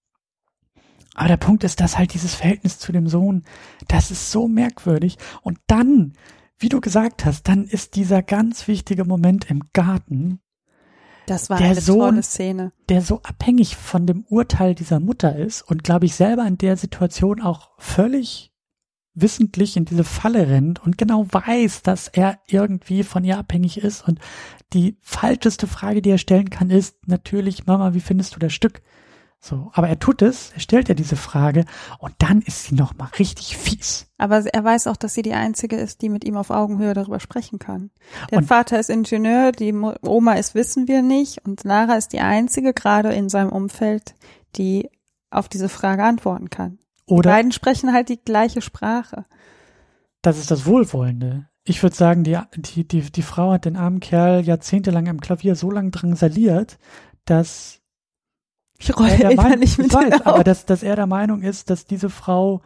[1.15, 3.43] aber der Punkt ist, dass halt dieses Verhältnis zu dem Sohn,
[3.87, 5.17] das ist so merkwürdig.
[5.41, 6.13] Und dann,
[6.57, 10.41] wie du gesagt hast, dann ist dieser ganz wichtige Moment im Garten,
[11.27, 12.71] Das war der eine Sohn, tolle Szene.
[12.89, 16.77] der so abhängig von dem Urteil dieser Mutter ist und glaube ich selber in der
[16.77, 18.51] Situation auch völlig
[19.15, 24.07] wissentlich in diese Falle rennt und genau weiß, dass er irgendwie von ihr abhängig ist
[24.07, 24.19] und
[24.73, 28.81] die falscheste Frage, die er stellen kann, ist natürlich, Mama, wie findest du das Stück?
[29.47, 31.65] So, aber er tut es, er stellt ja diese Frage
[31.99, 34.07] und dann ist sie noch mal richtig fies.
[34.17, 37.19] Aber er weiß auch, dass sie die einzige ist, die mit ihm auf Augenhöhe darüber
[37.19, 37.91] sprechen kann.
[38.31, 39.71] Der Und- Vater ist Ingenieur, die
[40.01, 41.45] Oma ist, wissen wir nicht.
[41.45, 44.15] Und Lara ist die einzige gerade in seinem Umfeld,
[44.55, 44.89] die
[45.29, 46.79] auf diese Frage antworten kann.
[47.07, 49.25] Die Oder beiden sprechen halt die gleiche Sprache.
[50.23, 51.47] das ist das Wohlwollende.
[51.65, 55.55] Ich würde sagen, die, die, die, die Frau hat den armen Kerl jahrzehntelang am Klavier
[55.55, 56.79] so lang drangsaliert,
[57.25, 57.81] dass
[58.77, 61.41] Ich er rolle der Meinung, innerlich mit ich weiß, aber dass, dass er der Meinung
[61.41, 62.61] ist, dass diese Frau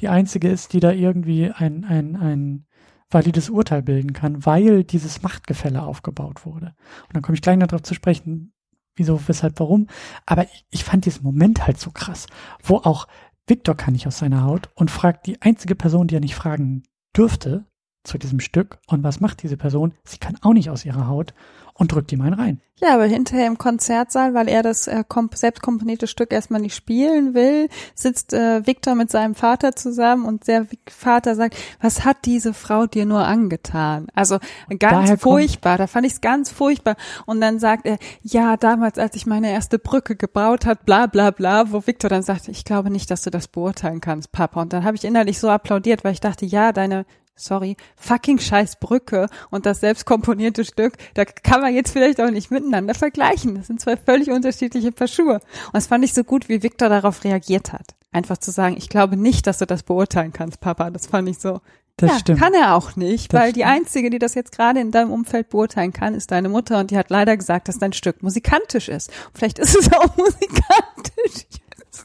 [0.00, 2.66] die einzige ist, die da irgendwie ein, ein, ein
[3.10, 6.74] valides Urteil bilden kann, weil dieses Machtgefälle aufgebaut wurde.
[7.08, 8.52] Und dann komme ich gleich noch darauf zu sprechen,
[8.94, 9.88] wieso, weshalb, warum.
[10.26, 12.26] Aber ich, ich fand diesen Moment halt so krass,
[12.62, 13.08] wo auch
[13.46, 16.84] Victor kann nicht aus seiner Haut und fragt die einzige Person, die er nicht fragen
[17.16, 17.66] dürfte
[18.04, 18.78] zu diesem Stück.
[18.86, 19.92] Und was macht diese Person?
[20.04, 21.34] Sie kann auch nicht aus ihrer Haut
[21.80, 22.60] und drückt ihm einen rein.
[22.82, 26.74] Ja, aber hinterher im Konzertsaal, weil er das äh, komp selbst komponierte Stück erstmal nicht
[26.74, 32.18] spielen will, sitzt äh, Victor mit seinem Vater zusammen und der Vater sagt, was hat
[32.26, 34.08] diese Frau dir nur angetan?
[34.14, 36.96] Also ganz daher furchtbar, da fand ich es ganz furchtbar.
[37.24, 41.30] Und dann sagt er, ja, damals, als ich meine erste Brücke gebaut hat, bla bla
[41.30, 44.60] bla, wo Victor dann sagt, ich glaube nicht, dass du das beurteilen kannst, Papa.
[44.60, 47.06] Und dann habe ich innerlich so applaudiert, weil ich dachte, ja, deine
[47.40, 52.30] sorry, fucking scheiß Brücke und das selbst komponierte Stück, da kann man jetzt vielleicht auch
[52.30, 53.54] nicht miteinander vergleichen.
[53.56, 55.34] Das sind zwei völlig unterschiedliche Paar Schuhe.
[55.66, 57.94] Und das fand ich so gut, wie Victor darauf reagiert hat.
[58.12, 60.90] Einfach zu sagen, ich glaube nicht, dass du das beurteilen kannst, Papa.
[60.90, 61.60] Das fand ich so.
[61.96, 62.40] Das ja, stimmt.
[62.40, 63.74] kann er auch nicht, Das weil die stimmt.
[63.74, 66.96] einzige, die das jetzt gerade in deinem Umfeld beurteilen kann, ist deine Mutter und die
[66.96, 69.12] hat leider gesagt, dass dein Stück musikantisch ist.
[69.34, 71.46] Vielleicht ist es auch musikantisch.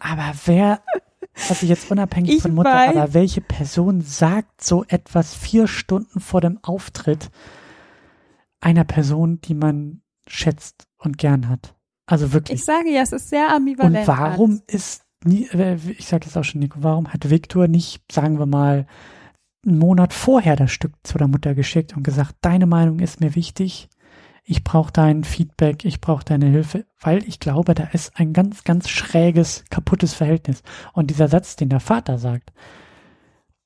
[0.01, 0.81] Aber wer,
[1.49, 2.95] also jetzt unabhängig Ich von Mutter, weiß.
[2.95, 7.29] aber welche Person sagt so etwas vier Stunden vor dem Auftritt
[8.61, 11.75] einer Person, die man schätzt und gern hat?
[12.07, 12.59] Also wirklich.
[12.59, 14.07] Ich sage ja, es ist sehr und ambivalent.
[14.07, 14.63] warum alles.
[14.67, 18.45] ist nie, äh, ich sage jetzt auch schon, Nico, warum hat Viktor nicht, sagen wir
[18.45, 18.86] mal,
[19.65, 23.33] einen Monat vorher das Stück zu der Mutter geschickt und gesagt, deine Meinung ist mir
[23.36, 23.89] wichtig,
[24.46, 28.64] ich brauche dein Feedback, ich brauche deine Hilfe, weil ich glaube, da ist ein ganz,
[28.64, 30.62] ganz schräges, kaputtes Verhältnis.
[30.93, 32.54] Und dieser Satz, den der Vater sagt,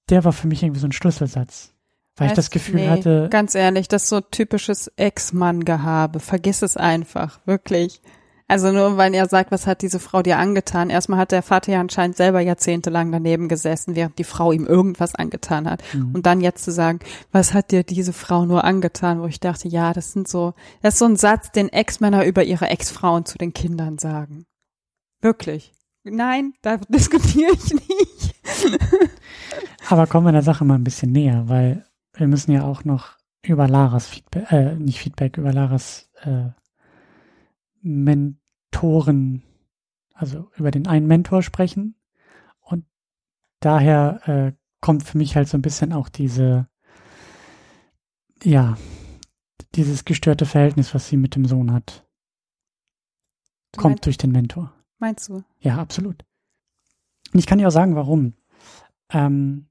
[0.10, 1.74] der war für mich irgendwie so ein Schlüsselsatz.
[2.16, 6.20] Weil ich Weißt- das Gefühl nee, hatte, Ganz ehrlich, das ist so typisches Ex-Mann-Gehabe.
[6.20, 8.02] Vergiss es einfach, wirklich.
[8.50, 10.89] Also nur weil er sagt, was hat diese Frau dir angetan?
[10.89, 15.14] Erstmal hat der Vater ja anscheinend selber jahrzehntelang daneben gesessen, während die Frau ihm irgendwas
[15.14, 15.84] angetan hat.
[15.93, 16.16] Mhm.
[16.16, 16.97] Und dann jetzt zu sagen,
[17.32, 19.22] was hat dir diese Frau nur angetan?
[19.22, 22.43] Wo ich dachte, ja, das sind so, das ist so ein Satz, den Ex-Männer über
[22.43, 24.47] ihre Ex-Frauen zu den Kindern sagen.
[25.22, 25.72] Wirklich.
[26.04, 28.36] Nein, da diskutiere ich nicht.
[29.89, 31.86] aber kommen wir der Sache mal ein bisschen näher, weil
[32.16, 33.12] wir müssen ja auch noch
[33.43, 36.50] über Laras Feedback, äh, nicht Feedback, über Laras äh,
[38.72, 39.43] Mentoren,
[40.13, 41.95] also über den einen Mentor sprechen.
[42.61, 42.86] Und
[43.59, 46.67] daher äh, kommt für mich halt so ein bisschen auch diese,
[48.43, 48.78] ja,
[49.75, 52.05] dieses gestörte Verhältnis, was sie mit dem Sohn hat,
[53.71, 54.74] Du kommt durch den Mentor.
[54.97, 55.43] meinst du?
[55.59, 56.25] Ja, absolut.
[57.32, 58.33] Und ich kann dir auch sagen, warum.
[59.12, 59.67] Ähm,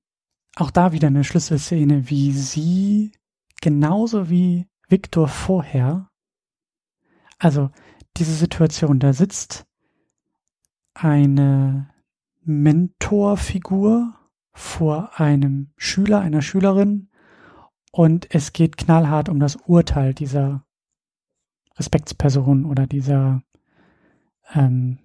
[0.54, 3.12] auch da wieder eine Schlüsselszene, wie sie
[3.60, 6.10] genauso wie Victor vorher,
[7.38, 7.70] also
[8.18, 9.66] diese Situation, da sitzt
[10.94, 11.90] eine
[12.42, 14.14] Mentorfigur
[14.52, 17.10] vor einem Schüler, einer Schülerin
[17.92, 20.64] und es geht knallhart um das Urteil dieser
[21.76, 23.42] Respektsperson oder dieser
[24.54, 24.98] ähm,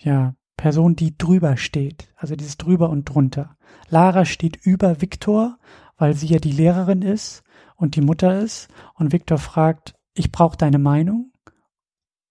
[0.00, 2.12] ja, Person, die drüber steht.
[2.16, 3.56] Also dieses drüber und drunter.
[3.88, 5.58] Lara steht über Viktor,
[5.96, 7.42] weil sie ja die Lehrerin ist
[7.76, 8.68] und die Mutter ist.
[8.94, 11.32] Und Viktor fragt, ich brauche deine Meinung.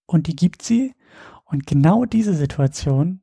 [0.06, 0.94] Und die gibt sie.
[1.46, 3.22] Und genau diese Situation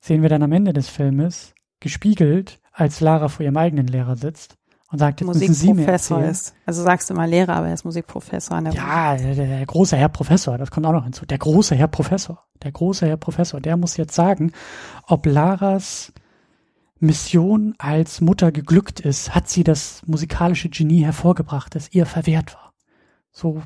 [0.00, 4.56] sehen wir dann am Ende des Filmes gespiegelt, als Lara vor ihrem eigenen Lehrer sitzt
[4.90, 6.30] und sagt, jetzt müssen Sie mir Musikprofessor erzählen.
[6.30, 6.54] ist.
[6.66, 9.96] Also sagst du mal Lehrer, aber er ist Musikprofessor an der Ja, der, der große
[9.96, 11.26] Herr Professor, das kommt auch noch hinzu.
[11.26, 14.52] Der große Herr Professor, der große Herr Professor, der muss jetzt sagen,
[15.06, 16.12] ob Laras
[17.00, 22.72] Mission als Mutter geglückt ist, hat sie das musikalische Genie hervorgebracht, das ihr verwehrt war.
[23.32, 23.62] So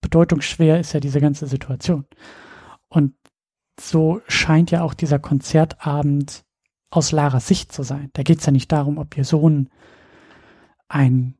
[0.00, 2.06] bedeutungsschwer ist ja diese ganze Situation.
[2.88, 3.14] Und
[3.80, 6.44] so scheint ja auch dieser Konzertabend
[6.90, 8.10] aus Laras Sicht zu sein.
[8.14, 9.68] Da geht's ja nicht darum, ob ihr Sohn
[10.88, 11.38] ein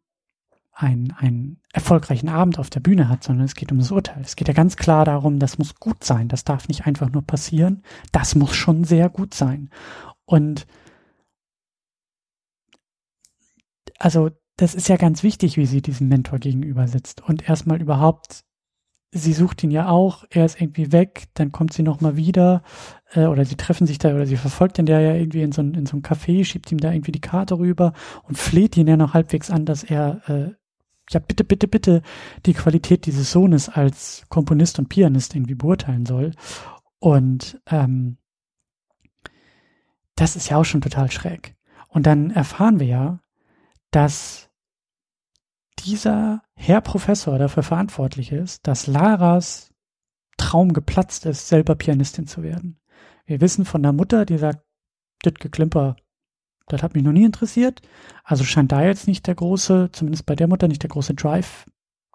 [0.78, 4.22] einen, einen erfolgreichen Abend auf der Bühne hat, sondern es geht um das Urteil.
[4.22, 6.28] Es geht ja ganz klar darum, das muss gut sein.
[6.28, 7.82] Das darf nicht einfach nur passieren.
[8.12, 9.70] Das muss schon sehr gut sein.
[10.24, 10.68] Und
[13.98, 17.22] also das ist ja ganz wichtig, wie sie diesem Mentor gegenüber sitzt.
[17.22, 18.44] Und erstmal überhaupt,
[19.10, 22.62] sie sucht ihn ja auch, er ist irgendwie weg, dann kommt sie nochmal wieder,
[23.12, 25.62] äh, oder sie treffen sich da, oder sie verfolgt ihn der ja irgendwie in so,
[25.62, 27.93] in so ein Café, schiebt ihm da irgendwie die Karte rüber
[28.24, 30.55] und fleht ihn ja noch halbwegs an, dass er äh,
[31.10, 32.02] ja bitte, bitte, bitte
[32.44, 36.32] die Qualität dieses Sohnes als Komponist und Pianist irgendwie beurteilen soll.
[36.98, 38.18] Und ähm,
[40.16, 41.55] das ist ja auch schon total schräg.
[41.89, 43.20] Und dann erfahren wir ja,
[43.90, 44.48] dass
[45.85, 49.71] dieser Herr Professor dafür verantwortlich ist, dass Laras
[50.37, 52.79] Traum geplatzt ist, selber Pianistin zu werden.
[53.27, 54.65] Wir wissen von der Mutter, die sagt,
[55.23, 55.97] das Geklimper,
[56.69, 57.83] das hat mich noch nie interessiert.
[58.25, 61.67] Also scheint da jetzt nicht der große, zumindest bei der Mutter nicht der große Drive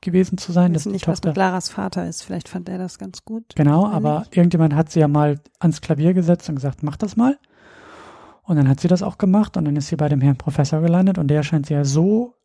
[0.02, 0.72] gewesen zu sein.
[0.72, 2.24] Wir wissen nicht, Tochter, was mit Laras Vater ist.
[2.24, 3.56] Vielleicht fand er das ganz gut.
[3.56, 4.38] Genau, aber nicht.
[4.38, 7.38] irgendjemand hat sie ja mal ans Klavier gesetzt und gesagt, mach das mal.
[8.44, 10.82] Und dann hat sie das auch gemacht und dann ist sie bei dem Herrn Professor
[10.82, 12.36] gelandet und der scheint sie ja so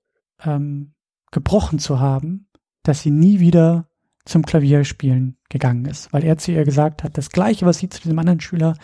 [0.44, 0.94] ähm,
[1.30, 2.48] gebrochen zu haben,
[2.82, 3.88] dass sie nie wieder
[4.24, 8.02] zum Klavierspielen gegangen ist, weil er zu ihr gesagt hat, das gleiche, was sie zu
[8.02, 8.74] diesem anderen Schüler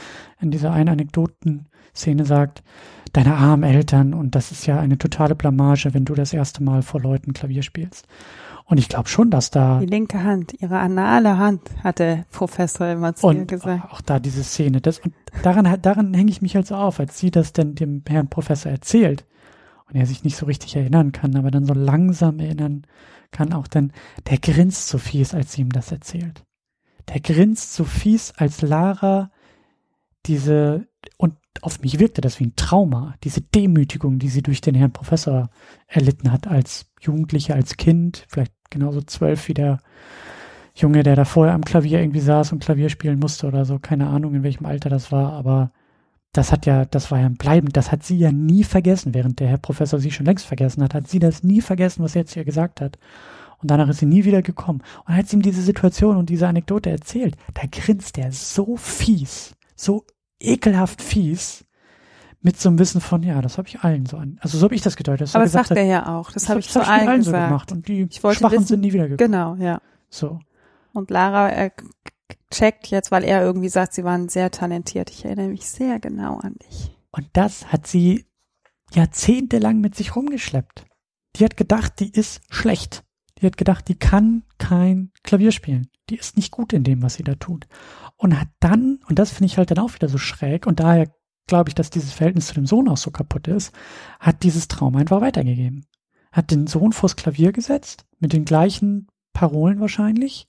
[0.40, 2.62] in dieser einen Anekdoten-Szene sagt,
[3.12, 6.82] deine armen Eltern und das ist ja eine totale Blamage, wenn du das erste Mal
[6.82, 8.06] vor Leuten Klavier spielst.
[8.66, 9.78] Und ich glaube schon, dass da.
[9.80, 13.92] Die linke Hand, ihre anale Hand, hat der Professor immer zu ihr gesagt.
[13.92, 14.80] Auch da diese Szene.
[14.80, 18.02] Das, und daran, daran hänge ich mich halt so auf, als sie das denn dem
[18.08, 19.26] Herrn Professor erzählt
[19.94, 22.84] und er sich nicht so richtig erinnern kann, aber dann so langsam erinnern
[23.30, 23.92] kann auch dann,
[24.28, 26.44] der grinst so fies, als sie ihm das erzählt.
[27.08, 29.30] Der grinst so fies, als Lara
[30.26, 34.74] diese, und auf mich wirkte das wie ein Trauma, diese Demütigung, die sie durch den
[34.74, 35.50] Herrn Professor
[35.86, 39.78] erlitten hat, als Jugendliche, als Kind, vielleicht genauso zwölf wie der
[40.74, 44.08] Junge, der da vorher am Klavier irgendwie saß und Klavier spielen musste oder so, keine
[44.08, 45.72] Ahnung, in welchem Alter das war, aber
[46.34, 49.48] das hat ja, das war ja bleibend, das hat sie ja nie vergessen, während der
[49.48, 52.34] Herr Professor sie schon längst vergessen hat, hat sie das nie vergessen, was er jetzt
[52.34, 52.98] hier gesagt hat.
[53.62, 54.82] Und danach ist sie nie wieder gekommen.
[55.06, 60.04] Und als ihm diese Situation und diese Anekdote erzählt, da grinst er so fies, so
[60.40, 61.64] ekelhaft fies,
[62.42, 64.38] mit so einem Wissen von, ja, das habe ich allen so an.
[64.40, 65.34] Also so habe ich das gedeutet.
[65.34, 66.30] Aber das sagt hat, er ja auch.
[66.30, 67.42] Das, das habe ich zu allen, allen gesagt.
[67.42, 67.72] So gemacht.
[67.72, 69.30] Und die Schwachen wissen, sind nie wieder gekommen.
[69.30, 69.80] Genau, ja.
[70.10, 70.40] So.
[70.92, 71.72] Und Lara er
[72.54, 75.10] checkt jetzt, weil er irgendwie sagt, sie waren sehr talentiert.
[75.10, 76.96] Ich erinnere mich sehr genau an dich.
[77.10, 78.26] Und das hat sie
[78.92, 80.84] jahrzehntelang mit sich rumgeschleppt.
[81.36, 83.04] Die hat gedacht, die ist schlecht.
[83.38, 85.88] Die hat gedacht, die kann kein Klavier spielen.
[86.08, 87.66] Die ist nicht gut in dem, was sie da tut.
[88.16, 91.12] Und hat dann, und das finde ich halt dann auch wieder so schräg, und daher
[91.46, 93.74] glaube ich, dass dieses Verhältnis zu dem Sohn auch so kaputt ist,
[94.20, 95.86] hat dieses Traum einfach weitergegeben.
[96.30, 100.48] Hat den Sohn vors Klavier gesetzt, mit den gleichen Parolen wahrscheinlich.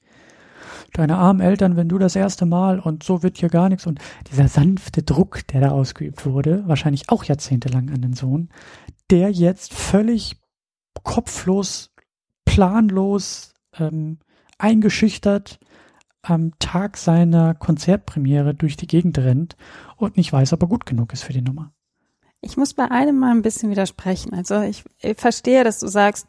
[0.95, 3.99] Deine armen Eltern, wenn du das erste Mal und so wird hier gar nichts und
[4.31, 8.47] dieser sanfte Druck, der da ausgeübt wurde, wahrscheinlich auch jahrzehntelang an den Sohn,
[9.11, 10.37] der jetzt völlig
[11.03, 11.93] kopflos,
[12.45, 14.19] planlos, ähm,
[14.57, 15.59] eingeschüchtert
[16.21, 19.57] am Tag seiner Konzertpremiere durch die Gegend rennt
[19.97, 21.73] und nicht weiß, ob er gut genug ist für die Nummer.
[22.39, 24.33] Ich muss bei einem mal ein bisschen widersprechen.
[24.33, 26.27] Also ich, ich verstehe, dass du sagst,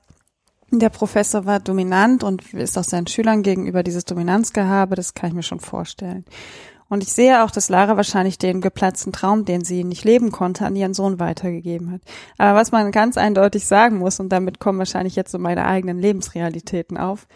[0.70, 5.34] der Professor war dominant und ist auch seinen Schülern gegenüber dieses Dominanzgehabe, das kann ich
[5.34, 6.24] mir schon vorstellen.
[6.88, 10.64] Und ich sehe auch, dass Lara wahrscheinlich den geplatzten Traum, den sie nicht leben konnte,
[10.64, 12.00] an ihren Sohn weitergegeben hat.
[12.38, 15.98] Aber was man ganz eindeutig sagen muss, und damit kommen wahrscheinlich jetzt so meine eigenen
[15.98, 17.26] Lebensrealitäten auf,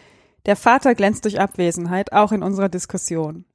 [0.45, 3.45] der Vater glänzt durch Abwesenheit, auch in unserer Diskussion.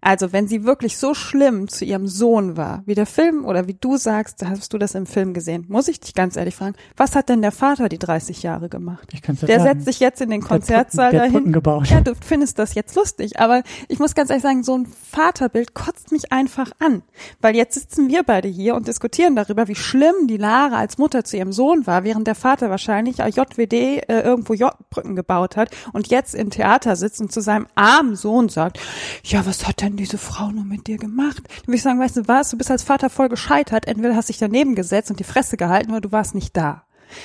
[0.00, 3.74] Also wenn sie wirklich so schlimm zu ihrem Sohn war, wie der Film oder wie
[3.74, 7.16] du sagst, hast du das im Film gesehen, muss ich dich ganz ehrlich fragen, was
[7.16, 9.08] hat denn der Vater die 30 Jahre gemacht?
[9.12, 9.80] Ich kann's der sagen.
[9.80, 11.52] setzt sich jetzt in den Konzertsaal der dahin.
[11.52, 11.88] Gebaut.
[11.88, 15.74] Ja, du findest das jetzt lustig, aber ich muss ganz ehrlich sagen, so ein Vaterbild
[15.74, 17.02] kotzt mich einfach an,
[17.40, 21.24] weil jetzt sitzen wir beide hier und diskutieren darüber, wie schlimm die Lara als Mutter
[21.24, 26.08] zu ihrem Sohn war, während der Vater wahrscheinlich JWD äh, irgendwo J-Brücken gebaut hat und
[26.08, 28.78] jetzt im Theater sitzt und zu seinem armen Sohn sagt,
[29.24, 31.42] ja, was hat denn diese Frau nur mit dir gemacht?
[31.46, 33.86] Dann würde ich sagen, weißt du was, du bist als Vater voll gescheitert.
[33.86, 36.84] Entweder hast dich daneben gesetzt und die Fresse gehalten oder du warst nicht da.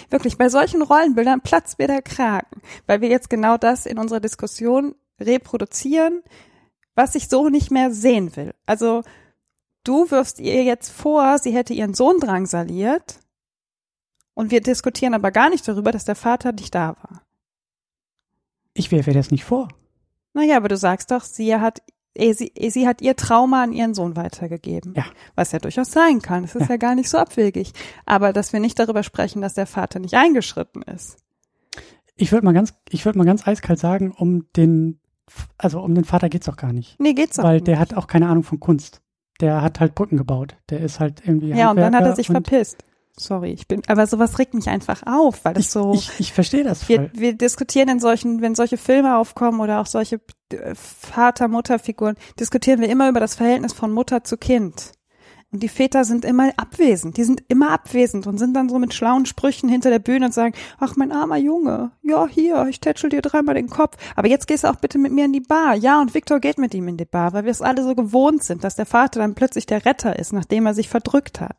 [0.10, 4.20] Wirklich, bei solchen Rollenbildern platzt mir der Kragen, weil wir jetzt genau das in unserer
[4.20, 6.22] Diskussion reproduzieren,
[6.96, 8.54] was ich so nicht mehr sehen will.
[8.66, 9.04] Also,
[9.84, 13.20] du wirfst ihr jetzt vor, sie hätte ihren Sohn drangsaliert
[14.34, 17.24] und wir diskutieren aber gar nicht darüber, dass der Vater nicht da war.
[18.74, 19.70] Ich werfe das nicht vor.
[20.34, 21.82] Naja, aber du sagst doch, sie hat
[22.18, 24.94] sie, sie hat ihr Trauma an ihren Sohn weitergegeben.
[24.96, 25.06] Ja.
[25.36, 26.44] Was ja durchaus sein kann.
[26.44, 26.72] Das ist ja.
[26.72, 27.74] ja gar nicht so abwegig.
[28.06, 31.18] Aber dass wir nicht darüber sprechen, dass der Vater nicht eingeschritten ist.
[32.16, 35.00] ich würde mal ganz, ich würde mal ganz eiskalt sagen, um den,
[35.58, 37.00] also um den Vater geht's doch gar nicht.
[37.00, 37.68] Nee, geht's auch Weil nicht.
[37.68, 39.02] der hat auch keine Ahnung von Kunst.
[39.40, 40.56] Der hat halt Brücken gebaut.
[40.70, 41.50] Der ist halt irgendwie.
[41.50, 42.84] Ja, und dann hat er sich verpisst.
[43.18, 46.34] Sorry, ich bin, aber sowas regt mich einfach auf, weil das Ich, so, ich, ich
[46.34, 47.12] verstehe das voll.
[47.14, 50.22] wir, wir diskutieren in solchen, wenn solche Filme aufkommen oder auch solche
[50.52, 54.94] äh, Vater-Mutter-Figuren, diskutieren wir immer über das Verhältnis von Mutter zu Kind.
[55.54, 57.18] Und die Väter sind immer abwesend.
[57.18, 60.34] Die sind immer abwesend und sind dann so mit schlauen Sprüchen hinter der Bühne und
[60.34, 63.98] sagen, ach, mein armer Junge, ja, hier, ich tätschel dir dreimal den Kopf.
[64.16, 65.76] Aber jetzt gehst du auch bitte mit mir in die Bar.
[65.76, 68.44] Ja, und Viktor geht mit ihm in die Bar, weil wir es alle so gewohnt
[68.44, 71.58] sind, dass der Vater dann plötzlich der Retter ist, nachdem er sich verdrückt hat.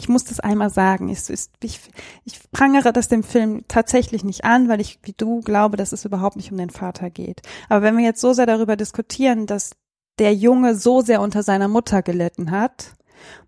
[0.00, 1.08] Ich muss das einmal sagen.
[1.10, 1.80] Ich, ich,
[2.24, 6.06] ich, prangere das dem Film tatsächlich nicht an, weil ich, wie du, glaube, dass es
[6.06, 7.42] überhaupt nicht um den Vater geht.
[7.68, 9.72] Aber wenn wir jetzt so sehr darüber diskutieren, dass
[10.18, 12.94] der Junge so sehr unter seiner Mutter gelitten hat,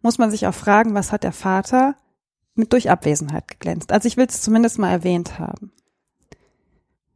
[0.02, 1.96] muss man sich auch fragen, was hat der Vater
[2.54, 3.90] mit durch Abwesenheit geglänzt?
[3.90, 5.72] Also ich will es zumindest mal erwähnt haben.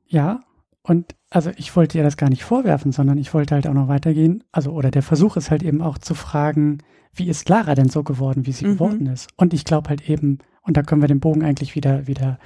[0.07, 0.41] Ja,
[0.89, 3.89] und also ich wollte ihr das gar nicht vorwerfen, sondern ich wollte halt auch noch
[3.89, 4.45] weitergehen.
[4.53, 6.79] Also, oder der Versuch ist halt eben auch zu fragen,
[7.13, 8.73] wie ist Lara denn so geworden, wie sie Mhm.
[8.75, 9.29] geworden ist?
[9.37, 12.39] Und ich glaube halt eben, und da können wir den Bogen eigentlich wieder, wieder,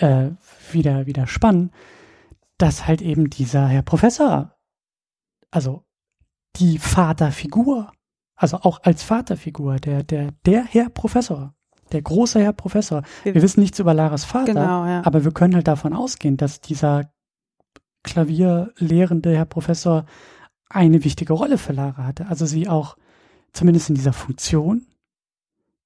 [0.00, 0.30] äh,
[0.72, 1.70] wieder, wieder spannen,
[2.58, 4.54] dass halt eben dieser Herr Professor,
[5.50, 5.84] also
[6.56, 7.92] die Vaterfigur,
[8.34, 11.54] also auch als Vaterfigur, der, der, der Herr Professor,
[11.92, 13.02] der große Herr Professor.
[13.22, 15.02] Wir- Wir wissen nichts über Laras Vater, Genau, ja.
[15.06, 17.10] aber wir können halt davon ausgehen, dass dieser
[18.02, 20.06] klavierlehrende Herr Professor
[20.68, 22.26] eine wichtige Rolle für Lara hatte.
[22.26, 22.96] Also sie auch
[23.52, 24.86] zumindest in dieser Funktion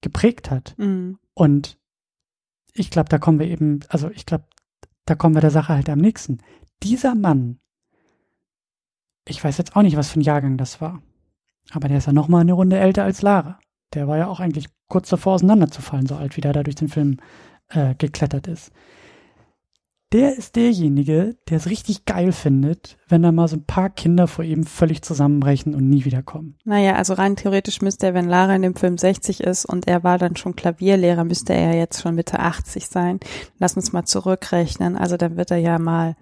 [0.00, 0.74] geprägt hat.
[0.78, 1.18] Mhm.
[1.34, 1.78] Und
[2.74, 4.44] ich glaube, da kommen wir eben, also ich glaube,
[5.04, 6.38] da kommen wir der Sache halt am nächsten.
[6.82, 7.58] Dieser Mann,
[9.26, 11.02] ich weiß jetzt auch nicht, was für ein Jahrgang das war,
[11.70, 13.58] aber der ist ja noch mal eine Runde älter als Lara.
[13.94, 16.88] Der war ja auch eigentlich kurz davor auseinanderzufallen, so alt wie der da durch den
[16.88, 17.18] Film
[17.68, 18.72] äh, geklettert ist.
[20.12, 24.28] Der ist derjenige, der es richtig geil findet, wenn da mal so ein paar Kinder
[24.28, 26.58] vor ihm völlig zusammenbrechen und nie wiederkommen.
[26.64, 30.04] Naja, also rein theoretisch müsste er, wenn Lara in dem Film 60 ist und er
[30.04, 33.20] war dann schon Klavierlehrer, müsste er ja jetzt schon Mitte 80 sein.
[33.58, 34.96] Lass uns mal zurückrechnen.
[34.96, 36.14] Also dann wird er ja mal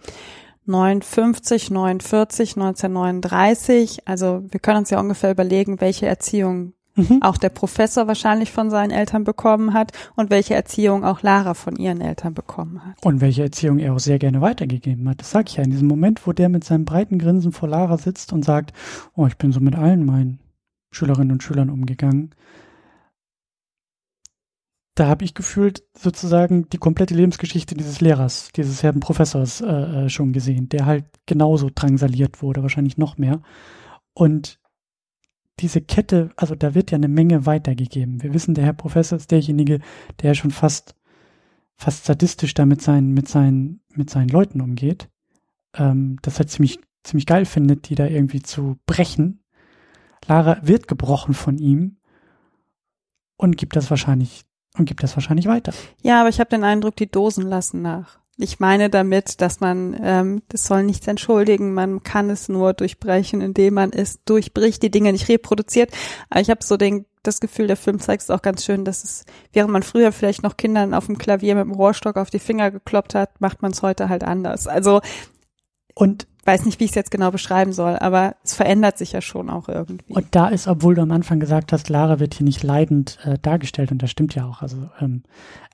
[0.66, 4.06] 59, 49, 1939.
[4.06, 7.22] Also wir können uns ja ungefähr überlegen, welche Erziehung Mhm.
[7.22, 11.76] auch der Professor wahrscheinlich von seinen Eltern bekommen hat und welche Erziehung auch Lara von
[11.76, 13.04] ihren Eltern bekommen hat.
[13.04, 15.20] Und welche Erziehung er auch sehr gerne weitergegeben hat.
[15.20, 15.64] Das sag ich ja.
[15.64, 18.72] In diesem Moment, wo der mit seinem breiten Grinsen vor Lara sitzt und sagt,
[19.14, 20.40] oh, ich bin so mit allen meinen
[20.90, 22.34] Schülerinnen und Schülern umgegangen.
[24.96, 30.08] Da habe ich gefühlt sozusagen die komplette Lebensgeschichte dieses Lehrers, dieses Herrn Professors äh, äh,
[30.10, 33.40] schon gesehen, der halt genauso drangsaliert wurde, wahrscheinlich noch mehr.
[34.12, 34.59] Und
[35.60, 38.22] diese Kette, also da wird ja eine Menge weitergegeben.
[38.22, 39.80] Wir wissen, der Herr Professor ist derjenige,
[40.20, 40.94] der schon fast
[41.80, 45.08] fast sadistisch da mit seinen, mit seinen, mit seinen Leuten umgeht.
[45.74, 49.42] Ähm, das halt ziemlich, ziemlich geil findet, die da irgendwie zu brechen.
[50.26, 51.96] Lara wird gebrochen von ihm
[53.38, 54.44] und gibt das wahrscheinlich,
[54.76, 55.72] und gibt das wahrscheinlich weiter.
[56.02, 58.19] Ja, aber ich habe den Eindruck, die Dosen lassen nach.
[58.42, 63.40] Ich meine damit, dass man, ähm, das soll nichts entschuldigen, man kann es nur durchbrechen,
[63.40, 65.90] indem man es durchbricht, die Dinge nicht reproduziert.
[66.30, 69.04] Aber ich habe so den, das Gefühl, der Film zeigt es auch ganz schön, dass
[69.04, 72.38] es, während man früher vielleicht noch Kindern auf dem Klavier mit dem Rohrstock auf die
[72.38, 74.66] Finger gekloppt hat, macht man es heute halt anders.
[74.66, 75.00] Also
[75.94, 79.20] Und, weiß nicht, wie ich es jetzt genau beschreiben soll, aber es verändert sich ja
[79.20, 80.14] schon auch irgendwie.
[80.14, 83.38] und da ist, obwohl du am Anfang gesagt hast, Lara wird hier nicht leidend äh,
[83.40, 84.62] dargestellt, und das stimmt ja auch.
[84.62, 85.22] Also, ähm,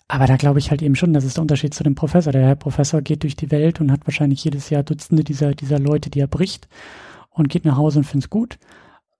[0.08, 2.32] aber da glaube ich halt eben schon, das ist der Unterschied zu dem Professor.
[2.32, 5.78] Der Herr Professor geht durch die Welt und hat wahrscheinlich jedes Jahr Dutzende dieser, dieser
[5.78, 6.68] Leute, die er bricht
[7.30, 8.58] und geht nach Hause und findet's gut.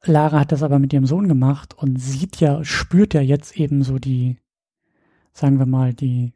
[0.05, 3.83] Lara hat das aber mit ihrem Sohn gemacht und sieht ja, spürt ja jetzt eben
[3.83, 4.39] so die,
[5.33, 6.33] sagen wir mal, die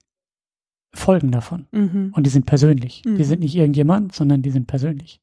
[0.93, 1.69] Folgen davon.
[1.71, 2.13] mhm.
[2.17, 3.03] Und die sind persönlich.
[3.07, 3.17] Mhm.
[3.17, 5.21] Die sind nicht irgendjemand, sondern die sind persönlich.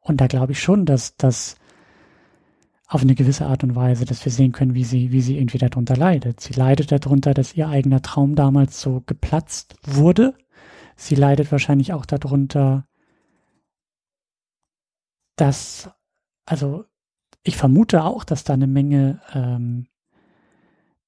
[0.00, 1.56] Und da glaube ich schon, dass das
[2.94, 5.58] auf eine gewisse Art und Weise, dass wir sehen können, wie sie, wie sie irgendwie
[5.58, 6.38] darunter leidet.
[6.38, 10.38] Sie leidet darunter, dass ihr eigener Traum damals so geplatzt wurde.
[10.94, 12.86] Sie leidet wahrscheinlich auch darunter,
[15.34, 15.90] dass,
[16.46, 16.84] also
[17.42, 19.88] ich vermute auch, dass da eine Menge ähm,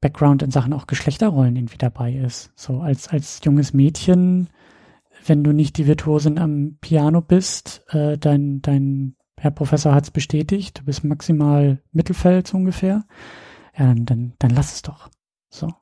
[0.01, 2.51] Background in Sachen auch Geschlechterrollen irgendwie dabei ist.
[2.57, 4.51] So als, als junges Mädchen,
[5.25, 10.11] wenn du nicht die Virtuosin am Piano bist, äh, dein, dein Herr Professor hat es
[10.11, 13.05] bestätigt, du bist maximal Mittelfeld so ungefähr,
[13.77, 15.11] ja, dann, dann, dann lass es doch.
[15.51, 15.73] So.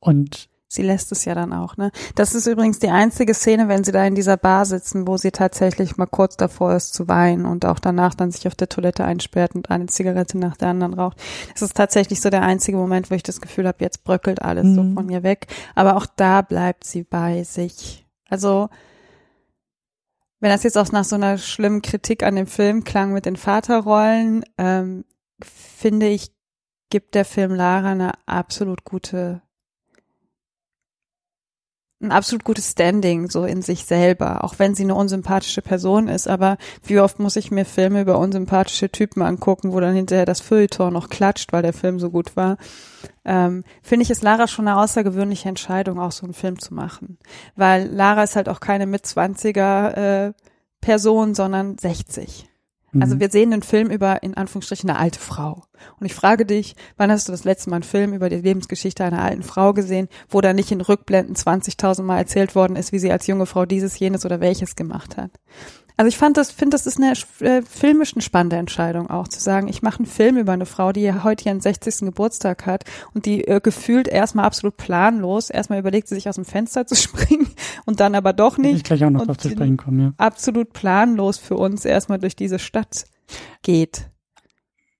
[0.00, 1.90] Und sie lässt es ja dann auch, ne?
[2.14, 5.30] Das ist übrigens die einzige Szene, wenn sie da in dieser Bar sitzen, wo sie
[5.30, 9.04] tatsächlich mal kurz davor ist zu weinen und auch danach dann sich auf der Toilette
[9.04, 11.18] einsperrt und eine Zigarette nach der anderen raucht.
[11.52, 14.64] Das ist tatsächlich so der einzige Moment, wo ich das Gefühl habe, jetzt bröckelt alles
[14.64, 14.74] mhm.
[14.74, 15.46] so von mir weg.
[15.74, 18.06] Aber auch da bleibt sie bei sich.
[18.28, 18.68] Also,
[20.40, 23.36] wenn das jetzt auch nach so einer schlimmen Kritik an dem Film klang mit den
[23.36, 25.04] Vaterrollen, ähm,
[25.42, 26.30] finde ich,
[26.90, 29.42] gibt der Film Lara eine absolut gute
[32.00, 36.28] ein absolut gutes Standing so in sich selber, auch wenn sie eine unsympathische Person ist.
[36.28, 40.40] Aber wie oft muss ich mir Filme über unsympathische Typen angucken, wo dann hinterher das
[40.40, 42.58] Feuilleton noch klatscht, weil der Film so gut war.
[43.24, 47.18] Ähm, Finde ich, ist Lara schon eine außergewöhnliche Entscheidung, auch so einen Film zu machen.
[47.54, 50.32] Weil Lara ist halt auch keine Mitzwanziger äh,
[50.82, 52.46] Person, sondern 60.
[53.00, 53.20] Also mhm.
[53.20, 55.62] wir sehen einen Film über, in Anführungsstrichen, eine alte Frau.
[56.00, 59.04] Und ich frage dich, wann hast du das letzte Mal einen Film über die Lebensgeschichte
[59.04, 62.98] einer alten Frau gesehen, wo da nicht in Rückblenden 20.000 Mal erzählt worden ist, wie
[62.98, 65.30] sie als junge Frau dieses, jenes oder welches gemacht hat?
[65.98, 69.40] Also ich fand das, finde, das ist eine äh, filmisch eine spannende Entscheidung auch, zu
[69.40, 72.00] sagen, ich mache einen Film über eine Frau, die heute ihren 60.
[72.00, 76.44] Geburtstag hat und die äh, gefühlt erstmal absolut planlos, erstmal überlegt sie sich aus dem
[76.44, 77.48] Fenster zu springen
[77.86, 78.76] und dann aber doch nicht.
[78.76, 80.12] Ich gleich auch noch drauf zu sprechen kommen, ja.
[80.18, 83.06] Absolut planlos für uns erstmal durch diese Stadt
[83.62, 84.10] geht.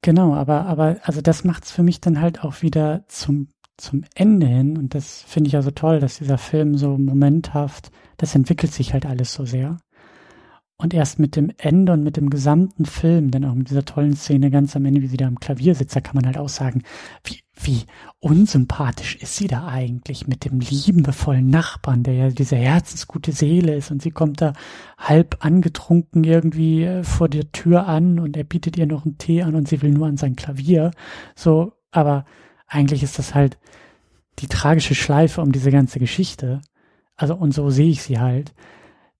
[0.00, 4.46] Genau, aber, aber, also das macht's für mich dann halt auch wieder zum, zum Ende
[4.46, 8.72] hin und das finde ich ja so toll, dass dieser Film so momenthaft, das entwickelt
[8.72, 9.78] sich halt alles so sehr.
[10.78, 14.14] Und erst mit dem Ende und mit dem gesamten Film, denn auch mit dieser tollen
[14.14, 16.50] Szene ganz am Ende, wie sie da am Klavier sitzt, da kann man halt auch
[16.50, 16.82] sagen,
[17.24, 17.86] wie, wie
[18.20, 23.90] unsympathisch ist sie da eigentlich mit dem liebevollen Nachbarn, der ja diese herzensgute Seele ist
[23.90, 24.52] und sie kommt da
[24.98, 29.42] halb angetrunken irgendwie äh, vor der Tür an und er bietet ihr noch einen Tee
[29.42, 30.90] an und sie will nur an sein Klavier.
[31.34, 32.26] So, aber
[32.66, 33.58] eigentlich ist das halt
[34.40, 36.60] die tragische Schleife um diese ganze Geschichte.
[37.16, 38.54] Also, und so sehe ich sie halt,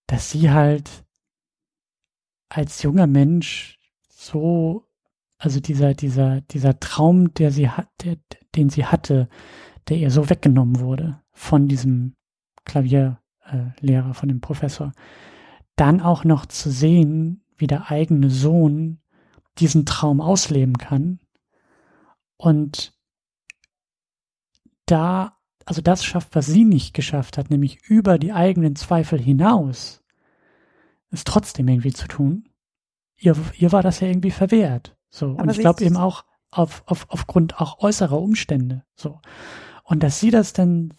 [0.06, 1.05] dass sie halt
[2.48, 3.78] als junger Mensch
[4.08, 4.84] so,
[5.38, 8.16] also dieser, dieser, dieser Traum, der sie hat, der,
[8.54, 9.28] den sie hatte,
[9.88, 12.14] der ihr so weggenommen wurde von diesem
[12.64, 14.92] Klavierlehrer, äh, von dem Professor,
[15.76, 19.00] dann auch noch zu sehen, wie der eigene Sohn
[19.58, 21.20] diesen Traum ausleben kann
[22.36, 22.94] und
[24.86, 30.02] da, also das schafft, was sie nicht geschafft hat, nämlich über die eigenen Zweifel hinaus
[31.10, 32.48] es trotzdem irgendwie zu tun.
[33.16, 34.96] Ihr, ihr war das ja irgendwie verwehrt.
[35.08, 35.30] So.
[35.30, 38.84] Aber und ich glaube eben auch auf, auf, aufgrund auch äußerer Umstände.
[38.94, 39.20] So.
[39.84, 40.92] Und dass sie das dann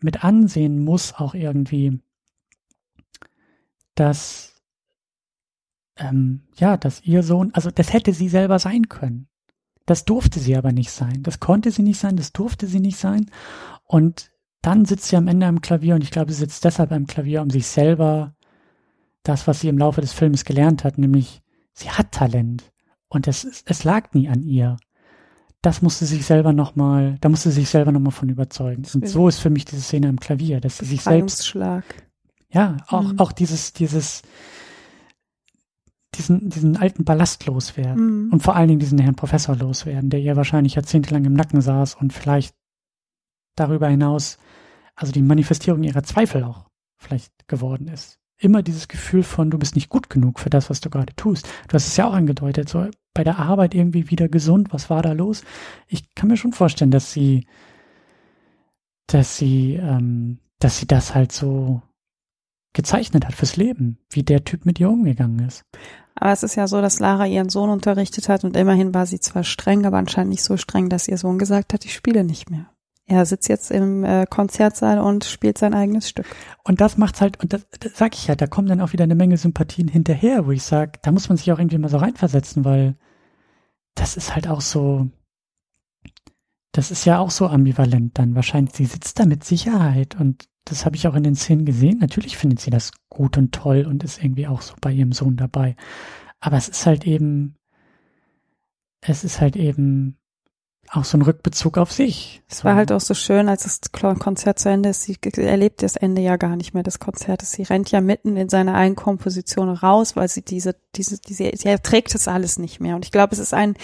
[0.00, 2.00] mit ansehen muss, auch irgendwie,
[3.94, 4.54] dass,
[5.96, 9.28] ähm, ja, dass ihr Sohn, also das hätte sie selber sein können.
[9.86, 11.22] Das durfte sie aber nicht sein.
[11.22, 13.30] Das konnte sie nicht sein, das durfte sie nicht sein.
[13.84, 14.30] Und
[14.60, 17.42] dann sitzt sie am Ende am Klavier und ich glaube, sie sitzt deshalb am Klavier,
[17.42, 18.34] um sich selber
[19.22, 21.42] das, was sie im Laufe des Films gelernt hat, nämlich
[21.72, 22.72] sie hat Talent
[23.08, 24.76] und es, es lag nie an ihr.
[25.62, 28.84] Das musste sich selber nochmal, da musste sie sich selber nochmal von überzeugen.
[28.94, 31.54] Und so ist für mich diese Szene am Klavier, dass sie sich selbst,
[32.50, 33.18] ja, auch, mhm.
[33.18, 34.22] auch dieses, dieses,
[36.14, 38.32] diesen, diesen alten Ballast loswerden mhm.
[38.32, 41.96] und vor allen Dingen diesen Herrn Professor loswerden, der ihr wahrscheinlich jahrzehntelang im Nacken saß
[41.96, 42.54] und vielleicht
[43.56, 44.38] darüber hinaus,
[44.94, 49.74] also die Manifestierung ihrer Zweifel auch vielleicht geworden ist immer dieses Gefühl von, du bist
[49.74, 51.48] nicht gut genug für das, was du gerade tust.
[51.68, 55.02] Du hast es ja auch angedeutet, so bei der Arbeit irgendwie wieder gesund, was war
[55.02, 55.42] da los?
[55.88, 57.46] Ich kann mir schon vorstellen, dass sie,
[59.08, 61.82] dass sie, ähm, dass sie das halt so
[62.74, 65.64] gezeichnet hat fürs Leben, wie der Typ mit ihr umgegangen ist.
[66.14, 69.20] Aber es ist ja so, dass Lara ihren Sohn unterrichtet hat und immerhin war sie
[69.20, 72.50] zwar streng, aber anscheinend nicht so streng, dass ihr Sohn gesagt hat, ich spiele nicht
[72.50, 72.70] mehr.
[73.10, 76.26] Er sitzt jetzt im äh, Konzertsaal und spielt sein eigenes Stück.
[76.62, 79.04] Und das macht's halt, und das, das sag ich ja, da kommen dann auch wieder
[79.04, 81.96] eine Menge Sympathien hinterher, wo ich sage, da muss man sich auch irgendwie mal so
[81.96, 82.96] reinversetzen, weil
[83.94, 85.08] das ist halt auch so,
[86.72, 88.74] das ist ja auch so ambivalent dann wahrscheinlich.
[88.74, 92.00] Sie sitzt da mit Sicherheit und das habe ich auch in den Szenen gesehen.
[92.00, 95.38] Natürlich findet sie das gut und toll und ist irgendwie auch so bei ihrem Sohn
[95.38, 95.76] dabei.
[96.40, 97.56] Aber es ist halt eben,
[99.00, 100.18] es ist halt eben
[100.90, 102.42] auch so ein Rückbezug auf sich.
[102.48, 105.02] Es war halt auch so schön, als das Konzert zu Ende ist.
[105.02, 107.52] Sie erlebt das Ende ja gar nicht mehr des Konzertes.
[107.52, 112.14] Sie rennt ja mitten in seine Eigenkomposition raus, weil sie diese, diese, diese, sie erträgt
[112.14, 112.96] das alles nicht mehr.
[112.96, 113.74] Und ich glaube, es ist ein,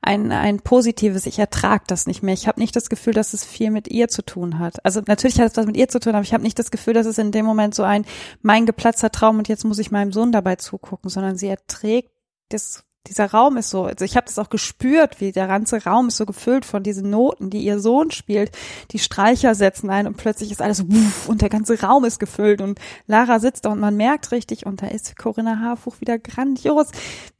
[0.00, 2.34] ein, ein positives, ich ertrag das nicht mehr.
[2.34, 4.84] Ich habe nicht das Gefühl, dass es viel mit ihr zu tun hat.
[4.84, 6.94] Also natürlich hat es was mit ihr zu tun, aber ich habe nicht das Gefühl,
[6.94, 8.06] dass es in dem Moment so ein,
[8.40, 12.10] mein geplatzter Traum und jetzt muss ich meinem Sohn dabei zugucken, sondern sie erträgt
[12.48, 16.08] das dieser Raum ist so, also ich habe das auch gespürt, wie der ganze Raum
[16.08, 18.50] ist so gefüllt von diesen Noten, die ihr Sohn spielt.
[18.92, 22.60] Die Streicher setzen ein und plötzlich ist alles wuff, und der ganze Raum ist gefüllt
[22.60, 26.88] und Lara sitzt da und man merkt richtig und da ist Corinna Harfuch wieder grandios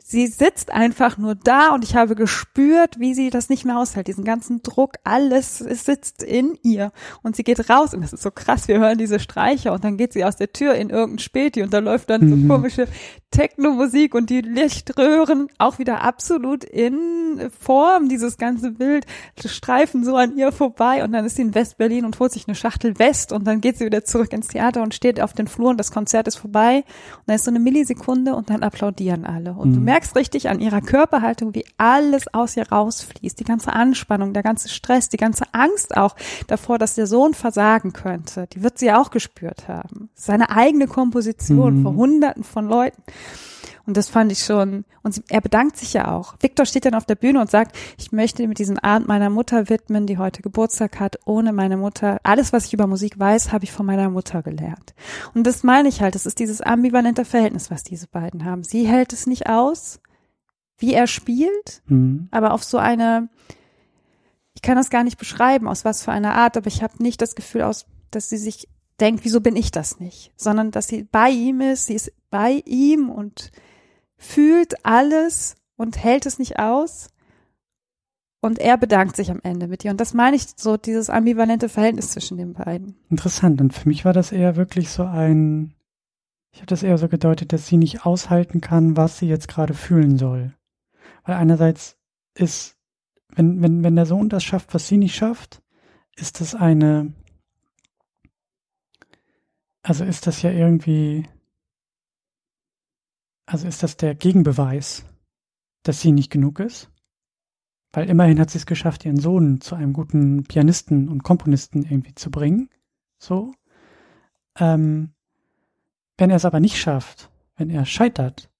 [0.06, 4.06] sie sitzt einfach nur da und ich habe gespürt, wie sie das nicht mehr aushält,
[4.06, 7.94] diesen ganzen Druck, alles sitzt in ihr und sie geht raus.
[7.94, 10.52] Und das ist so krass, wir hören diese Streicher und dann geht sie aus der
[10.52, 12.48] Tür in irgendein Späti und da läuft dann so mhm.
[12.48, 12.86] komische
[13.30, 19.06] Techno-Musik und die Lichtröhren auch wieder absolut in Form, dieses ganze Bild,
[19.44, 22.54] streifen so an ihr vorbei und dann ist sie in West-Berlin und holt sich eine
[22.54, 25.70] Schachtel West und dann geht sie wieder zurück ins Theater und steht auf den Flur
[25.70, 26.84] und das Konzert ist vorbei.
[27.16, 29.54] Und dann ist so eine Millisekunde und dann applaudieren alle.
[29.54, 29.74] Und mhm.
[29.74, 34.42] du merkst richtig an ihrer Körperhaltung, wie alles aus ihr rausfließt, die ganze Anspannung, der
[34.42, 36.16] ganze Stress, die ganze Angst auch
[36.48, 40.10] davor, dass der Sohn versagen könnte, die wird sie auch gespürt haben.
[40.14, 41.82] Seine eigene Komposition mhm.
[41.82, 43.02] vor hunderten von Leuten.
[43.86, 46.36] Und das fand ich schon, und er bedankt sich ja auch.
[46.40, 49.68] Victor steht dann auf der Bühne und sagt, ich möchte mit diesem Abend meiner Mutter
[49.68, 51.18] widmen, die heute Geburtstag hat.
[51.26, 54.94] Ohne meine Mutter, alles, was ich über Musik weiß, habe ich von meiner Mutter gelernt.
[55.34, 58.64] Und das meine ich halt, das ist dieses ambivalente Verhältnis, was diese beiden haben.
[58.64, 60.00] Sie hält es nicht aus,
[60.78, 62.28] wie er spielt, mhm.
[62.30, 63.28] aber auf so eine,
[64.54, 67.20] ich kann das gar nicht beschreiben, aus was für einer Art, aber ich habe nicht
[67.20, 68.68] das Gefühl aus, dass sie sich
[69.00, 72.62] denkt, wieso bin ich das nicht, sondern dass sie bei ihm ist, sie ist bei
[72.64, 73.50] ihm und
[74.16, 77.08] fühlt alles und hält es nicht aus.
[78.40, 79.90] Und er bedankt sich am Ende mit ihr.
[79.90, 82.94] Und das meine ich so, dieses ambivalente Verhältnis zwischen den beiden.
[83.08, 83.60] Interessant.
[83.60, 85.72] Und für mich war das eher wirklich so ein,
[86.52, 89.72] ich habe das eher so gedeutet, dass sie nicht aushalten kann, was sie jetzt gerade
[89.72, 90.52] fühlen soll.
[91.24, 91.96] Weil einerseits
[92.34, 92.76] ist,
[93.34, 95.62] wenn, wenn, wenn der Sohn das schafft, was sie nicht schafft,
[96.16, 97.12] ist das eine,
[99.82, 101.26] also ist das ja irgendwie,
[103.46, 105.04] also ist das der Gegenbeweis,
[105.82, 106.90] dass sie nicht genug ist?
[107.92, 112.14] Weil immerhin hat sie es geschafft, ihren Sohn zu einem guten Pianisten und Komponisten irgendwie
[112.14, 112.68] zu bringen.
[113.18, 113.52] So.
[114.58, 115.12] Ähm,
[116.16, 118.50] wenn er es aber nicht schafft, wenn er scheitert,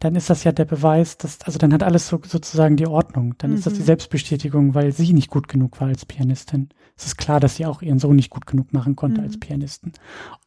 [0.00, 3.36] dann ist das ja der Beweis, dass, also dann hat alles so, sozusagen die Ordnung.
[3.38, 3.56] Dann mhm.
[3.58, 3.86] ist das die mhm.
[3.86, 6.70] Selbstbestätigung, weil sie nicht gut genug war als Pianistin.
[6.96, 9.28] Es ist klar, dass sie auch ihren Sohn nicht gut genug machen konnte mhm.
[9.28, 9.92] als Pianistin.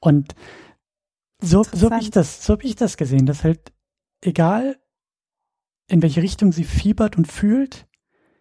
[0.02, 0.36] Und
[1.42, 3.72] so, so habe ich das, so habe ich das gesehen, dass halt
[4.26, 4.78] egal
[5.88, 7.88] in welche Richtung sie fiebert und fühlt,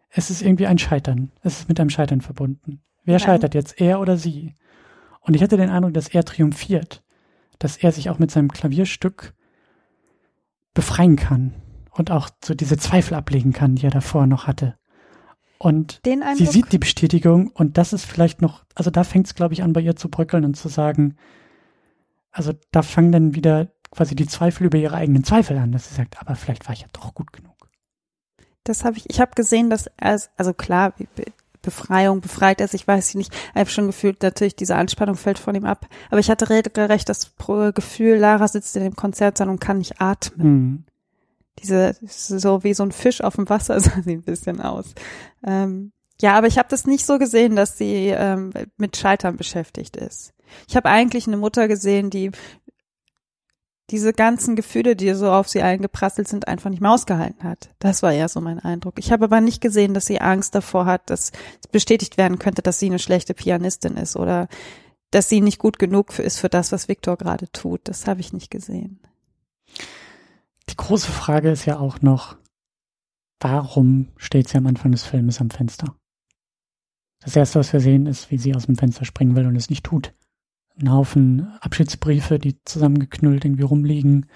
[0.09, 1.33] es ist irgendwie ein Scheitern.
[1.43, 2.81] Es ist mit einem Scheitern verbunden.
[3.05, 3.27] Wer Nein.
[3.27, 4.55] scheitert jetzt, er oder sie?
[5.21, 7.03] Und ich hatte den Eindruck, dass er triumphiert,
[7.59, 9.35] dass er sich auch mit seinem Klavierstück
[10.73, 11.55] befreien kann
[11.91, 14.77] und auch so diese Zweifel ablegen kann, die er davor noch hatte.
[15.59, 16.01] Und
[16.37, 19.63] sie sieht die Bestätigung und das ist vielleicht noch, also da fängt es, glaube ich,
[19.63, 21.17] an, bei ihr zu bröckeln und zu sagen,
[22.31, 25.95] also da fangen dann wieder quasi die Zweifel über ihre eigenen Zweifel an, dass sie
[25.95, 27.55] sagt, aber vielleicht war ich ja doch gut genug.
[28.65, 30.95] Das habe ich, ich habe gesehen, dass er, also klar,
[31.65, 33.33] Befreiung, befreit er sich, weiß ich nicht.
[33.33, 35.87] Ich habe schon gefühlt, natürlich diese Anspannung fällt von ihm ab.
[36.11, 37.33] Aber ich hatte regelrecht das
[37.75, 40.47] Gefühl, Lara sitzt in dem Konzertsaal und kann nicht atmen.
[40.47, 40.85] Mhm.
[41.63, 44.95] Diese, so wie so ein Fisch auf dem Wasser sah sie ein bisschen aus.
[45.45, 49.97] Ähm, ja, aber ich habe das nicht so gesehen, dass sie ähm, mit Scheitern beschäftigt
[49.97, 50.33] ist.
[50.69, 52.31] Ich habe eigentlich eine Mutter gesehen, die
[53.91, 57.71] diese ganzen Gefühle, die so auf sie eingeprasselt sind, einfach nicht mehr ausgehalten hat.
[57.79, 58.99] Das war eher so mein Eindruck.
[58.99, 61.33] Ich habe aber nicht gesehen, dass sie Angst davor hat, dass
[61.71, 64.49] bestätigt werden könnte, dass sie eine schlechte Pianistin ist oder
[65.11, 67.83] dass sie nicht gut genug ist für das, was Viktor gerade tut.
[67.85, 69.01] Das habe ich nicht gesehen.
[70.71, 72.37] Die große Frage ist ja auch noch,
[73.39, 75.95] warum steht sie am Anfang des Filmes am Fenster?
[77.21, 79.71] Das erste, was wir sehen, ist, wie sie aus dem Fenster springen will und es
[79.71, 80.15] nicht tut
[80.81, 84.27] ein Haufen Abschiedsbriefe, die zusammengeknüllt irgendwie rumliegen.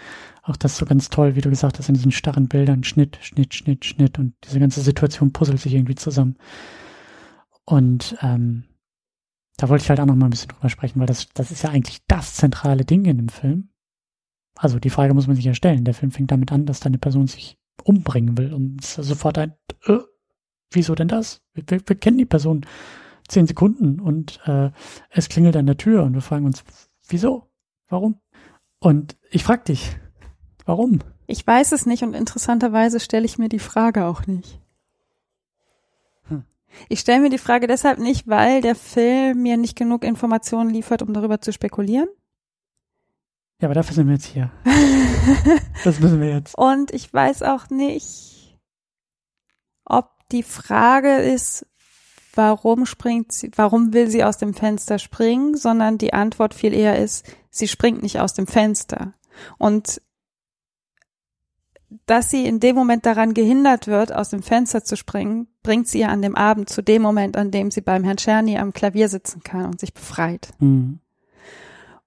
[0.43, 3.55] Auch das so ganz toll, wie du gesagt hast, in diesen starren Bildern, Schnitt, Schnitt,
[3.55, 6.36] Schnitt, Schnitt und diese ganze Situation puzzelt sich irgendwie zusammen.
[7.65, 8.65] Und ähm,
[9.56, 11.62] da wollte ich halt auch noch mal ein bisschen drüber sprechen, weil das, das ist
[11.62, 13.70] ja eigentlich das zentrale Ding in dem Film.
[14.55, 15.85] Also die Frage muss man sich ja stellen.
[15.85, 19.55] Der Film fängt damit an, dass da eine Person sich umbringen will und sofort ein,
[19.86, 19.98] äh,
[20.70, 21.43] wieso denn das?
[21.55, 22.65] Wir, wir, wir kennen die Person
[23.28, 24.70] zehn Sekunden und äh,
[25.10, 26.64] es klingelt an der Tür und wir fragen uns,
[27.09, 27.48] wieso?
[27.88, 28.20] Warum?
[28.80, 29.96] Und ich frage dich,
[30.64, 31.00] warum?
[31.26, 34.60] Ich weiß es nicht und interessanterweise stelle ich mir die Frage auch nicht.
[36.28, 36.44] Hm.
[36.88, 41.02] Ich stelle mir die Frage deshalb nicht, weil der Film mir nicht genug Informationen liefert,
[41.02, 42.09] um darüber zu spekulieren.
[43.60, 44.52] Ja, aber dafür sind wir jetzt hier.
[45.84, 46.56] das müssen wir jetzt.
[46.56, 48.59] Und ich weiß auch nicht,
[49.84, 51.66] ob die Frage ist,
[52.39, 56.97] warum springt sie, warum will sie aus dem Fenster springen, sondern die Antwort viel eher
[56.97, 59.12] ist, sie springt nicht aus dem Fenster.
[59.59, 60.01] Und
[62.06, 65.98] dass sie in dem Moment daran gehindert wird, aus dem Fenster zu springen, bringt sie
[66.01, 69.09] ja an dem Abend zu dem Moment, an dem sie beim Herrn Czerny am Klavier
[69.09, 70.51] sitzen kann und sich befreit.
[70.60, 71.01] Mhm.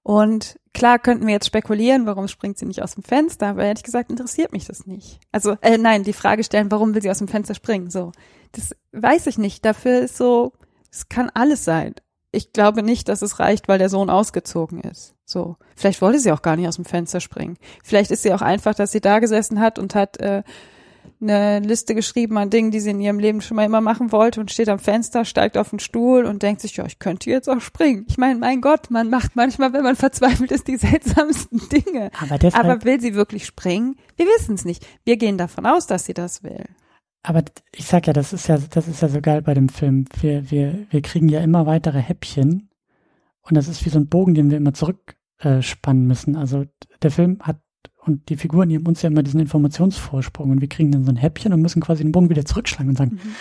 [0.02, 3.84] Und klar könnten wir jetzt spekulieren, warum springt sie nicht aus dem Fenster, aber ehrlich
[3.84, 5.20] gesagt interessiert mich das nicht.
[5.30, 7.90] Also, äh, nein, die Frage stellen, warum will sie aus dem Fenster springen?
[7.90, 8.12] So,
[8.52, 9.64] das weiß ich nicht.
[9.64, 10.52] Dafür ist so,
[10.90, 11.94] es kann alles sein.
[12.30, 15.14] Ich glaube nicht, dass es reicht, weil der Sohn ausgezogen ist.
[15.24, 17.58] So, vielleicht wollte sie auch gar nicht aus dem Fenster springen.
[17.82, 20.42] Vielleicht ist sie auch einfach, dass sie da gesessen hat und hat äh,
[21.20, 24.40] eine Liste geschrieben an Dingen, die sie in ihrem Leben schon mal immer machen wollte
[24.40, 27.48] und steht am Fenster, steigt auf den Stuhl und denkt sich, ja, ich könnte jetzt
[27.48, 28.06] auch springen.
[28.08, 32.10] Ich meine, mein Gott, man macht manchmal, wenn man verzweifelt ist, die seltsamsten Dinge.
[32.20, 33.96] Aber, Aber will sie wirklich springen?
[34.16, 34.86] Wir wissen es nicht.
[35.04, 36.64] Wir gehen davon aus, dass sie das will.
[37.22, 37.42] Aber
[37.74, 40.06] ich sag ja, das ist ja, das ist ja so geil bei dem Film.
[40.20, 42.68] Wir, wir, wir kriegen ja immer weitere Häppchen
[43.42, 46.36] und das ist wie so ein Bogen, den wir immer zurückspannen müssen.
[46.36, 46.64] Also
[47.02, 47.58] der Film hat
[48.04, 51.16] und die Figuren geben uns ja immer diesen Informationsvorsprung und wir kriegen dann so ein
[51.16, 53.34] Häppchen und müssen quasi den Bogen wieder zurückschlagen und sagen, Mhm.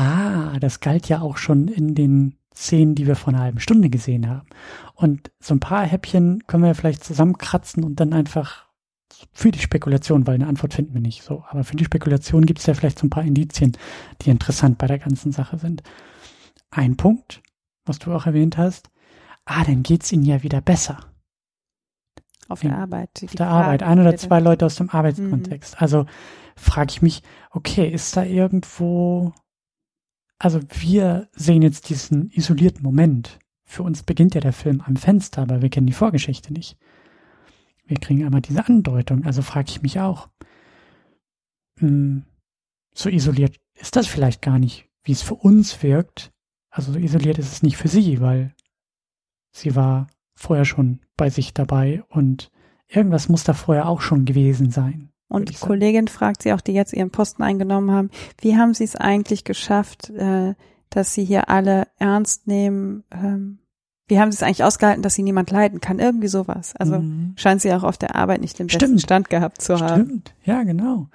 [0.00, 3.90] ah, das galt ja auch schon in den Szenen, die wir vor einer halben Stunde
[3.90, 4.46] gesehen haben.
[4.94, 8.65] Und so ein paar Häppchen können wir ja vielleicht zusammenkratzen und dann einfach
[9.32, 12.58] für die Spekulation, weil eine Antwort finden wir nicht so, aber für die Spekulation gibt
[12.60, 13.76] es ja vielleicht so ein paar Indizien,
[14.22, 15.82] die interessant bei der ganzen Sache sind.
[16.70, 17.42] Ein Punkt,
[17.84, 18.90] was du auch erwähnt hast,
[19.44, 20.98] ah, dann geht's ihnen ja wieder besser
[22.48, 23.22] Auf Ja, der Arbeit.
[23.24, 23.82] auf der Arbeit.
[23.82, 24.90] Ein oder zwei Leute aus dem Mhm.
[24.92, 25.80] Arbeitskontext.
[25.82, 26.06] Also
[26.56, 29.32] frage ich mich, okay, ist da irgendwo,
[30.38, 33.38] also wir sehen jetzt diesen isolierten Moment.
[33.64, 36.76] Für uns beginnt ja der Film am Fenster, aber wir kennen die Vorgeschichte nicht.
[37.86, 39.24] Wir kriegen aber diese Andeutung.
[39.24, 40.28] Also frage ich mich auch,
[41.78, 42.24] hm,
[42.94, 46.32] so isoliert ist das vielleicht gar nicht, wie es für uns wirkt.
[46.70, 48.54] Also so isoliert ist es nicht für sie, weil
[49.52, 52.50] sie war vorher schon bei sich dabei und
[52.88, 55.10] irgendwas muss da vorher auch schon gewesen sein.
[55.28, 55.54] Und die.
[55.54, 58.10] Kollegin fragt sie auch, die jetzt ihren Posten eingenommen haben,
[58.40, 60.54] wie haben sie es eigentlich geschafft, äh,
[60.90, 63.04] dass sie hier alle ernst nehmen?
[63.10, 63.58] Ähm,
[64.08, 65.98] wie haben sie es eigentlich ausgehalten, dass sie niemand leiden kann?
[65.98, 66.74] Irgendwie sowas.
[66.76, 67.34] Also Mhm.
[67.36, 69.02] scheint sie auch auf der Arbeit nicht den besten Stimmt.
[69.02, 70.04] Stand gehabt zu haben.
[70.04, 71.08] Stimmt, ja, genau.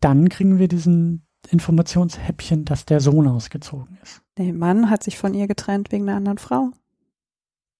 [0.00, 4.22] Dann kriegen wir diesen Informationshäppchen, dass der Sohn ausgezogen ist.
[4.38, 6.70] Der Mann hat sich von ihr getrennt wegen einer anderen Frau.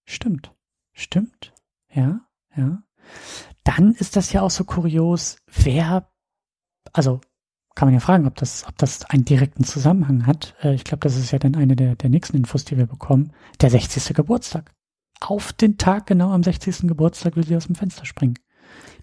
[0.05, 0.51] Stimmt,
[0.93, 1.53] stimmt,
[1.93, 2.21] ja,
[2.55, 2.81] ja.
[3.63, 6.07] Dann ist das ja auch so kurios, wer,
[6.93, 7.21] also
[7.75, 10.55] kann man ja fragen, ob das, ob das einen direkten Zusammenhang hat.
[10.63, 13.33] Äh, Ich glaube, das ist ja dann eine der, der nächsten Infos, die wir bekommen.
[13.61, 14.15] Der 60.
[14.15, 14.71] Geburtstag.
[15.19, 16.87] Auf den Tag genau am 60.
[16.87, 18.37] Geburtstag will sie aus dem Fenster springen.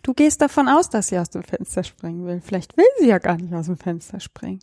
[0.02, 2.40] Du gehst davon aus, dass sie aus dem Fenster springen will.
[2.40, 4.60] Vielleicht will sie ja gar nicht aus dem Fenster springen.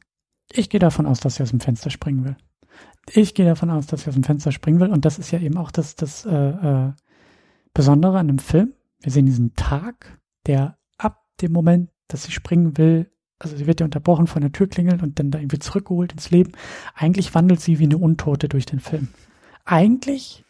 [0.52, 2.36] Ich gehe davon aus, dass sie aus dem Fenster springen will.
[3.14, 4.90] Ich gehe davon aus, dass sie aus dem Fenster springen will.
[4.90, 6.92] Und das ist ja eben auch das, das äh, äh,
[7.74, 8.74] Besondere an dem Film.
[9.00, 13.80] Wir sehen diesen Tag, der ab dem Moment, dass sie springen will, also sie wird
[13.80, 16.52] ja unterbrochen von der Türklingel und dann da irgendwie zurückgeholt ins Leben.
[16.94, 19.08] Eigentlich wandelt sie wie eine Untote durch den Film.
[19.66, 20.44] Eigentlich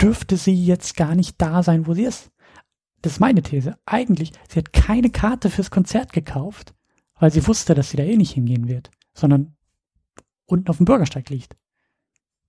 [0.00, 2.30] dürfte sie jetzt gar nicht da sein, wo sie ist.
[3.02, 3.76] Das ist meine These.
[3.86, 6.74] Eigentlich, sie hat keine Karte fürs Konzert gekauft,
[7.18, 9.54] weil sie wusste, dass sie da eh nicht hingehen wird, sondern
[10.46, 11.56] unten auf dem Bürgersteig liegt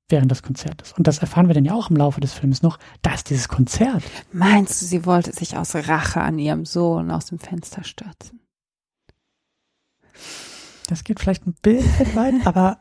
[0.09, 0.93] während des Konzertes.
[0.93, 3.47] Und das erfahren wir dann ja auch im Laufe des Films noch, da ist dieses
[3.47, 4.03] Konzert.
[4.31, 8.44] Meinst du, sie wollte sich aus Rache an ihrem Sohn aus dem Fenster stürzen?
[10.87, 12.79] Das geht vielleicht ein bisschen weit, aber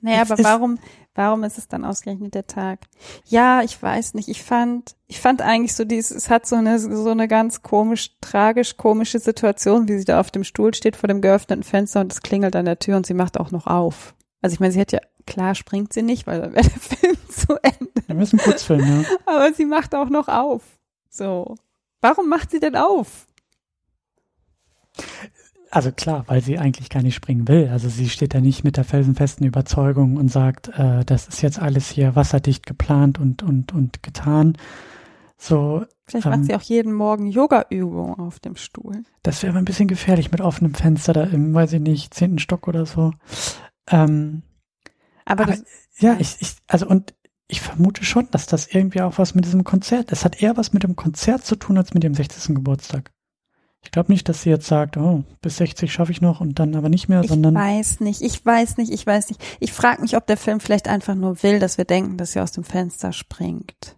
[0.00, 0.78] Naja, aber warum,
[1.14, 2.80] warum ist es dann ausgerechnet der Tag?
[3.26, 4.28] Ja, ich weiß nicht.
[4.28, 8.12] Ich fand, ich fand eigentlich so dieses, es hat so eine, so eine ganz komisch,
[8.20, 12.12] tragisch komische Situation, wie sie da auf dem Stuhl steht vor dem geöffneten Fenster und
[12.12, 14.14] es klingelt an der Tür und sie macht auch noch auf.
[14.40, 17.16] Also ich meine, sie hätte ja, klar springt sie nicht, weil dann wäre der Film
[17.28, 18.02] zu Ende.
[18.06, 19.08] wir müssen kurz filmen, ja.
[19.26, 20.62] Aber sie macht auch noch auf.
[21.08, 21.54] So.
[22.00, 23.26] Warum macht sie denn auf?
[25.74, 27.68] Also klar, weil sie eigentlich gar nicht springen will.
[27.72, 31.58] Also sie steht da nicht mit der felsenfesten Überzeugung und sagt, äh, das ist jetzt
[31.58, 34.58] alles hier wasserdicht geplant und, und, und getan.
[35.38, 36.32] So, Vielleicht Ähm.
[36.32, 39.02] macht sie auch jeden Morgen Yoga-Übungen auf dem Stuhl.
[39.22, 42.38] das wäre aber ein bisschen gefährlich mit offenem Fenster da im, weiß ich nicht, zehnten
[42.38, 43.12] Stock oder so.
[43.90, 44.42] Ähm,
[45.24, 45.64] Aber, Aber- das,
[45.98, 47.14] Ja, ich, ich, also und
[47.48, 50.72] ich vermute schon, dass das irgendwie auch was mit diesem Konzert, es hat eher was
[50.74, 52.54] mit dem Konzert zu tun als mit dem 60.
[52.54, 53.10] Geburtstag.
[53.84, 56.74] Ich glaube nicht, dass sie jetzt sagt, oh, bis 60 schaffe ich noch und dann
[56.76, 59.42] aber nicht mehr, Ich sondern weiß nicht, ich weiß nicht, ich weiß nicht.
[59.60, 62.40] Ich frage mich, ob der Film vielleicht einfach nur will, dass wir denken, dass sie
[62.40, 63.96] aus dem Fenster springt.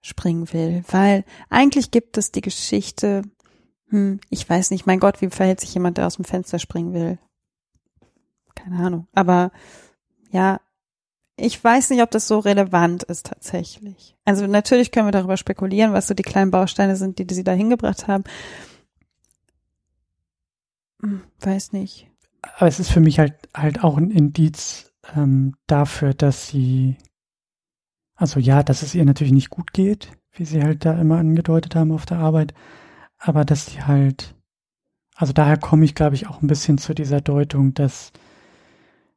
[0.00, 0.84] Springen will.
[0.90, 3.22] Weil eigentlich gibt es die Geschichte,
[3.88, 6.92] hm, ich weiß nicht, mein Gott, wie verhält sich jemand, der aus dem Fenster springen
[6.92, 7.18] will?
[8.54, 9.06] Keine Ahnung.
[9.14, 9.52] Aber
[10.30, 10.60] ja,
[11.36, 14.16] ich weiß nicht, ob das so relevant ist tatsächlich.
[14.24, 17.44] Also natürlich können wir darüber spekulieren, was so die kleinen Bausteine sind, die, die sie
[17.44, 18.24] da hingebracht haben.
[21.02, 22.10] Hm, weiß nicht.
[22.42, 26.96] Aber es ist für mich halt halt auch ein Indiz ähm, dafür, dass sie,
[28.14, 31.74] also ja, dass es ihr natürlich nicht gut geht, wie sie halt da immer angedeutet
[31.74, 32.54] haben auf der Arbeit,
[33.18, 34.34] aber dass sie halt,
[35.16, 38.12] also daher komme ich, glaube ich, auch ein bisschen zu dieser Deutung, dass,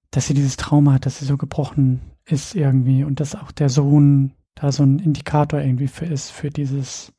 [0.10, 3.70] dass sie dieses Trauma hat, dass sie so gebrochen ist irgendwie und dass auch der
[3.70, 7.14] Sohn da so ein Indikator irgendwie für ist, für dieses,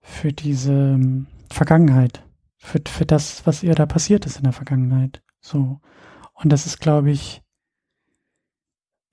[0.00, 2.24] für diese ähm, Vergangenheit,
[2.62, 5.22] für, für das, was ihr da passiert ist in der Vergangenheit.
[5.40, 5.80] So.
[6.32, 7.42] Und das ist, glaube ich,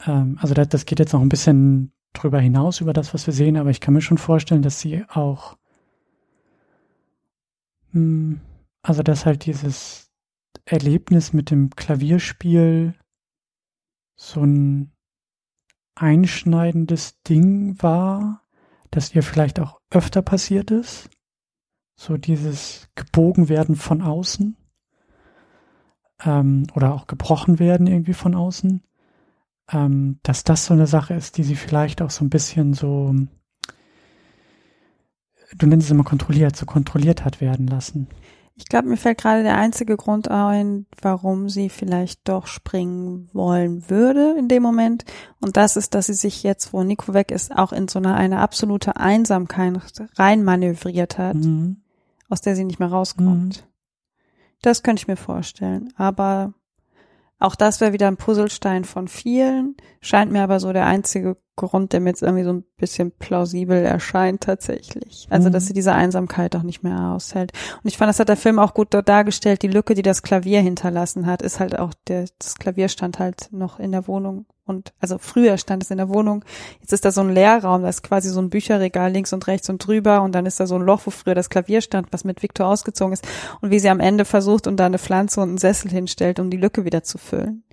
[0.06, 3.34] ähm, also das, das geht jetzt noch ein bisschen drüber hinaus, über das, was wir
[3.34, 5.58] sehen, aber ich kann mir schon vorstellen, dass sie auch,
[7.92, 8.42] mh, hm,
[8.84, 10.12] also dass halt dieses
[10.66, 12.94] Erlebnis mit dem Klavierspiel
[14.16, 14.92] so ein
[15.96, 18.44] einschneidendes Ding war,
[18.92, 21.10] das ihr vielleicht auch öfter passiert ist.
[22.00, 24.56] So dieses gebogen werden von außen
[26.24, 28.82] ähm, oder auch gebrochen werden irgendwie von außen,
[29.70, 33.14] ähm, dass das so eine Sache ist, die sie vielleicht auch so ein bisschen so,
[35.58, 38.08] du nennst es immer kontrolliert, so kontrolliert hat werden lassen.
[38.56, 43.90] Ich glaube, mir fällt gerade der einzige Grund ein, warum sie vielleicht doch springen wollen
[43.90, 45.04] würde in dem Moment.
[45.42, 48.16] Und das ist, dass sie sich jetzt, wo Nico weg ist, auch in so eine,
[48.16, 49.82] eine absolute Einsamkeit
[50.18, 51.82] reinmanövriert hat, mhm.
[52.30, 53.64] Aus der sie nicht mehr rauskommt.
[53.64, 53.70] Mhm.
[54.62, 55.94] Das könnte ich mir vorstellen.
[55.98, 56.54] Aber
[57.40, 61.38] auch das wäre wieder ein Puzzlestein von vielen, scheint mir aber so der einzige
[61.68, 65.28] Grund, der mir jetzt irgendwie so ein bisschen plausibel erscheint tatsächlich.
[65.30, 65.54] Also, mhm.
[65.54, 67.52] dass sie diese Einsamkeit auch nicht mehr aushält.
[67.84, 69.62] Und ich fand, das hat der Film auch gut dargestellt.
[69.62, 73.50] Die Lücke, die das Klavier hinterlassen hat, ist halt auch der, das Klavier stand halt
[73.52, 76.46] noch in der Wohnung und, also früher stand es in der Wohnung.
[76.80, 79.70] Jetzt ist da so ein Leerraum, da ist quasi so ein Bücherregal links und rechts
[79.70, 82.24] und drüber und dann ist da so ein Loch, wo früher das Klavier stand, was
[82.24, 83.28] mit Victor ausgezogen ist
[83.62, 86.50] und wie sie am Ende versucht und da eine Pflanze und einen Sessel hinstellt, um
[86.50, 87.64] die Lücke wieder zu füllen.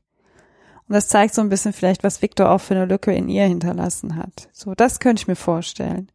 [0.89, 3.45] Und das zeigt so ein bisschen vielleicht, was Victor auch für eine Lücke in ihr
[3.45, 4.49] hinterlassen hat.
[4.53, 6.11] So, das könnte ich mir vorstellen.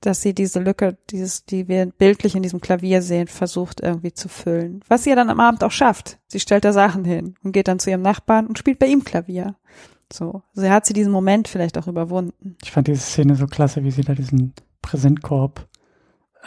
[0.00, 4.28] Dass sie diese Lücke, dieses, die wir bildlich in diesem Klavier sehen, versucht irgendwie zu
[4.28, 4.80] füllen.
[4.86, 6.18] Was sie ja dann am Abend auch schafft.
[6.28, 9.02] Sie stellt da Sachen hin und geht dann zu ihrem Nachbarn und spielt bei ihm
[9.02, 9.56] Klavier.
[10.12, 10.42] So.
[10.54, 12.56] Also hat sie diesen Moment vielleicht auch überwunden.
[12.62, 15.66] Ich fand diese Szene so klasse, wie sie da diesen Präsentkorb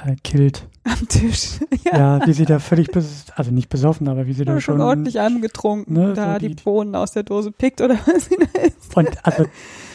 [0.06, 0.68] äh, killt.
[0.84, 1.60] Am Tisch.
[1.84, 1.98] ja.
[2.19, 4.78] ja, wie sie da völlig, bes also nicht besoffen, aber wie sie ja, da schon,
[4.78, 8.26] schon ordentlich angetrunken, ne, da so die, die, Bohnen aus der Dose pickt oder was
[8.26, 8.95] sie da ist.
[8.95, 9.45] Und also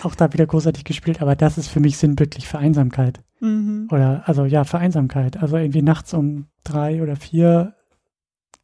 [0.02, 3.20] auch da wieder großartig gespielt, aber das ist für mich sinnbildlich für Einsamkeit.
[3.40, 3.88] Mhm.
[3.90, 5.36] Oder, also ja, für Einsamkeit.
[5.38, 7.74] Also irgendwie nachts um drei oder vier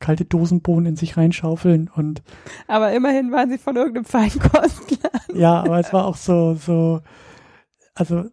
[0.01, 2.23] kalte Dosenbohnen in sich reinschaufeln und.
[2.67, 5.37] Aber immerhin waren sie von irgendeinem Feinkostladen.
[5.37, 7.01] Ja, aber es war auch so, so,
[7.95, 8.27] also,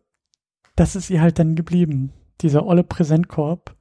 [0.76, 3.76] das ist ihr halt dann geblieben dieser olle Präsentkorb.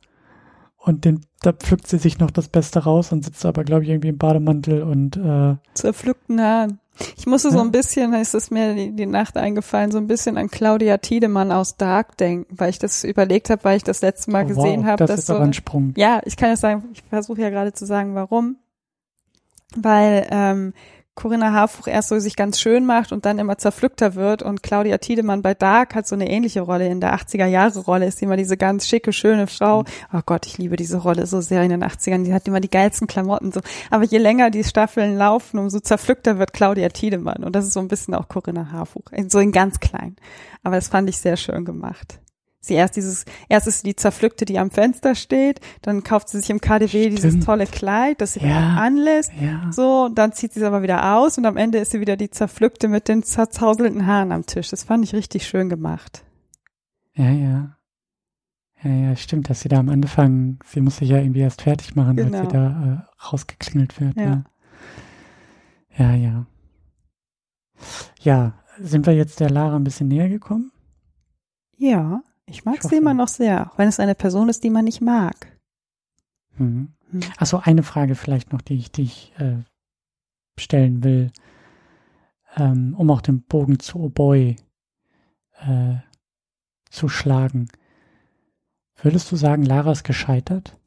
[0.76, 3.88] Und den, da pflückt sie sich noch das Beste raus und sitzt aber, glaube ich,
[3.88, 6.78] irgendwie im Bademantel und äh, zerpflückten Haaren.
[7.16, 7.54] Ich musste ja.
[7.54, 10.98] so ein bisschen, ist es mir die, die, Nacht eingefallen, so ein bisschen an Claudia
[10.98, 14.48] Tiedemann aus Dark denken, weil ich das überlegt habe, weil ich das letzte Mal oh,
[14.48, 14.98] gesehen wow, habe.
[14.98, 15.94] Das dass ist so, aber ein Sprung.
[15.96, 18.56] Ja, ich kann ja sagen, ich versuche ja gerade zu sagen, warum.
[19.74, 20.72] Weil ähm,
[21.14, 24.98] Corinna Harfuch erst so sich ganz schön macht und dann immer zerpflückter wird und Claudia
[24.98, 28.36] Tiedemann bei Dark hat so eine ähnliche Rolle in der 80er Jahre Rolle ist immer
[28.36, 29.84] diese ganz schicke schöne Frau.
[30.12, 32.70] Oh Gott, ich liebe diese Rolle so sehr in den 80ern, die hat immer die
[32.70, 33.60] geilsten Klamotten so,
[33.90, 37.80] aber je länger die Staffeln laufen, umso zerpflückter wird Claudia Tiedemann und das ist so
[37.80, 40.16] ein bisschen auch Corinna Harfuch, so in ganz klein.
[40.62, 42.18] Aber das fand ich sehr schön gemacht
[42.66, 46.40] sie erst dieses, erst ist sie die Zerpflückte, die am Fenster steht, dann kauft sie
[46.40, 47.18] sich im KDW Stimmt.
[47.18, 49.70] dieses tolle Kleid, das sie ja, anlässt, ja.
[49.72, 52.16] so, und dann zieht sie es aber wieder aus und am Ende ist sie wieder
[52.16, 54.70] die Zerpflückte mit den zerzauselnden Haaren am Tisch.
[54.70, 56.24] Das fand ich richtig schön gemacht.
[57.14, 57.76] Ja, ja.
[58.82, 61.96] Ja, ja, stimmt, dass sie da am Anfang, sie muss sich ja irgendwie erst fertig
[61.96, 62.38] machen, genau.
[62.38, 62.68] als sie genau.
[62.68, 64.16] da äh, rausgeklingelt wird.
[64.16, 64.44] Ja.
[65.96, 66.14] ja, ja.
[66.14, 66.46] Ja,
[68.20, 68.54] ja.
[68.78, 70.72] Sind wir jetzt der Lara ein bisschen näher gekommen?
[71.76, 72.22] Ja.
[72.46, 74.84] Ich mag ich sie immer noch sehr, auch wenn es eine Person ist, die man
[74.84, 75.58] nicht mag.
[76.56, 76.94] Mhm.
[77.10, 77.20] Hm.
[77.38, 79.62] Achso, eine Frage vielleicht noch, die ich, die ich äh,
[80.58, 81.32] stellen will,
[82.56, 84.56] ähm, um auch den Bogen zu Oboy
[85.60, 85.96] äh,
[86.90, 87.68] zu schlagen.
[88.96, 90.78] Würdest du sagen, Lara ist gescheitert?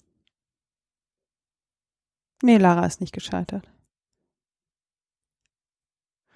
[2.41, 3.69] Nee, Lara ist nicht gescheitert.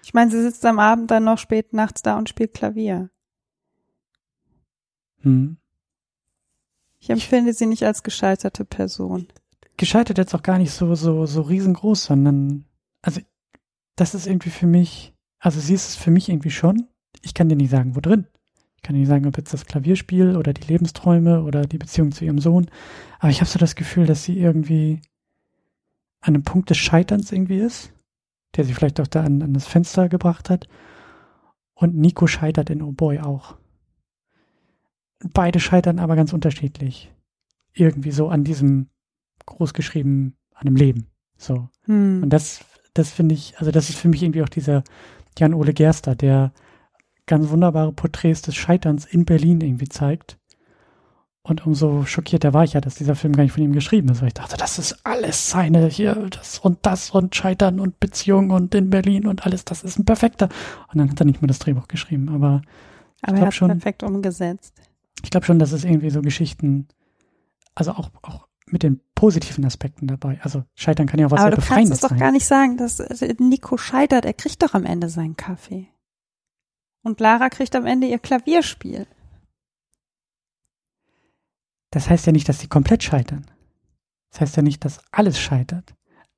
[0.03, 3.09] Ich meine, sie sitzt am Abend dann noch spät nachts da und spielt Klavier.
[5.21, 5.57] Hm.
[6.99, 9.27] Ich empfinde sie nicht als gescheiterte Person.
[9.77, 12.65] Gescheitert jetzt auch gar nicht so, so, so riesengroß, sondern,
[13.01, 13.21] also,
[13.95, 16.87] das ist irgendwie für mich, also sie ist es für mich irgendwie schon.
[17.21, 18.27] Ich kann dir nicht sagen, wo drin.
[18.75, 22.25] Ich kann nicht sagen, ob jetzt das Klavierspiel oder die Lebensträume oder die Beziehung zu
[22.25, 22.69] ihrem Sohn.
[23.19, 25.01] Aber ich habe so das Gefühl, dass sie irgendwie
[26.21, 27.93] an einem Punkt des Scheiterns irgendwie ist,
[28.55, 30.67] der sie vielleicht auch da an, an das Fenster gebracht hat.
[31.73, 33.57] Und Nico scheitert in Oh Boy auch.
[35.33, 37.11] Beide scheitern aber ganz unterschiedlich.
[37.73, 38.89] Irgendwie so an diesem
[39.45, 41.07] großgeschrieben, an dem Leben.
[41.37, 41.69] So.
[41.85, 42.23] Hm.
[42.23, 44.83] Und das, das finde ich, also das ist für mich irgendwie auch dieser
[45.37, 46.51] Jan-Ole Gerster, der
[47.25, 50.37] ganz wunderbare Porträts des Scheiterns in Berlin irgendwie zeigt.
[51.43, 54.21] Und umso schockierter war ich ja, dass dieser Film gar nicht von ihm geschrieben ist,
[54.21, 58.51] weil ich dachte, das ist alles seine hier, das und das und Scheitern und Beziehung
[58.51, 60.49] und in Berlin und alles, das ist ein perfekter.
[60.91, 62.61] Und dann hat er nicht mehr das Drehbuch geschrieben, aber
[63.23, 64.79] Aber er hat schon- perfekt umgesetzt.
[65.23, 66.87] Ich glaube schon, dass es irgendwie so Geschichten,
[67.75, 70.39] also auch, auch mit den positiven Aspekten dabei.
[70.41, 72.19] Also Scheitern kann ja auch was Aber sehr du kannst Befreiendes es doch sein.
[72.19, 74.25] gar nicht sagen, dass äh, Nico scheitert.
[74.25, 75.87] Er kriegt doch am Ende seinen Kaffee.
[77.03, 79.07] Und Lara kriegt am Ende ihr Klavierspiel.
[81.91, 83.45] Das heißt ja nicht, dass sie komplett scheitern.
[84.31, 85.93] Das heißt ja nicht, dass alles scheitert.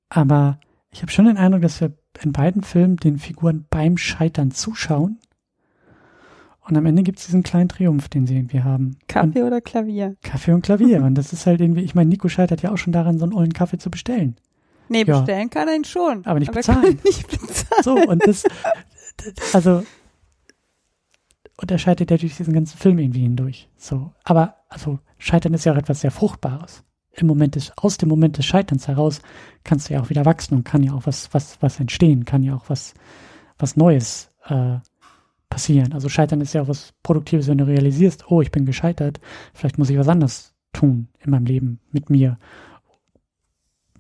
[0.09, 4.51] Aber ich habe schon den Eindruck, dass wir in beiden Filmen den Figuren beim Scheitern
[4.51, 5.19] zuschauen.
[6.65, 8.97] Und am Ende gibt es diesen kleinen Triumph, den sie irgendwie haben.
[9.07, 10.07] Kaffee oder Klavier?
[10.07, 11.03] Und Kaffee und Klavier.
[11.03, 13.33] und das ist halt irgendwie, ich meine, Nico scheitert ja auch schon daran, so einen
[13.33, 14.35] ollen Kaffee zu bestellen.
[14.89, 15.19] Nee, Ja.
[15.19, 16.25] bestellen kann er ihn schon.
[16.25, 16.99] Aber nicht er kann bezahlen.
[17.03, 17.83] nicht bezahlen.
[17.83, 18.43] So, und das,
[19.53, 19.83] also,
[21.57, 23.69] und er scheitert ja durch diesen ganzen Film irgendwie hindurch.
[23.77, 26.83] So, aber, also, Scheitern ist ja auch etwas sehr Fruchtbares.
[27.15, 29.21] Im Moment des, aus dem Moment des Scheiterns heraus
[29.63, 32.41] kannst du ja auch wieder wachsen und kann ja auch was, was, was entstehen, kann
[32.41, 32.95] ja auch was,
[33.59, 34.77] was Neues, äh,
[35.53, 35.93] passieren.
[35.93, 39.19] Also Scheitern ist ja auch was Produktives, wenn du realisierst, oh, ich bin gescheitert,
[39.53, 42.39] vielleicht muss ich was anderes tun in meinem Leben mit mir.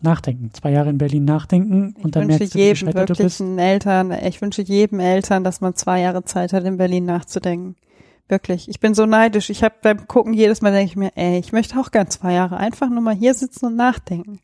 [0.01, 3.15] Nachdenken, zwei Jahre in Berlin nachdenken Ich und dann wünsche merkst du, wie gescheitert du
[3.15, 3.39] bist.
[3.39, 7.75] Eltern, ich wünsche jedem Eltern, dass man zwei Jahre Zeit hat, in Berlin nachzudenken.
[8.27, 8.67] Wirklich.
[8.67, 9.49] Ich bin so neidisch.
[9.49, 12.33] Ich habe beim Gucken jedes Mal denke ich mir, ey, ich möchte auch gern zwei
[12.33, 14.39] Jahre einfach nur mal hier sitzen und nachdenken.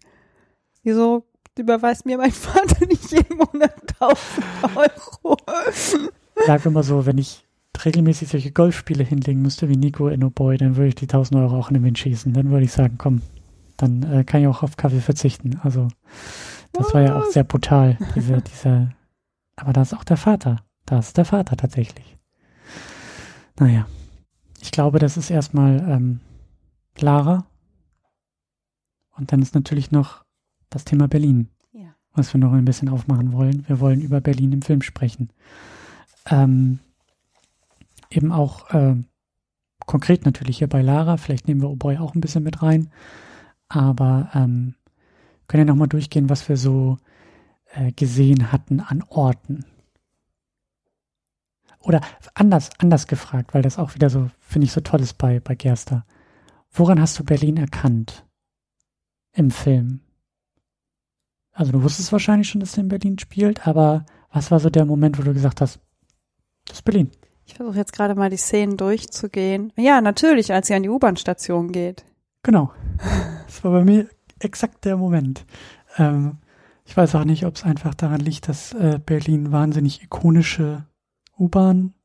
[0.83, 1.25] Wieso
[1.57, 4.17] überweist mir mein Vater nicht jeden Monat 1000
[4.75, 5.37] Euro?
[6.45, 7.45] Sag immer so, wenn ich
[7.85, 11.39] regelmäßig solche Golfspiele hinlegen müsste wie Nico in Oh Boy, dann würde ich die 1000
[11.39, 12.33] Euro auch in den Wind schießen.
[12.33, 13.21] Dann würde ich sagen, komm,
[13.77, 15.59] dann äh, kann ich auch auf Kaffee verzichten.
[15.63, 15.87] Also
[16.73, 18.91] das war ja auch sehr brutal, diese, diese,
[19.55, 20.57] aber da ist auch der Vater.
[20.85, 22.17] Da ist der Vater tatsächlich.
[23.59, 23.87] Naja,
[24.61, 26.19] ich glaube, das ist erstmal ähm,
[26.99, 27.45] Lara.
[29.15, 30.23] Und dann ist natürlich noch
[30.69, 31.93] das Thema Berlin Ja.
[32.13, 33.65] was wir noch ein bisschen aufmachen wollen.
[33.67, 35.29] Wir wollen über Berlin im Film sprechen.
[36.29, 36.79] Ähm,
[38.09, 39.05] eben auch ähm,
[39.85, 42.91] konkret natürlich hier bei Lara, vielleicht nehmen wir Oboy auch ein bisschen mit rein,
[43.67, 44.75] aber ähm,
[45.47, 46.97] können ja nochmal durchgehen, was wir so
[47.73, 49.65] äh, gesehen hatten an Orten.
[51.81, 52.01] Oder
[52.33, 55.55] anders, anders gefragt, weil das auch wieder so, finde ich, so toll ist bei, bei
[55.55, 56.05] Gerster.
[56.71, 58.25] Woran hast du Berlin erkannt
[59.31, 60.01] im Film?
[61.51, 64.85] Also du wusstest wahrscheinlich schon, dass er in Berlin spielt, aber was war so der
[64.85, 65.79] Moment, wo du gesagt hast,
[66.69, 67.11] das ist Berlin?
[67.45, 69.73] Ich versuche jetzt gerade mal die Szenen durchzugehen.
[69.75, 72.05] Ja, natürlich, als sie an die U-Bahn-Station geht.
[72.43, 72.71] Genau.
[73.47, 74.07] Das war bei mir
[74.39, 75.45] exakt der Moment.
[75.97, 76.37] Ähm,
[76.85, 80.85] ich weiß auch nicht, ob es einfach daran liegt, dass äh, Berlin wahnsinnig ikonische
[81.37, 81.98] U-Bahn-Stationen,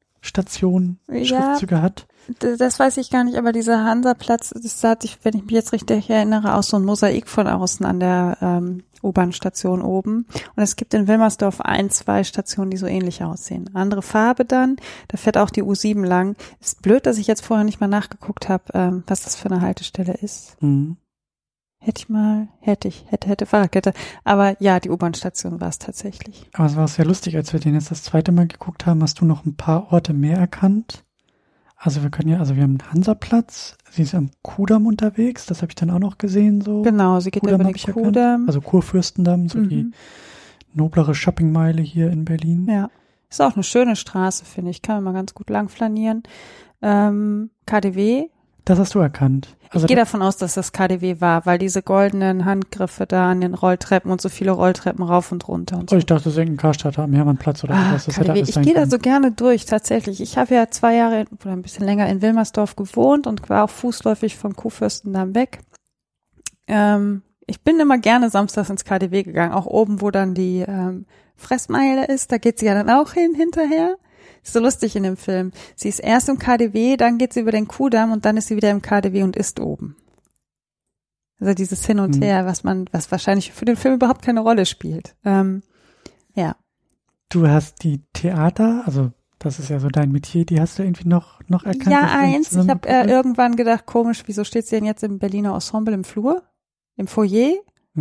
[1.09, 1.25] Ja.
[1.25, 2.07] Schriftzüge hat.
[2.43, 5.53] D- Das weiß ich gar nicht, aber dieser Hansaplatz, das sah sich, wenn ich mich
[5.53, 10.27] jetzt richtig erinnere, aus so ein Mosaik von außen an der ähm, U-Bahn-Station oben.
[10.57, 13.69] Und es gibt in Wilmersdorf ein, zwei Stationen, die so ähnlich aussehen.
[13.75, 14.77] Andere Farbe dann,
[15.09, 16.37] da fährt auch die U7 lang.
[16.61, 19.61] Ist blöd, dass ich jetzt vorher nicht mal nachgeguckt habe, ähm, was das für eine
[19.61, 20.57] Haltestelle ist.
[20.63, 20.97] Mhm.
[21.85, 23.93] Hätte ich mal, hätte ich, hätte, hätte Fahrradkette.
[24.25, 26.49] Aber ja, die U-Bahn-Station war es tatsächlich.
[26.55, 29.21] Aber es war sehr lustig, als wir den jetzt das zweite Mal geguckt haben, hast
[29.21, 31.05] du noch ein paar Orte mehr erkannt.
[31.77, 35.61] Also wir können ja, also wir haben den Hansaplatz, sie ist am Kudamm unterwegs, das
[35.61, 36.81] habe ich dann auch noch gesehen so.
[36.81, 38.07] Genau, sie geht Kudamm über den ich erkannt.
[38.07, 38.45] Kudamm.
[38.47, 39.95] Also Kurfürstendamm, so die Mhm.
[40.73, 42.67] noblere Shoppingmeile hier in Berlin.
[42.71, 42.89] Ja.
[43.29, 44.81] Ist auch eine schöne Straße, finde ich.
[44.81, 46.23] Kann man mal ganz gut lang flanieren.
[46.81, 48.29] Ähm, KDW.
[48.65, 49.55] Das hast du erkannt.
[49.75, 53.41] Also ich gehe davon aus, dass das KDW war, weil diese goldenen Handgriffe da an
[53.41, 55.97] den Rolltreppen und so viele Rolltreppen rauf und runter und oh, so.
[55.97, 58.07] ich dachte, das ist irgendein Karstadt am Hermannplatz oder Ah, sowas.
[58.07, 58.41] Das KDW.
[58.41, 60.21] Ich gehe da so gerne durch, tatsächlich.
[60.21, 63.71] Ich habe ja zwei Jahre oder ein bisschen länger in Wilmersdorf gewohnt und war auch
[63.71, 65.61] fußläufig von Kuhfürstendamm weg.
[66.67, 71.07] Ähm, ich bin immer gerne samstags ins KDW gegangen, auch oben, wo dann die ähm,
[71.37, 73.97] Fressmeile ist, da geht sie ja dann auch hin hinterher.
[74.45, 75.51] Ist so lustig in dem Film.
[75.75, 78.57] Sie ist erst im KDW, dann geht sie über den Kudamm und dann ist sie
[78.57, 79.97] wieder im KDW und ist oben.
[81.41, 82.23] Also dieses Hin und Mhm.
[82.23, 85.17] Her, was man, was wahrscheinlich für den Film überhaupt keine Rolle spielt.
[85.25, 85.63] Ähm,
[86.35, 86.57] ja.
[87.31, 89.11] Du hast die Theater, also
[89.41, 90.47] Das ist ja so dein Metier.
[90.47, 91.89] Die hast du irgendwie noch, noch erkannt.
[91.91, 92.53] Ja, eins.
[92.57, 96.05] Ich habe äh, irgendwann gedacht, komisch, wieso steht sie denn jetzt im Berliner Ensemble im
[96.05, 96.43] Flur?
[96.97, 97.53] Im Foyer?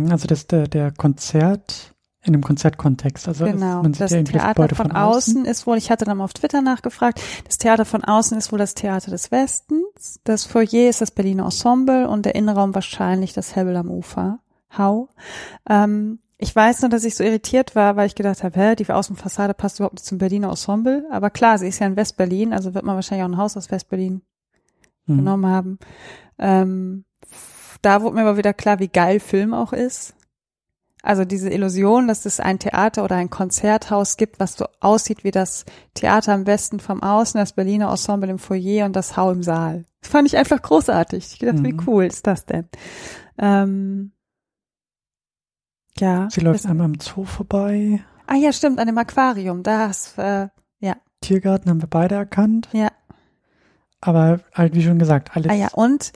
[0.08, 1.93] Also das der, der Konzert
[2.24, 3.28] in einem Konzertkontext.
[3.28, 6.18] Also genau, man sieht das ja Theater Gebäude von, außen ist wohl, ich hatte dann
[6.18, 10.44] mal auf Twitter nachgefragt, das Theater von außen ist wohl das Theater des Westens, das
[10.44, 14.38] Foyer ist das Berliner Ensemble und der Innenraum wahrscheinlich das Hebel am Ufer.
[14.76, 15.08] Hau.
[15.68, 18.90] Ähm, ich weiß nur, dass ich so irritiert war, weil ich gedacht habe, hä, die
[18.90, 21.06] Außenfassade passt überhaupt nicht zum Berliner Ensemble.
[21.10, 23.70] Aber klar, sie ist ja in Westberlin, also wird man wahrscheinlich auch ein Haus aus
[23.70, 24.22] Westberlin
[25.06, 25.16] Mhm.
[25.18, 25.78] genommen haben.
[26.38, 27.04] Ähm,
[27.82, 30.13] da wurde mir aber wieder klar, wie geil Film auch ist.
[31.04, 35.30] Also diese Illusion, dass es ein Theater oder ein Konzerthaus gibt, was so aussieht wie
[35.30, 39.42] das Theater am Westen vom Außen, das Berliner Ensemble im Foyer und das Hau im
[39.42, 39.84] Saal.
[40.00, 41.32] Das fand ich einfach großartig.
[41.34, 41.82] Ich dachte, wie Mhm.
[41.86, 42.68] cool ist das denn?
[43.38, 44.12] Ähm,
[45.98, 46.28] ja.
[46.30, 48.02] Sie läuft einmal im Zoo vorbei.
[48.26, 49.62] ah ja, stimmt, an dem Aquarium.
[49.62, 50.48] Da hast, äh,
[50.80, 52.68] ja, Tiergarten haben wir beide erkannt.
[52.72, 52.88] ja.
[54.00, 55.50] Aber halt, wie schon gesagt, alles.
[55.50, 56.12] Ah ja, und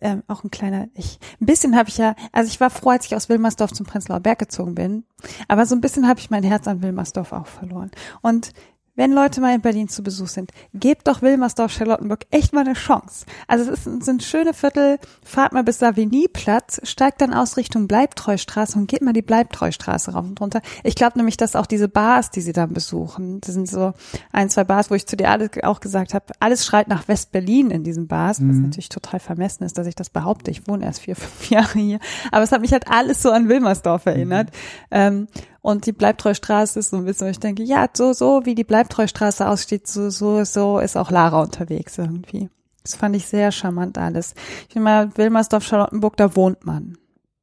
[0.00, 3.06] ähm, auch ein kleiner, ich, ein bisschen habe ich ja, also ich war froh, als
[3.06, 5.04] ich aus Wilmersdorf zum Prenzlauer Berg gezogen bin,
[5.48, 7.90] aber so ein bisschen habe ich mein Herz an Wilmersdorf auch verloren.
[8.22, 8.52] Und
[8.96, 12.72] wenn Leute mal in Berlin zu Besuch sind, gebt doch Wilmersdorf, Charlottenburg echt mal eine
[12.74, 13.26] Chance.
[13.46, 18.78] Also es ist, sind schöne Viertel, fahrt mal bis Savignyplatz, steigt dann aus Richtung Bleibtreustraße
[18.78, 20.60] und geht mal die Bleibtreustraße rauf und runter.
[20.82, 23.92] Ich glaube nämlich, dass auch diese Bars, die sie dann besuchen, das sind so
[24.32, 27.70] ein, zwei Bars, wo ich zu dir alle auch gesagt habe, alles schreit nach West-Berlin
[27.70, 28.62] in diesen Bars, was Mhm.
[28.62, 30.50] natürlich total vermessen ist, dass ich das behaupte.
[30.50, 31.98] Ich wohne erst vier, fünf Jahre hier.
[32.32, 34.50] Aber es hat mich halt alles so an Wilmersdorf erinnert.
[34.90, 35.28] Ähm,
[35.66, 39.48] und die Bleibtreustraße ist so ein bisschen, ich denke, ja, so, so wie die Bleibtreustraße
[39.48, 42.50] aussteht, so, so, so ist auch Lara unterwegs irgendwie.
[42.84, 44.36] Das fand ich sehr charmant alles.
[44.68, 46.96] Ich finde mal, Wilmersdorf, Charlottenburg, da wohnt man.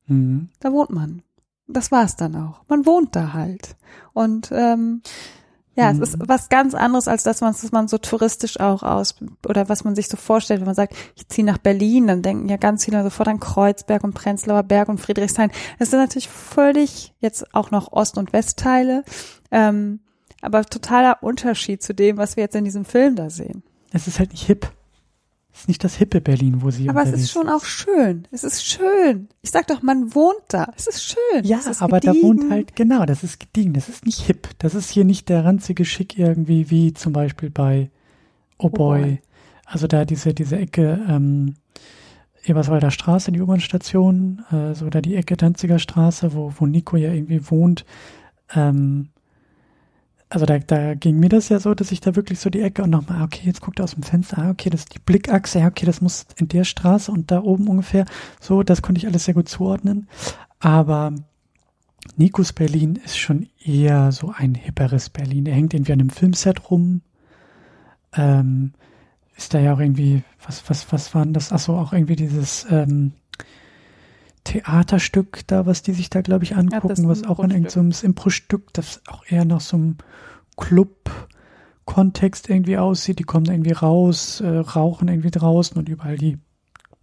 [0.08, 0.48] Mhm.
[0.62, 1.22] Da wohnt man.
[1.68, 2.62] Das war's dann auch.
[2.70, 3.76] Man wohnt da halt.
[4.14, 5.02] Und ähm,
[5.76, 6.02] ja, Mhm.
[6.02, 9.16] es ist was ganz anderes als das, was man so touristisch auch aus
[9.48, 12.48] oder was man sich so vorstellt, wenn man sagt, ich ziehe nach Berlin, dann denken
[12.50, 15.52] ja ganz viele sofort an Kreuzberg und Prenzlauer Berg und Friedrichshain.
[15.80, 19.04] Das sind natürlich völlig jetzt auch noch Ost- und Westteile,
[19.52, 20.00] ähm,
[20.42, 23.64] aber totaler Unterschied zu dem, was wir jetzt in diesem Film da sehen.
[23.92, 24.68] Es ist halt nicht hip.
[25.54, 28.28] Es ist nicht das hippe Berlin, wo sie Aber es ist schon auch schön.
[28.32, 29.30] Es ist schön.
[29.42, 30.68] Ich sag doch, man wohnt da.
[30.76, 31.44] Es ist schön.
[31.44, 32.28] Ja, ist aber da gediegen.
[32.28, 34.50] wohnt halt, genau, das ist gediegen, das ist nicht hip.
[34.58, 37.92] Das ist hier nicht der ranzige Schick irgendwie, wie zum Beispiel bei
[38.58, 39.02] Oh Boy.
[39.02, 39.22] Boy.
[39.66, 41.56] Also da diese, diese Ecke, ähm,
[42.46, 47.14] Eberswalder Straße, die U-Bahn-Station, äh, so da die Ecke Danziger Straße, wo, wo Nico ja
[47.14, 47.86] irgendwie wohnt.
[48.54, 49.10] Ähm,
[50.34, 52.82] also da, da ging mir das ja so, dass ich da wirklich so die Ecke
[52.82, 55.00] und nochmal, ah, okay, jetzt guckt er aus dem Fenster, ah, okay, das ist die
[55.00, 58.06] Blickachse, okay, das muss in der Straße und da oben ungefähr.
[58.42, 60.08] So, das konnte ich alles sehr gut zuordnen.
[60.60, 61.14] Aber
[62.18, 65.46] Nikos Berlin ist schon eher so ein hipperes Berlin.
[65.46, 67.02] Er hängt irgendwie an einem Filmset rum.
[68.14, 68.74] Ähm,
[69.38, 71.52] ist da ja auch irgendwie, was, was, was waren das?
[71.52, 73.12] Achso, auch irgendwie dieses ähm,
[74.44, 78.06] Theaterstück da, was die sich da, glaube ich, angucken, ist was auch in irgendeinem so
[78.06, 79.98] Impro-Stück, das auch eher nach so einem
[80.58, 83.20] Club-Kontext irgendwie aussieht.
[83.20, 86.38] Die kommen irgendwie raus, äh, rauchen irgendwie draußen und überall die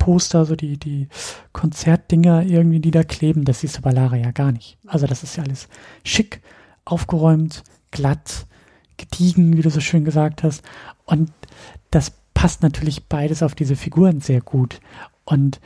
[0.00, 1.08] Poster, so die, die
[1.52, 4.78] Konzertdinger irgendwie, die da kleben, das siehst du bei Lara ja gar nicht.
[4.86, 5.68] Also das ist ja alles
[6.04, 6.40] schick,
[6.84, 8.46] aufgeräumt, glatt,
[8.96, 10.62] gediegen, wie du so schön gesagt hast.
[11.04, 11.30] Und
[11.90, 14.80] das passt natürlich beides auf diese Figuren sehr gut.
[15.24, 15.60] Und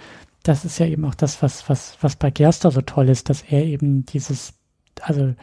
[0.45, 3.43] das ist ja eben auch das, was, was, was bei Gerster so toll ist, dass
[3.43, 4.53] er eben dieses,
[5.01, 5.35] also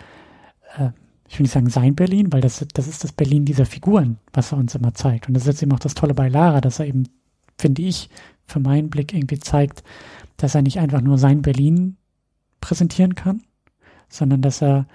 [0.77, 0.91] äh,
[1.27, 4.51] ich will nicht sagen sein Berlin, weil das, das ist das Berlin dieser Figuren, was
[4.51, 5.27] er uns immer zeigt.
[5.27, 7.09] Und das ist jetzt eben auch das Tolle bei Lara, dass er eben,
[7.57, 8.09] finde ich,
[8.45, 9.83] für meinen Blick irgendwie zeigt,
[10.37, 11.97] dass er nicht einfach nur sein Berlin
[12.59, 13.41] präsentieren kann,
[14.07, 14.85] sondern dass er,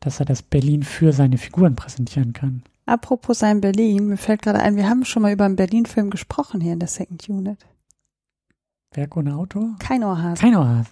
[0.00, 2.62] dass er das Berlin für seine Figuren präsentieren kann.
[2.86, 6.62] Apropos sein Berlin, mir fällt gerade ein, wir haben schon mal über einen Berlin-Film gesprochen
[6.62, 7.58] hier in der Second Unit.
[8.96, 9.74] Werk ohne Autor?
[9.78, 10.40] Kein Ohrhase.
[10.40, 10.88] Kein Ohrhase.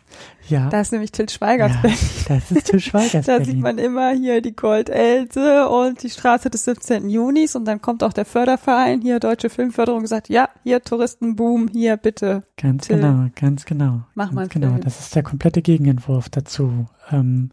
[0.49, 0.69] Ja.
[0.69, 1.91] Da ist nämlich Til Schweigers ja,
[2.29, 6.65] das ist Til Schweigers Da sieht man immer hier die Goldelse und die Straße des
[6.65, 7.09] 17.
[7.09, 11.69] Junis und dann kommt auch der Förderverein hier, Deutsche Filmförderung, und sagt, ja, hier Touristenboom,
[11.69, 12.43] hier bitte.
[12.57, 12.97] Ganz Till.
[12.97, 14.03] genau, ganz genau.
[14.15, 14.71] Mach mal genau.
[14.71, 14.81] Film.
[14.81, 16.87] Das ist der komplette Gegenentwurf dazu.
[17.11, 17.51] Ähm,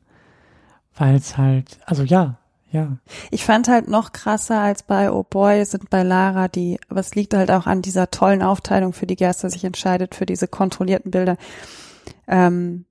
[0.96, 2.39] Weil es halt, also ja,
[2.72, 2.98] ja.
[3.32, 7.16] Ich fand halt noch krasser als bei Oh Boy sind bei Lara die, aber es
[7.16, 11.12] liegt halt auch an dieser tollen Aufteilung, für die Gerster sich entscheidet, für diese kontrollierten
[11.12, 11.38] Bilder.
[12.28, 12.86] Ähm,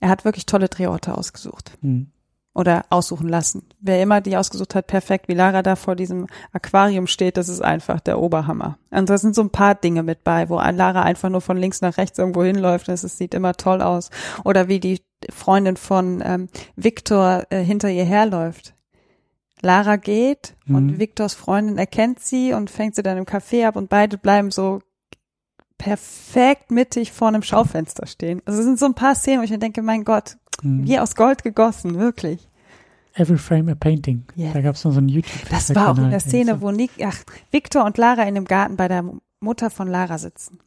[0.00, 2.08] er hat wirklich tolle Drehorte ausgesucht Hm.
[2.54, 3.62] oder aussuchen lassen.
[3.80, 5.28] Wer immer die ausgesucht hat, perfekt.
[5.28, 8.78] Wie Lara da vor diesem Aquarium steht, das ist einfach der Oberhammer.
[8.90, 11.80] Und da sind so ein paar Dinge mit bei, wo Lara einfach nur von links
[11.80, 12.88] nach rechts irgendwo hinläuft.
[12.88, 14.10] Das ist, sieht immer toll aus.
[14.44, 15.00] Oder wie die
[15.30, 18.74] Freundin von ähm, Victor äh, hinter ihr herläuft.
[19.64, 20.98] Lara geht und Mhm.
[21.00, 24.80] Victors Freundin erkennt sie und fängt sie dann im Café ab und beide bleiben so
[25.78, 28.40] perfekt mittig vor einem Schaufenster stehen.
[28.44, 30.86] Also es sind so ein paar Szenen, wo ich mir denke, mein Gott, Mhm.
[30.86, 32.48] wie aus Gold gegossen, wirklich.
[33.14, 34.24] Every Frame a Painting.
[34.34, 34.52] Ja.
[34.52, 36.90] Da gab es noch so einen youtube Das war auch in der Szene, wo Nick,
[37.04, 37.18] ach,
[37.50, 39.04] Victor und Lara in dem Garten bei der
[39.40, 40.58] Mutter von Lara sitzen.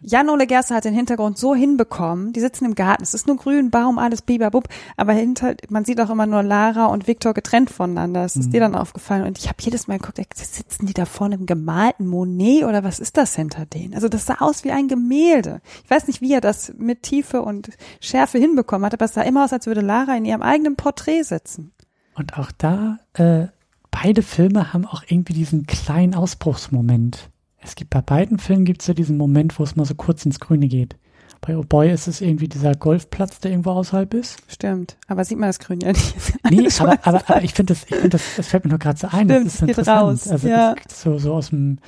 [0.00, 3.70] Jan-Ole Gerster hat den Hintergrund so hinbekommen, die sitzen im Garten, es ist nur grün,
[3.70, 8.22] Baum, alles bibabub, aber hinter, man sieht auch immer nur Lara und Victor getrennt voneinander.
[8.22, 8.50] Das ist Mhm.
[8.52, 12.06] dir dann aufgefallen und ich habe jedes Mal geguckt, sitzen die da vorne im gemalten
[12.06, 13.94] Monet oder was ist das hinter denen?
[13.94, 15.60] Also das sah aus wie ein Gemälde.
[15.84, 17.70] Ich weiß nicht, wie er das mit Tiefe und
[18.00, 21.22] Schärfe hinbekommen hat, aber es sah immer aus, als würde Lara in ihrem eigenen Porträt
[21.22, 21.72] sitzen.
[22.14, 23.46] Und auch da, äh,
[23.90, 27.30] beide Filme haben auch irgendwie diesen kleinen Ausbruchsmoment.
[27.62, 30.24] Es gibt bei beiden Filmen gibt es ja diesen Moment, wo es mal so kurz
[30.26, 30.96] ins Grüne geht.
[31.40, 34.38] Bei Oh Boy ist es irgendwie dieser Golfplatz, der irgendwo außerhalb ist.
[34.46, 36.14] Stimmt, aber sieht man das Grün ja nicht.
[36.50, 38.98] Nee, aber, aber, aber ich finde das, ich finde das, das fällt mir nur gerade
[38.98, 39.28] so ein.
[39.28, 40.00] Stimmt, das ist es geht interessant.
[40.02, 40.74] raus, Also ja.
[40.86, 41.78] das, so, so aus dem,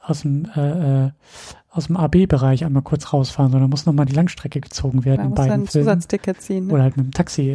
[0.00, 1.10] aus dem, äh, äh,
[1.70, 5.28] aus dem AB-Bereich einmal kurz rausfahren, sondern muss nochmal die Langstrecke gezogen werden Da in
[5.30, 5.84] muss dann beiden Filmen.
[5.86, 6.66] Zusatzticket ziehen.
[6.68, 6.72] Ne?
[6.72, 7.54] Oder halt mit dem Taxi äh,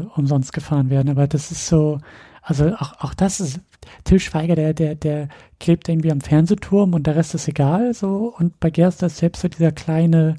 [0.00, 1.08] äh, umsonst gefahren werden.
[1.10, 2.00] Aber das ist so,
[2.42, 3.60] also auch, auch das ist,
[4.04, 5.28] Till Schweiger, der, der, der
[5.60, 8.34] klebt irgendwie am Fernsehturm und der Rest ist egal, so.
[8.38, 10.36] Und bei Gerster ist selbst so dieser kleine,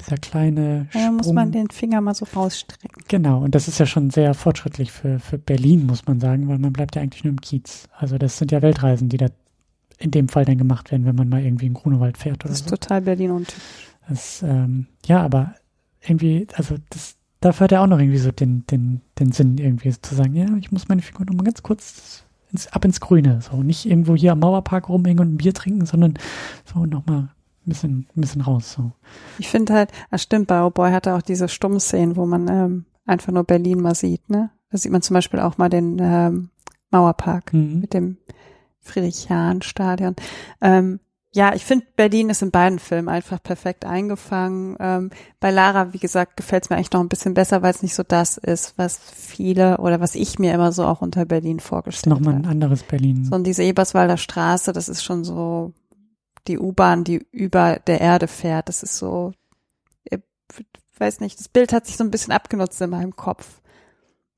[0.00, 1.34] dieser kleine Ja, da muss Sprung.
[1.36, 3.02] man den Finger mal so rausstrecken.
[3.08, 6.58] Genau, und das ist ja schon sehr fortschrittlich für, für Berlin, muss man sagen, weil
[6.58, 7.88] man bleibt ja eigentlich nur im Kiez.
[7.96, 9.26] Also das sind ja Weltreisen, die da
[9.98, 12.60] in dem Fall dann gemacht werden, wenn man mal irgendwie in Grunewald fährt oder Das
[12.60, 12.76] ist so.
[12.76, 13.52] total Berlin und
[14.08, 15.54] Das, ähm, ja, aber
[16.00, 19.92] irgendwie, also das, dafür hat er auch noch irgendwie so den, den, den Sinn, irgendwie
[20.00, 23.40] zu sagen, ja, ich muss meine Figur noch mal ganz kurz ins, ab ins Grüne.
[23.40, 26.14] So, nicht irgendwo hier am Mauerpark rumhängen und ein Bier trinken, sondern
[26.64, 27.30] so nochmal ein
[27.66, 28.72] bisschen, ein bisschen raus.
[28.72, 28.92] So.
[29.38, 32.84] ich finde halt, ah stimmt, bei Boy hat er auch diese Stummszenen, wo man ähm,
[33.06, 34.50] einfach nur Berlin mal sieht, ne?
[34.70, 36.50] Da sieht man zum Beispiel auch mal den ähm,
[36.90, 37.80] Mauerpark Mhm.
[37.80, 38.18] mit dem
[38.80, 40.14] Friedrich-Jahn-Stadion.
[40.60, 41.00] Ähm,
[41.34, 44.76] ja, ich finde, Berlin ist in beiden Filmen einfach perfekt eingefangen.
[44.80, 45.10] Ähm,
[45.40, 47.94] bei Lara, wie gesagt, gefällt es mir eigentlich noch ein bisschen besser, weil es nicht
[47.94, 52.14] so das ist, was viele oder was ich mir immer so auch unter Berlin vorgestellt
[52.14, 52.44] nochmal habe.
[52.44, 53.26] ein anderes Berlin.
[53.26, 55.74] So und diese Eberswalder Straße, das ist schon so
[56.46, 58.70] die U-Bahn, die über der Erde fährt.
[58.70, 59.32] Das ist so,
[60.10, 60.20] ich
[60.98, 63.60] weiß nicht, das Bild hat sich so ein bisschen abgenutzt in meinem Kopf.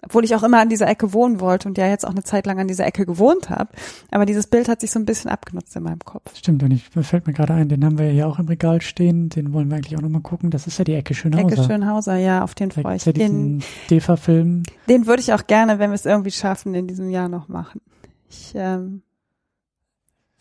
[0.03, 2.47] Obwohl ich auch immer an dieser Ecke wohnen wollte und ja jetzt auch eine Zeit
[2.47, 3.69] lang an dieser Ecke gewohnt habe.
[4.11, 6.35] Aber dieses Bild hat sich so ein bisschen abgenutzt in meinem Kopf.
[6.37, 9.29] Stimmt, und ich, fällt mir gerade ein, den haben wir ja auch im Regal stehen,
[9.29, 10.51] den wollen wir eigentlich auch nochmal gucken.
[10.51, 11.53] Das ist ja die Ecke Schönhauser.
[11.53, 14.63] Ecke Schönhauser, ja, auf den freue ich ja den, DEFA-Film.
[14.89, 17.83] den würde ich auch gerne, wenn wir es irgendwie schaffen, in diesem Jahr noch machen.
[18.31, 19.03] Ich, ähm,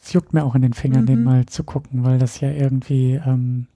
[0.02, 1.26] Es juckt mir auch in den Fingern, den Mhm.
[1.26, 3.68] mal zu gucken, weil das ja irgendwie, ähm,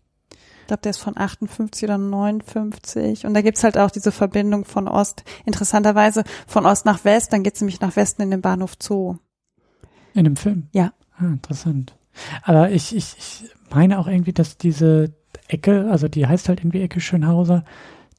[0.74, 3.28] glaube, der ist von 58 oder 59.
[3.28, 7.44] Und da gibt's halt auch diese Verbindung von Ost, interessanterweise von Ost nach West, dann
[7.44, 9.18] geht's nämlich nach Westen in den Bahnhof Zoo.
[10.16, 10.68] in dem Film.
[10.72, 10.94] Ja.
[11.18, 11.95] Ah, interessant.
[12.41, 15.14] Aber ich, ich, ich meine auch irgendwie, dass diese
[15.48, 17.64] Ecke, also die heißt halt irgendwie Ecke Schönhauser,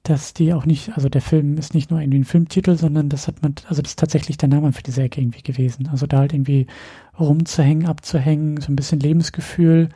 [0.04, 3.26] dass die auch nicht, also der Film ist nicht nur irgendwie ein Filmtitel, sondern das
[3.26, 5.88] hat man, also das ist tatsächlich der Name für diese Ecke irgendwie gewesen.
[5.88, 6.68] Also da halt irgendwie
[7.18, 9.88] rumzuhängen, abzuhängen, so ein bisschen Lebensgefühl,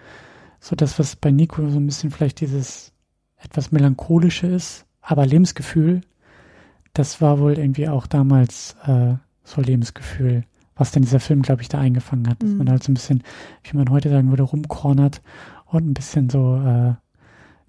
[0.61, 2.93] so das, was bei Nico so ein bisschen vielleicht dieses
[3.37, 6.01] etwas melancholische ist, aber Lebensgefühl,
[6.93, 9.15] das war wohl irgendwie auch damals äh,
[9.45, 10.45] so Lebensgefühl,
[10.75, 12.43] was denn dieser Film, glaube ich, da eingefangen hat.
[12.43, 12.59] Dass Mhm.
[12.59, 13.23] man halt so ein bisschen,
[13.63, 15.23] wie man heute sagen würde, rumkornert
[15.67, 16.95] und ein bisschen so, äh,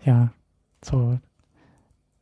[0.08, 0.32] ja,
[0.84, 1.20] so,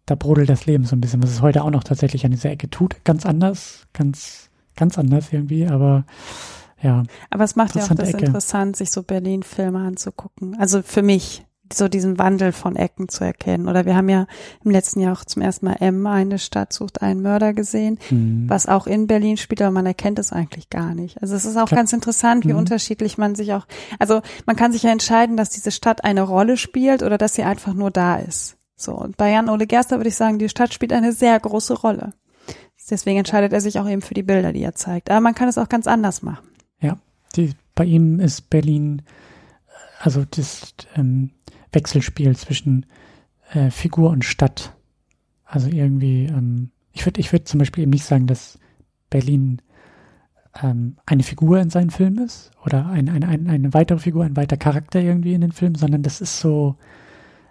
[0.06, 2.50] da brodelt das Leben so ein bisschen, was es heute auch noch tatsächlich an dieser
[2.52, 3.04] Ecke tut.
[3.06, 6.06] Ganz anders, ganz, ganz anders irgendwie, aber
[6.82, 8.26] ja, Aber es macht ja auch das Ecke.
[8.26, 10.56] interessant, sich so Berlin-Filme anzugucken.
[10.60, 11.44] Also für mich,
[11.74, 13.68] so diesen Wandel von Ecken zu erkennen.
[13.68, 14.26] Oder wir haben ja
[14.64, 18.46] im letzten Jahr auch zum ersten Mal M, eine Stadt sucht einen Mörder gesehen, hm,
[18.48, 21.22] was auch in Berlin spielt, aber man erkennt es eigentlich gar nicht.
[21.22, 21.80] Also es ist auch Klar.
[21.80, 22.60] ganz interessant, wie Mhm.
[22.60, 23.66] unterschiedlich man sich auch,
[24.00, 27.44] also man kann sich ja entscheiden, dass diese Stadt eine Rolle spielt oder dass sie
[27.44, 28.56] einfach nur da ist.
[28.78, 28.94] So.
[28.94, 32.14] Und bei Jan Ole Gerster würde ich sagen, die Stadt spielt eine sehr große Rolle.
[32.90, 35.10] Deswegen entscheidet er sich auch eben für die Bilder, die er zeigt.
[35.12, 36.48] Aber man kann es auch ganz anders machen.
[37.38, 39.04] Die, bei ihm ist Berlin,
[40.00, 41.32] also das ähm,
[41.72, 42.86] Wechselspiel zwischen
[43.52, 44.74] äh, Figur und Stadt.
[45.46, 48.60] Also irgendwie, ähm, ich würde ich würd zum Beispiel eben nicht sagen, dass
[49.10, 49.62] Berlin
[50.62, 54.36] ähm, eine Figur in seinen Filmen ist oder ein, ein, ein, eine weitere Figur, ein
[54.36, 56.76] weiterer Charakter irgendwie in den Filmen, sondern das ist so,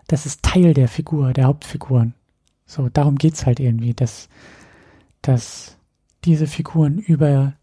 [0.09, 2.15] das ist Teil der Figur, der Hauptfiguren.
[2.67, 4.29] So, darum geht's halt irgendwie, dass,
[5.23, 5.79] dass
[6.25, 7.55] diese Figuren über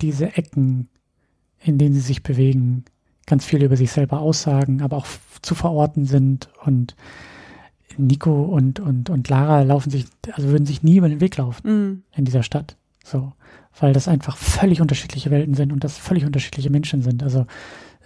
[0.00, 0.88] diese Ecken,
[1.60, 2.84] in denen sie sich bewegen,
[3.26, 5.06] ganz viel über sich selber aussagen, aber auch
[5.42, 6.94] zu verorten sind und
[7.96, 11.62] Nico und, und, und Lara laufen sich, also würden sich nie über den Weg laufen
[11.68, 12.02] Mm.
[12.16, 12.76] in dieser Stadt.
[13.04, 13.32] So,
[13.78, 17.22] weil das einfach völlig unterschiedliche Welten sind und das völlig unterschiedliche Menschen sind.
[17.22, 17.46] Also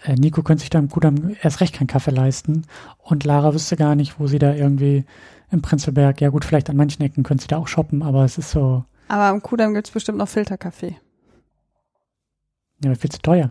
[0.05, 2.62] äh, Nico könnte sich da im Kudamm erst recht keinen Kaffee leisten
[2.98, 5.05] und Lara wüsste gar nicht, wo sie da irgendwie
[5.51, 8.36] im Prinzelberg, ja gut, vielleicht an manchen Ecken könnte sie da auch shoppen, aber es
[8.39, 8.85] ist so.
[9.09, 10.97] Aber am Kudamm gibt's bestimmt noch Filterkaffee.
[12.85, 13.51] Ja, viel zu teuer.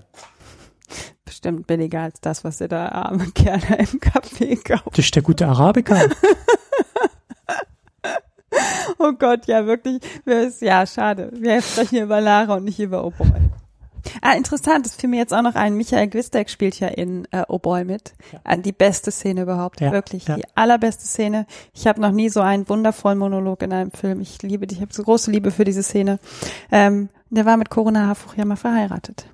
[1.25, 4.97] Bestimmt billiger als das, was ihr da arme Kerle im Kaffee kauft.
[4.97, 5.99] Das ist der gute Arabica.
[8.97, 10.01] oh Gott, ja, wirklich.
[10.61, 11.31] Ja, schade.
[11.33, 13.49] Wir sprechen hier über Lara und nicht über O'Boy.
[14.21, 15.75] Ah, interessant, das fiel mir jetzt auch noch ein.
[15.75, 18.13] Michael Gwistek spielt ja in äh, Oh Boy mit.
[18.31, 18.53] Ja.
[18.53, 20.27] Äh, die beste Szene überhaupt, ja, wirklich.
[20.27, 20.35] Ja.
[20.35, 21.45] Die allerbeste Szene.
[21.73, 24.21] Ich habe noch nie so einen wundervollen Monolog in einem Film.
[24.21, 26.19] Ich liebe dich, ich habe so große Liebe für diese Szene.
[26.71, 29.29] Ähm, der war mit Corona mal verheiratet.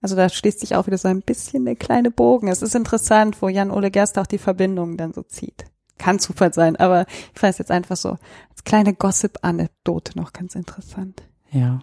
[0.00, 2.48] Also da schließt sich auch wieder so ein bisschen der kleine Bogen.
[2.48, 5.64] Es ist interessant, wo Jan-Ole Gerst auch die Verbindungen dann so zieht.
[5.96, 8.18] Kann Zufall sein, aber ich weiß jetzt einfach so
[8.50, 11.22] als kleine Gossip-Anekdote noch ganz interessant.
[11.50, 11.80] Ja.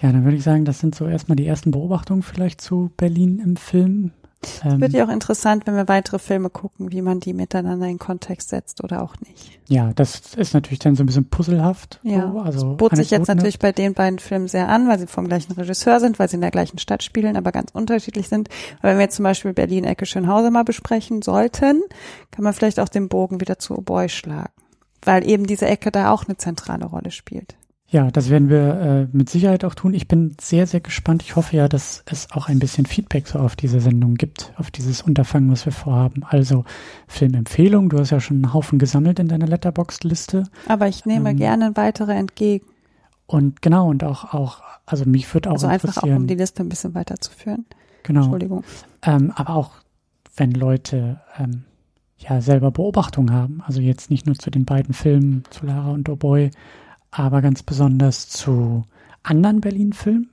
[0.00, 3.40] Ja, dann würde ich sagen, das sind so erstmal die ersten Beobachtungen vielleicht zu Berlin
[3.40, 4.12] im Film.
[4.42, 7.86] Es ähm, wird ja auch interessant, wenn wir weitere Filme gucken, wie man die miteinander
[7.86, 9.58] in Kontext setzt oder auch nicht.
[9.68, 12.00] Ja, das ist natürlich dann so ein bisschen puzzlehaft.
[12.02, 14.98] Ja, so, also das bot sich jetzt natürlich bei den beiden Filmen sehr an, weil
[14.98, 18.28] sie vom gleichen Regisseur sind, weil sie in der gleichen Stadt spielen, aber ganz unterschiedlich
[18.28, 18.48] sind.
[18.78, 21.82] Aber wenn wir jetzt zum Beispiel Berlin-Ecke Schönhauser mal besprechen sollten,
[22.30, 24.52] kann man vielleicht auch den Bogen wieder zu Boy schlagen,
[25.02, 27.56] weil eben diese Ecke da auch eine zentrale Rolle spielt.
[27.88, 29.94] Ja, das werden wir äh, mit Sicherheit auch tun.
[29.94, 31.22] Ich bin sehr, sehr gespannt.
[31.22, 34.72] Ich hoffe ja, dass es auch ein bisschen Feedback so auf diese Sendung gibt, auf
[34.72, 36.24] dieses Unterfangen, was wir vorhaben.
[36.24, 36.64] Also
[37.06, 37.88] Filmempfehlungen.
[37.88, 40.44] Du hast ja schon einen Haufen gesammelt in deiner Letterboxd-Liste.
[40.66, 42.66] Aber ich nehme ähm, gerne weitere entgegen.
[43.26, 46.64] Und genau, und auch, auch, also mich würde auch also einfach auch, um die Liste
[46.64, 47.66] ein bisschen weiterzuführen.
[48.02, 48.22] Genau.
[48.22, 48.64] Entschuldigung.
[49.02, 49.70] Ähm, aber auch,
[50.36, 51.64] wenn Leute ähm,
[52.18, 56.08] ja selber Beobachtungen haben, also jetzt nicht nur zu den beiden Filmen, zu Lara und
[56.08, 56.50] Oh Boy,
[57.16, 58.84] aber ganz besonders zu
[59.22, 60.30] anderen Berlin-Filmen.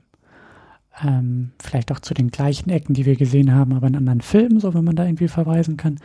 [1.01, 4.59] Ähm, vielleicht auch zu den gleichen Ecken, die wir gesehen haben, aber in anderen Filmen,
[4.59, 5.99] so wenn man da irgendwie verweisen kann.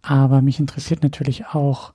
[0.00, 1.92] Aber mich interessiert natürlich auch,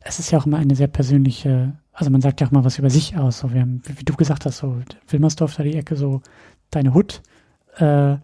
[0.00, 2.78] es ist ja auch immer eine sehr persönliche, also man sagt ja auch mal was
[2.78, 3.38] über sich aus.
[3.38, 6.22] So, wir haben, wie du gesagt hast, so Wilmersdorf da die Ecke, so
[6.70, 7.22] deine Hut,
[7.76, 8.16] äh,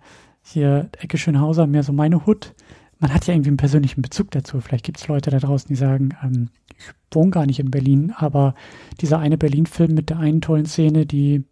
[0.42, 2.54] hier Ecke Schönhauser, mehr so meine Hut.
[3.02, 4.60] Man hat ja irgendwie einen persönlichen Bezug dazu.
[4.60, 8.14] Vielleicht gibt es Leute da draußen, die sagen, ähm, ich wohne gar nicht in Berlin,
[8.16, 8.54] aber
[9.00, 11.42] dieser eine Berlin-Film mit der einen tollen Szene, die,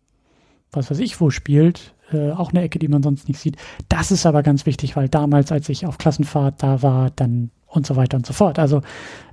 [0.71, 3.57] was weiß ich, wo spielt, äh, auch eine Ecke, die man sonst nicht sieht.
[3.89, 7.85] Das ist aber ganz wichtig, weil damals, als ich auf Klassenfahrt da war, dann und
[7.85, 8.61] so weiter und so fort.
[8.61, 8.83] Also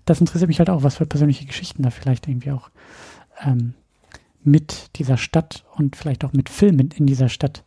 [0.05, 2.71] das interessiert mich halt auch, was für persönliche Geschichten da vielleicht irgendwie auch
[3.43, 3.75] ähm,
[4.43, 7.63] mit dieser Stadt und vielleicht auch mit Filmen in dieser Stadt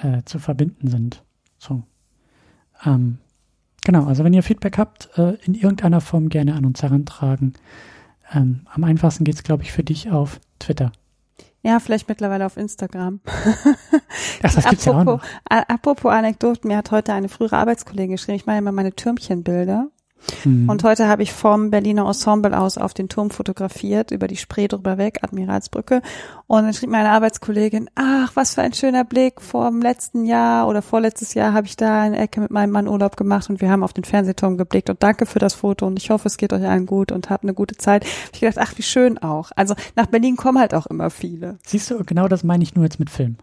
[0.00, 1.24] äh, zu verbinden sind.
[1.56, 1.82] So.
[2.84, 3.18] Ähm,
[3.86, 7.54] Genau, also wenn ihr Feedback habt, äh, in irgendeiner Form gerne an uns herantragen.
[8.34, 10.90] Ähm, am einfachsten geht's, glaube ich, für dich auf Twitter.
[11.62, 13.20] Ja, vielleicht mittlerweile auf Instagram.
[14.42, 15.68] Ach, das gibt's apropos, ja auch noch.
[15.68, 19.86] Apropos Anekdoten, mir hat heute eine frühere Arbeitskollegin geschrieben, ich meine immer meine Türmchenbilder.
[20.44, 20.68] Mhm.
[20.68, 24.68] Und heute habe ich vom Berliner Ensemble aus auf den Turm fotografiert, über die Spree
[24.68, 26.02] drüber weg, Admiralsbrücke.
[26.46, 29.40] Und dann schrieb meine Arbeitskollegin, ach, was für ein schöner Blick.
[29.40, 32.88] Vor dem letzten Jahr oder vorletztes Jahr habe ich da eine Ecke mit meinem Mann
[32.88, 34.90] Urlaub gemacht und wir haben auf den Fernsehturm geblickt.
[34.90, 37.44] Und danke für das Foto und ich hoffe, es geht euch allen gut und habt
[37.44, 38.04] eine gute Zeit.
[38.32, 39.50] Ich gedacht, ach, wie schön auch.
[39.56, 41.58] Also nach Berlin kommen halt auch immer viele.
[41.64, 43.36] Siehst du, genau das meine ich nur jetzt mit Film.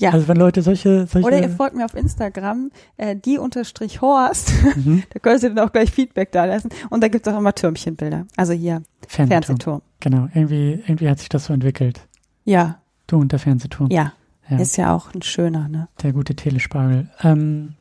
[0.00, 0.10] Ja.
[0.10, 4.52] Also wenn Leute solche, solche Oder ihr folgt mir auf Instagram, äh, die unterstrich Horst.
[4.76, 5.02] Mhm.
[5.10, 6.70] da könnt ihr dann auch gleich Feedback da lassen.
[6.90, 8.26] Und da gibt's auch immer Türmchenbilder.
[8.36, 9.28] Also hier, Fernsehturm.
[9.28, 9.82] Fernsehturm.
[10.00, 12.00] Genau, irgendwie, irgendwie hat sich das so entwickelt.
[12.44, 12.80] Ja.
[13.06, 13.90] Du und der Fernsehturm.
[13.90, 14.12] Ja.
[14.48, 14.58] ja.
[14.58, 15.88] Ist ja auch ein schöner, ne?
[16.02, 17.10] Der gute Telespargel.
[17.22, 17.74] Ähm,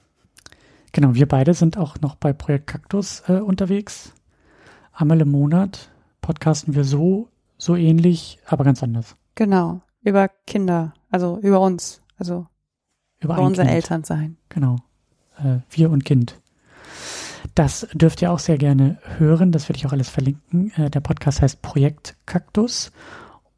[0.91, 4.14] genau, wir beide sind auch noch bei Projekt Kaktus äh, unterwegs.
[4.94, 5.91] Einmal im Monat
[6.22, 9.15] podcasten wir so, so ähnlich, aber ganz anders.
[9.35, 9.81] Genau.
[10.03, 12.02] Über Kinder, also über uns.
[12.18, 12.48] Also
[13.19, 13.76] über, über unser kind.
[13.76, 14.38] Elternsein.
[14.49, 14.77] Genau.
[15.38, 16.39] Äh, wir und Kind.
[17.56, 19.52] Das dürft ihr auch sehr gerne hören.
[19.52, 20.72] Das werde ich auch alles verlinken.
[20.76, 22.91] Äh, der Podcast heißt Projekt Kaktus.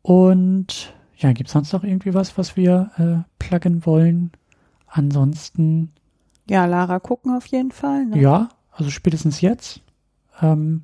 [0.02, 4.32] Und ja, gibt es sonst noch irgendwie was, was wir äh, pluggen wollen?
[4.88, 5.92] Ansonsten.
[6.50, 8.06] Ja, Lara gucken auf jeden Fall.
[8.06, 8.22] Ne?
[8.22, 9.82] Ja, also spätestens jetzt.
[10.42, 10.84] Ähm,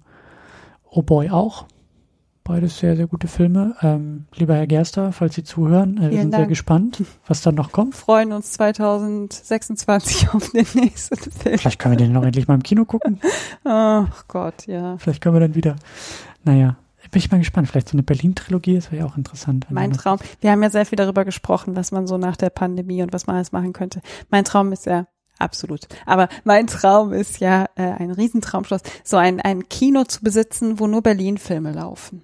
[0.90, 1.66] oh Boy auch.
[2.48, 3.76] Beides sehr, sehr gute Filme.
[3.82, 6.42] Ähm, lieber Herr Gerster, falls Sie zuhören, äh, wir sind Dank.
[6.42, 7.96] sehr gespannt, was dann noch kommt.
[7.96, 11.58] Freuen uns 2026 auf den nächsten Film.
[11.58, 13.20] Vielleicht können wir den noch endlich mal im Kino gucken.
[13.64, 14.96] Ach Gott, ja.
[15.00, 15.76] Vielleicht können wir dann wieder.
[16.44, 16.78] Naja,
[17.10, 17.68] bin ich mal gespannt.
[17.68, 19.66] Vielleicht so eine Berlin-Trilogie, das wäre ja auch interessant.
[19.72, 20.20] Mein Traum.
[20.40, 23.26] Wir haben ja sehr viel darüber gesprochen, was man so nach der Pandemie und was
[23.26, 24.02] man alles machen könnte.
[24.30, 25.08] Mein Traum ist ja
[25.38, 25.88] Absolut.
[26.06, 30.88] Aber mein Traum ist ja äh, ein Riesentraumschloss, so ein, ein Kino zu besitzen, wo
[30.88, 32.24] nur Berlin-Filme laufen.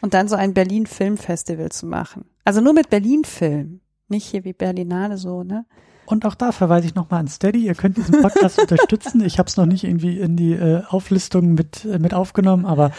[0.00, 2.24] Und dann so ein Berlin Film Festival zu machen.
[2.44, 3.80] Also nur mit Berlin Film.
[4.08, 5.66] Nicht hier wie Berlinale so, ne?
[6.06, 7.64] Und auch da verweise ich nochmal an Steady.
[7.64, 9.24] Ihr könnt diesen Podcast unterstützen.
[9.24, 12.90] Ich habe es noch nicht irgendwie in die äh, Auflistung mit, äh, mit aufgenommen, aber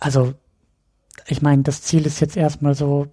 [0.00, 0.32] also
[1.26, 3.08] ich meine, das Ziel ist jetzt erstmal so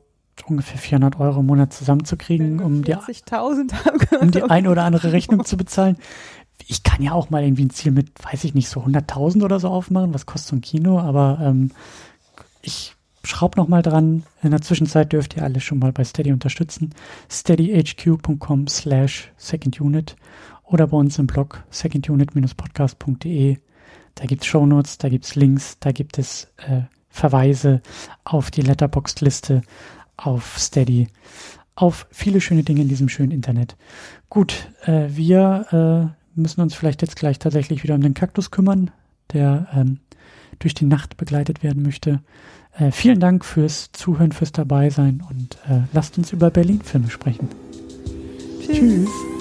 [0.48, 2.95] ungefähr 400 Euro im Monat zusammenzukriegen, um die,
[4.22, 5.98] um die ein oder andere Rechnung zu bezahlen.
[6.68, 9.60] Ich kann ja auch mal irgendwie ein Ziel mit, weiß ich nicht, so 100.000 oder
[9.60, 10.14] so aufmachen.
[10.14, 10.99] Was kostet so ein Kino?
[10.99, 11.72] Aber ähm,
[12.66, 14.24] ich schraub noch mal dran.
[14.42, 16.94] In der Zwischenzeit dürft ihr alle schon mal bei Steady unterstützen.
[17.30, 20.16] steadyhq.com slash secondunit
[20.64, 23.58] oder bei uns im Blog secondunit-podcast.de.
[24.16, 27.82] Da gibt's Shownotes, da gibt's Links, da gibt es äh, Verweise
[28.24, 29.62] auf die Letterboxd-Liste,
[30.18, 31.08] auf Steady,
[31.76, 33.76] auf viele schöne Dinge in diesem schönen Internet.
[34.30, 38.92] Gut, äh, wir äh, müssen uns vielleicht jetzt gleich tatsächlich wieder um den Kaktus kümmern,
[39.34, 40.00] der ähm,
[40.60, 42.22] durch die Nacht begleitet werden möchte.
[42.77, 47.49] Äh, vielen Dank fürs Zuhören, fürs Dabeisein und äh, lasst uns über Berlin-Filme sprechen.
[48.61, 48.77] Tschüss.
[48.77, 49.35] Tschüss.